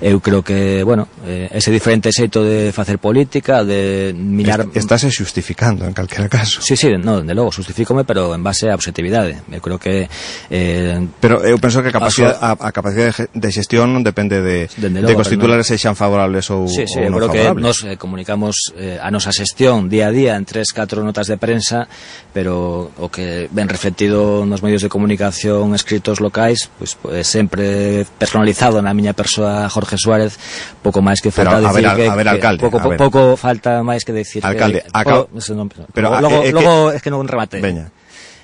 eu 0.00 0.20
creo 0.20 0.42
que, 0.42 0.82
bueno, 0.82 1.08
eh, 1.26 1.48
ese 1.52 1.70
diferente 1.70 2.12
xeito 2.12 2.42
de 2.44 2.72
facer 2.72 2.98
política, 2.98 3.64
de 3.64 4.14
mirar... 4.16 4.66
Estás 4.74 5.06
justificando 5.16 5.84
en 5.84 5.92
calquera 5.92 6.28
caso. 6.28 6.60
Sí, 6.62 6.76
sí, 6.76 6.88
no, 6.98 7.22
de 7.22 7.34
logo, 7.34 7.52
xustifícome, 7.52 8.04
pero 8.04 8.34
en 8.34 8.42
base 8.42 8.70
a 8.70 8.74
objetividade. 8.74 9.42
Eu 9.50 9.60
creo 9.60 9.78
que... 9.78 10.08
Eh, 10.50 10.98
pero 11.20 11.44
eu 11.44 11.58
penso 11.58 11.82
que 11.82 11.90
a 11.90 11.94
capacidade, 11.94 12.38
a, 12.40 12.56
a 12.56 12.70
capacidade 12.72 13.28
de 13.32 13.50
xestión 13.52 14.02
depende 14.02 14.40
de, 14.40 14.70
Dende 14.76 15.04
logo, 15.04 15.10
de 15.10 15.14
que 15.18 15.22
os 15.22 15.30
titulares 15.30 15.66
no... 15.68 15.70
sexan 15.76 15.94
favorables 15.94 16.48
ou, 16.50 16.66
sí, 16.66 16.88
sí, 16.88 17.02
ou 17.02 17.10
non 17.12 17.20
favorables. 17.20 17.20
Sí, 17.20 17.20
eu 17.20 17.20
creo 17.20 17.28
favorables. 17.28 17.60
que 17.60 17.66
nos 17.66 17.76
eh, 17.84 17.96
comunicamos 18.00 18.54
eh, 18.78 18.98
a 18.98 19.08
nosa 19.12 19.30
xestión 19.30 19.92
día 19.92 20.08
a 20.08 20.14
día 20.14 20.32
en 20.40 20.48
tres, 20.48 20.72
catro 20.72 21.04
notas 21.04 21.28
de 21.28 21.36
prensa, 21.36 21.86
pero 22.32 22.90
o 22.96 23.06
que 23.12 23.52
ben 23.52 23.68
refletido 23.68 24.48
nos 24.48 24.64
medios 24.64 24.80
de 24.80 24.88
comunicación 24.88 25.74
escritos 25.76 26.20
locais, 26.24 26.70
pois, 26.78 26.96
pues, 26.96 27.12
pues, 27.12 27.26
sempre 27.28 28.08
personalizado 28.16 28.80
na 28.80 28.96
miña 28.96 29.12
persoa 29.12 29.51
Jorge 29.70 29.96
Suárez, 29.98 30.38
poco 30.82 31.02
más 31.02 31.20
que 31.20 31.30
falta 31.30 31.56
pero, 31.56 31.68
decir 31.68 31.86
a 31.86 31.94
ver, 31.94 32.04
que, 32.06 32.10
a 32.10 32.14
ver, 32.14 32.28
alcalde, 32.28 32.58
que 32.58 32.70
poco, 32.70 32.84
a 32.84 32.88
ver. 32.88 32.98
poco 32.98 33.36
falta 33.36 33.82
más 33.82 34.04
que 34.04 34.12
decir 34.12 34.44
alcalde, 34.44 34.82
que, 34.82 34.88
acá, 34.92 35.26
no, 35.54 35.68
pero 35.92 36.20
luego, 36.20 36.42
eh, 36.42 36.48
eh 36.48 36.52
luego 36.52 36.92
es 36.92 37.02
que 37.02 37.10
no 37.10 37.18
un 37.18 37.28
remate. 37.28 37.60
Veña. 37.60 37.90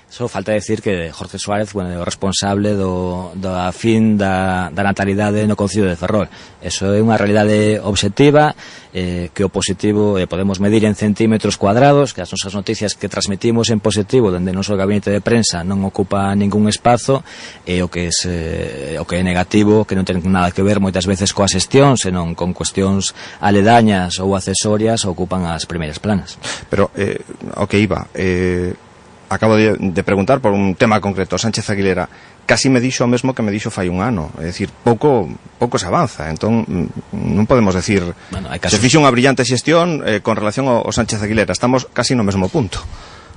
Só 0.09 0.27
falta 0.27 0.53
decir 0.53 0.81
que 0.81 1.13
Jorge 1.13 1.39
Suárez 1.39 1.73
bueno, 1.77 1.93
é 1.93 2.01
o 2.01 2.05
responsable 2.05 2.73
do, 2.73 3.29
da 3.37 3.69
fin 3.77 4.17
da, 4.17 4.73
da 4.73 4.81
natalidade 4.81 5.45
no 5.45 5.53
Concello 5.53 5.85
de 5.85 6.01
Ferrol. 6.01 6.33
Eso 6.65 6.89
é 6.97 7.05
unha 7.05 7.21
realidade 7.21 7.77
objetiva 7.85 8.57
eh, 8.97 9.29
que 9.37 9.45
o 9.45 9.53
positivo 9.53 10.17
eh, 10.17 10.25
podemos 10.25 10.65
medir 10.65 10.89
en 10.89 10.97
centímetros 10.97 11.61
cuadrados, 11.61 12.17
que 12.17 12.25
as 12.25 12.33
nosas 12.33 12.57
noticias 12.57 12.97
que 12.97 13.13
transmitimos 13.13 13.69
en 13.69 13.85
positivo 13.85 14.33
dende 14.33 14.49
o 14.49 14.57
noso 14.57 14.81
gabinete 14.81 15.13
de 15.13 15.21
prensa 15.21 15.61
non 15.61 15.85
ocupa 15.85 16.33
ningún 16.33 16.73
espazo 16.73 17.21
e 17.69 17.79
eh, 17.79 17.85
o 17.85 17.93
que 17.93 18.09
es, 18.09 18.25
eh, 18.25 18.97
o 18.97 19.05
que 19.05 19.21
é 19.21 19.23
negativo, 19.23 19.85
que 19.85 19.93
non 19.93 20.09
ten 20.09 20.25
nada 20.25 20.57
que 20.57 20.65
ver 20.65 20.81
moitas 20.81 21.05
veces 21.05 21.37
coa 21.37 21.53
xestión, 21.53 22.01
senón 22.01 22.33
con 22.33 22.57
cuestións 22.57 23.13
aledañas 23.45 24.17
ou 24.25 24.33
accesorias 24.33 25.05
ocupan 25.05 25.45
as 25.45 25.69
primeiras 25.69 26.01
planas. 26.01 26.41
Pero, 26.73 26.89
eh, 26.97 27.21
o 27.61 27.69
que 27.69 27.77
iba, 27.77 28.09
eh, 28.17 28.88
acabo 29.29 29.57
de, 29.57 29.77
de 29.77 30.03
preguntar 30.03 30.41
por 30.41 30.53
un 30.53 30.75
tema 30.75 31.01
concreto, 31.01 31.39
Sánchez 31.39 31.69
Aguilera, 31.71 32.09
casi 32.49 32.73
me 32.73 32.81
dixo 32.81 33.05
o 33.05 33.11
mesmo 33.13 33.37
que 33.37 33.45
me 33.45 33.53
dixo 33.53 33.69
fai 33.69 33.93
un 33.93 34.01
ano, 34.01 34.33
é 34.41 34.49
dicir, 34.49 34.73
pouco 34.73 35.29
pouco 35.61 35.77
se 35.77 35.85
avanza, 35.85 36.33
entón 36.33 36.65
mm, 36.65 37.13
non 37.37 37.45
podemos 37.45 37.77
decir 37.77 38.01
bueno, 38.33 38.49
casos... 38.57 38.73
se 38.73 38.81
fixe 38.81 38.97
unha 38.97 39.13
brillante 39.13 39.45
xestión 39.45 40.01
eh, 40.09 40.25
con 40.25 40.41
relación 40.41 40.65
ao, 40.65 40.81
ao 40.81 40.93
Sánchez 40.97 41.21
Aguilera, 41.21 41.53
estamos 41.53 41.85
casi 41.93 42.17
no 42.17 42.25
mesmo 42.25 42.49
punto. 42.49 42.81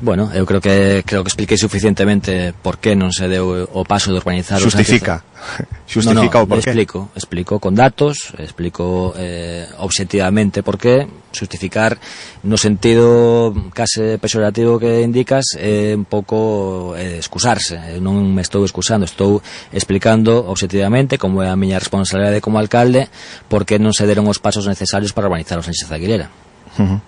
Bueno, 0.01 0.33
eu 0.33 0.49
creo 0.49 0.59
que 0.59 1.03
creo 1.05 1.21
que 1.21 1.29
expliquei 1.29 1.61
suficientemente 1.61 2.57
por 2.57 2.81
que 2.81 2.97
non 2.97 3.13
se 3.13 3.29
deu 3.29 3.69
o 3.69 3.85
paso 3.85 4.09
de 4.09 4.17
urbanizar 4.17 4.57
Justifica. 4.57 5.21
Justifica 5.85 6.41
no, 6.41 6.41
no, 6.41 6.45
o 6.45 6.49
por 6.49 6.57
qué. 6.57 6.73
Explico, 6.73 7.13
explico 7.13 7.61
con 7.61 7.77
datos, 7.77 8.33
explico 8.41 9.13
eh, 9.13 9.69
objetivamente 9.77 10.65
por 10.65 10.81
qué, 10.81 11.05
justificar 11.29 12.01
no 12.41 12.57
sentido 12.57 13.53
case 13.77 14.17
pejorativo 14.17 14.81
que 14.81 15.05
indicas 15.05 15.53
é 15.53 15.93
eh, 15.93 15.95
un 15.95 16.09
pouco 16.09 16.97
eh, 16.97 17.21
excusarse. 17.21 17.77
Eu 17.93 18.01
non 18.01 18.25
me 18.25 18.41
estou 18.41 18.65
excusando, 18.65 19.05
estou 19.05 19.37
explicando 19.69 20.49
objetivamente 20.49 21.21
como 21.21 21.45
é 21.45 21.47
a 21.53 21.57
miña 21.57 21.77
responsabilidade 21.77 22.41
como 22.41 22.57
alcalde 22.57 23.05
por 23.45 23.69
que 23.69 23.77
non 23.77 23.93
se 23.93 24.09
deron 24.09 24.25
os 24.25 24.41
pasos 24.41 24.65
necesarios 24.65 25.13
para 25.13 25.29
urbanizar 25.29 25.61
o 25.61 25.65
Sánchez 25.65 25.93
Aguilera. 25.93 26.33
Uh 26.81 26.97
-huh. 26.97 26.99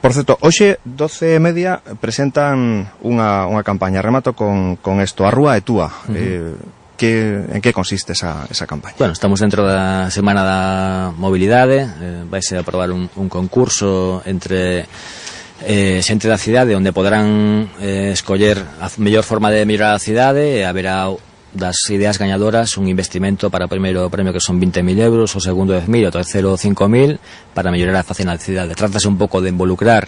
Por 0.00 0.16
certo, 0.16 0.40
hoxe, 0.40 0.80
12 0.88 1.36
e 1.36 1.40
media, 1.44 1.84
presentan 2.00 2.88
unha, 3.04 3.44
unha 3.44 3.60
campaña. 3.60 4.00
Remato 4.00 4.32
con, 4.32 4.80
con 4.80 5.04
esto, 5.04 5.28
a 5.28 5.30
rúa 5.30 5.56
é 5.56 5.62
túa. 5.62 5.92
Uh 6.08 6.12
-huh. 6.12 6.16
eh, 6.16 6.54
que, 7.00 7.44
en 7.52 7.60
que 7.60 7.72
consiste 7.72 8.12
esa, 8.12 8.44
esa 8.48 8.66
campaña? 8.66 8.96
Bueno, 8.98 9.12
estamos 9.12 9.40
dentro 9.40 9.64
da 9.64 10.12
Semana 10.12 10.44
da 10.44 10.60
Mobilidade, 11.16 11.84
eh, 11.84 12.24
vaise 12.28 12.60
aprobar 12.60 12.92
un, 12.92 13.08
un 13.16 13.28
concurso 13.28 14.20
entre 14.24 14.84
eh, 15.64 16.00
xente 16.04 16.28
da 16.28 16.36
cidade 16.36 16.76
onde 16.76 16.92
poderán 16.92 17.68
eh, 17.80 18.12
escoller 18.12 18.60
a 18.80 18.88
mellor 19.00 19.24
forma 19.24 19.48
de 19.48 19.64
mirar 19.64 19.96
a 19.96 20.00
cidade 20.00 20.60
e 20.60 20.64
haberá 20.64 21.08
das 21.52 21.76
ideas 21.90 22.18
gañadoras 22.18 22.78
un 22.78 22.86
investimento 22.86 23.50
para 23.50 23.66
o 23.66 23.72
primeiro 23.72 24.06
premio 24.06 24.30
que 24.30 24.38
son 24.38 24.62
20.000 24.62 25.02
euros, 25.02 25.34
o 25.34 25.40
segundo 25.42 25.74
10.000, 25.74 26.06
o 26.06 26.14
terceiro 26.14 26.54
5.000 26.54 27.18
para 27.54 27.74
mellorar 27.74 28.00
a 28.00 28.06
facena 28.06 28.38
da 28.38 28.42
cidade. 28.42 28.78
Trátase 28.78 29.10
un 29.10 29.18
pouco 29.18 29.42
de 29.42 29.50
involucrar 29.50 30.06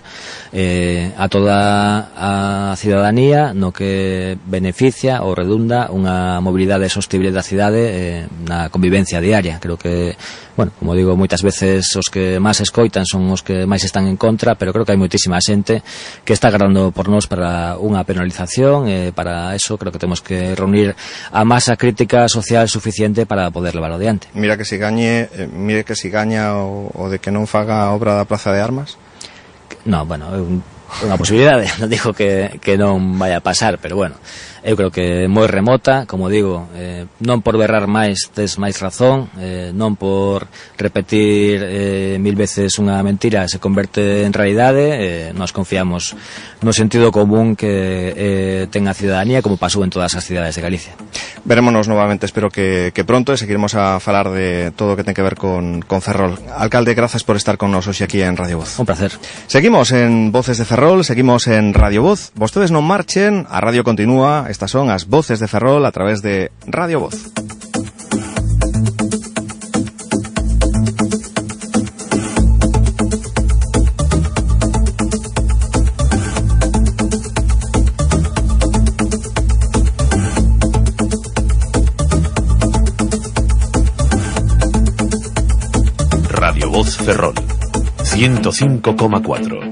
eh, 0.55 1.11
a 1.18 1.26
toda 1.26 2.14
a 2.14 2.30
cidadanía 2.78 3.53
no 3.53 3.74
que 3.74 4.38
beneficia 4.47 5.26
ou 5.26 5.34
redunda 5.34 5.90
unha 5.90 6.38
mobilidade 6.38 6.86
sostible 6.86 7.34
da 7.34 7.43
cidade 7.43 7.82
eh, 7.90 8.20
na 8.47 8.70
convivencia 8.70 9.18
diaria. 9.18 9.59
Creo 9.59 9.74
que, 9.74 10.14
bueno, 10.55 10.70
como 10.78 10.95
digo, 10.95 11.18
moitas 11.18 11.43
veces 11.43 11.90
os 11.99 12.07
que 12.07 12.38
máis 12.38 12.62
escoitan 12.62 13.03
son 13.03 13.26
os 13.34 13.43
que 13.43 13.66
máis 13.66 13.82
están 13.82 14.07
en 14.07 14.14
contra, 14.14 14.55
pero 14.55 14.70
creo 14.70 14.86
que 14.86 14.95
hai 14.95 15.01
moitísima 15.01 15.43
xente 15.43 15.82
que 16.22 16.32
está 16.32 16.55
agarrando 16.55 16.95
por 16.95 17.11
nós 17.11 17.26
para 17.26 17.74
unha 17.82 18.07
penalización, 18.07 18.86
eh, 18.86 19.11
para 19.11 19.59
eso 19.59 19.74
creo 19.74 19.90
que 19.90 19.99
temos 19.99 20.22
que 20.22 20.55
reunir 20.55 20.95
a 21.32 21.44
masa 21.44 21.80
crítica 21.80 22.28
social 22.28 22.68
suficiente 22.68 23.24
para 23.24 23.50
poder 23.50 23.74
levarlo 23.74 23.96
adiante. 23.96 24.28
Mira 24.34 24.56
que 24.60 24.64
si 24.64 24.76
gañe, 24.76 25.32
eh, 25.32 25.48
mire 25.48 25.84
que 25.84 25.96
si 25.96 26.10
gaña 26.12 26.56
o, 26.60 26.92
o 26.92 27.08
de 27.08 27.18
que 27.18 27.32
non 27.32 27.48
faga 27.48 27.88
obra 27.96 28.12
da 28.12 28.28
Praza 28.28 28.52
de 28.52 28.60
Armas? 28.60 29.00
No, 29.88 30.04
bueno, 30.04 30.28
é 30.28 30.38
un, 30.38 30.60
unha 31.00 31.16
posibilidade, 31.16 31.72
non 31.80 31.88
digo 31.88 32.12
que, 32.12 32.60
que 32.60 32.76
non 32.76 33.00
vaya 33.16 33.40
a 33.40 33.44
pasar, 33.44 33.80
pero 33.80 33.96
bueno, 33.96 34.20
eu 34.62 34.78
creo 34.78 34.94
que 34.94 35.26
moi 35.26 35.50
remota, 35.50 36.06
como 36.06 36.30
digo, 36.30 36.70
eh, 36.78 37.10
non 37.18 37.42
por 37.42 37.58
berrar 37.58 37.90
máis 37.90 38.30
tes 38.30 38.56
máis 38.62 38.78
razón, 38.78 39.26
eh, 39.42 39.74
non 39.74 39.98
por 39.98 40.46
repetir 40.78 41.58
eh, 41.62 42.16
mil 42.22 42.38
veces 42.38 42.78
unha 42.78 42.98
mentira 43.02 43.50
se 43.50 43.58
converte 43.58 44.22
en 44.22 44.32
realidade, 44.32 44.84
eh, 45.02 45.26
nós 45.34 45.50
confiamos 45.50 46.14
no 46.62 46.70
sentido 46.70 47.10
común 47.10 47.58
que 47.58 48.14
eh, 48.14 48.62
ten 48.70 48.86
a 48.86 48.94
ciudadanía 48.94 49.42
como 49.42 49.58
pasou 49.58 49.82
en 49.82 49.90
todas 49.90 50.14
as 50.14 50.22
cidades 50.22 50.54
de 50.54 50.62
Galicia. 50.62 50.94
Verémonos 51.42 51.90
novamente, 51.90 52.26
espero 52.26 52.46
que, 52.46 52.94
que 52.94 53.02
pronto 53.02 53.34
e 53.34 53.40
seguiremos 53.40 53.74
a 53.74 53.98
falar 53.98 54.30
de 54.30 54.70
todo 54.78 54.94
o 54.94 54.96
que 54.96 55.02
ten 55.02 55.16
que 55.16 55.26
ver 55.26 55.34
con, 55.34 55.82
con 55.82 55.98
Ferrol. 55.98 56.38
Alcalde, 56.54 56.94
grazas 56.94 57.26
por 57.26 57.34
estar 57.34 57.58
con 57.58 57.74
nos 57.74 57.90
hoxe 57.90 58.06
aquí 58.06 58.22
en 58.22 58.38
Radio 58.38 58.62
Voz. 58.62 58.78
Un 58.78 58.86
placer. 58.86 59.10
Seguimos 59.50 59.90
en 59.90 60.30
Voces 60.30 60.58
de 60.58 60.64
Ferrol, 60.64 61.02
seguimos 61.04 61.48
en 61.48 61.74
Radio 61.74 62.06
Voz. 62.06 62.30
Vostedes 62.38 62.70
non 62.70 62.86
marchen, 62.86 63.48
a 63.50 63.58
radio 63.58 63.82
continúa, 63.82 64.51
Estas 64.53 64.70
son 64.70 64.90
as 64.90 65.09
Voces 65.09 65.40
de 65.40 65.48
Ferrol 65.48 65.86
a 65.86 65.92
través 65.92 66.20
de 66.20 66.53
Radio 66.66 67.00
Voz. 67.00 67.32
Radio 86.28 86.70
Voz 86.70 86.98
Ferrol 86.98 87.34
105,4. 88.05 89.71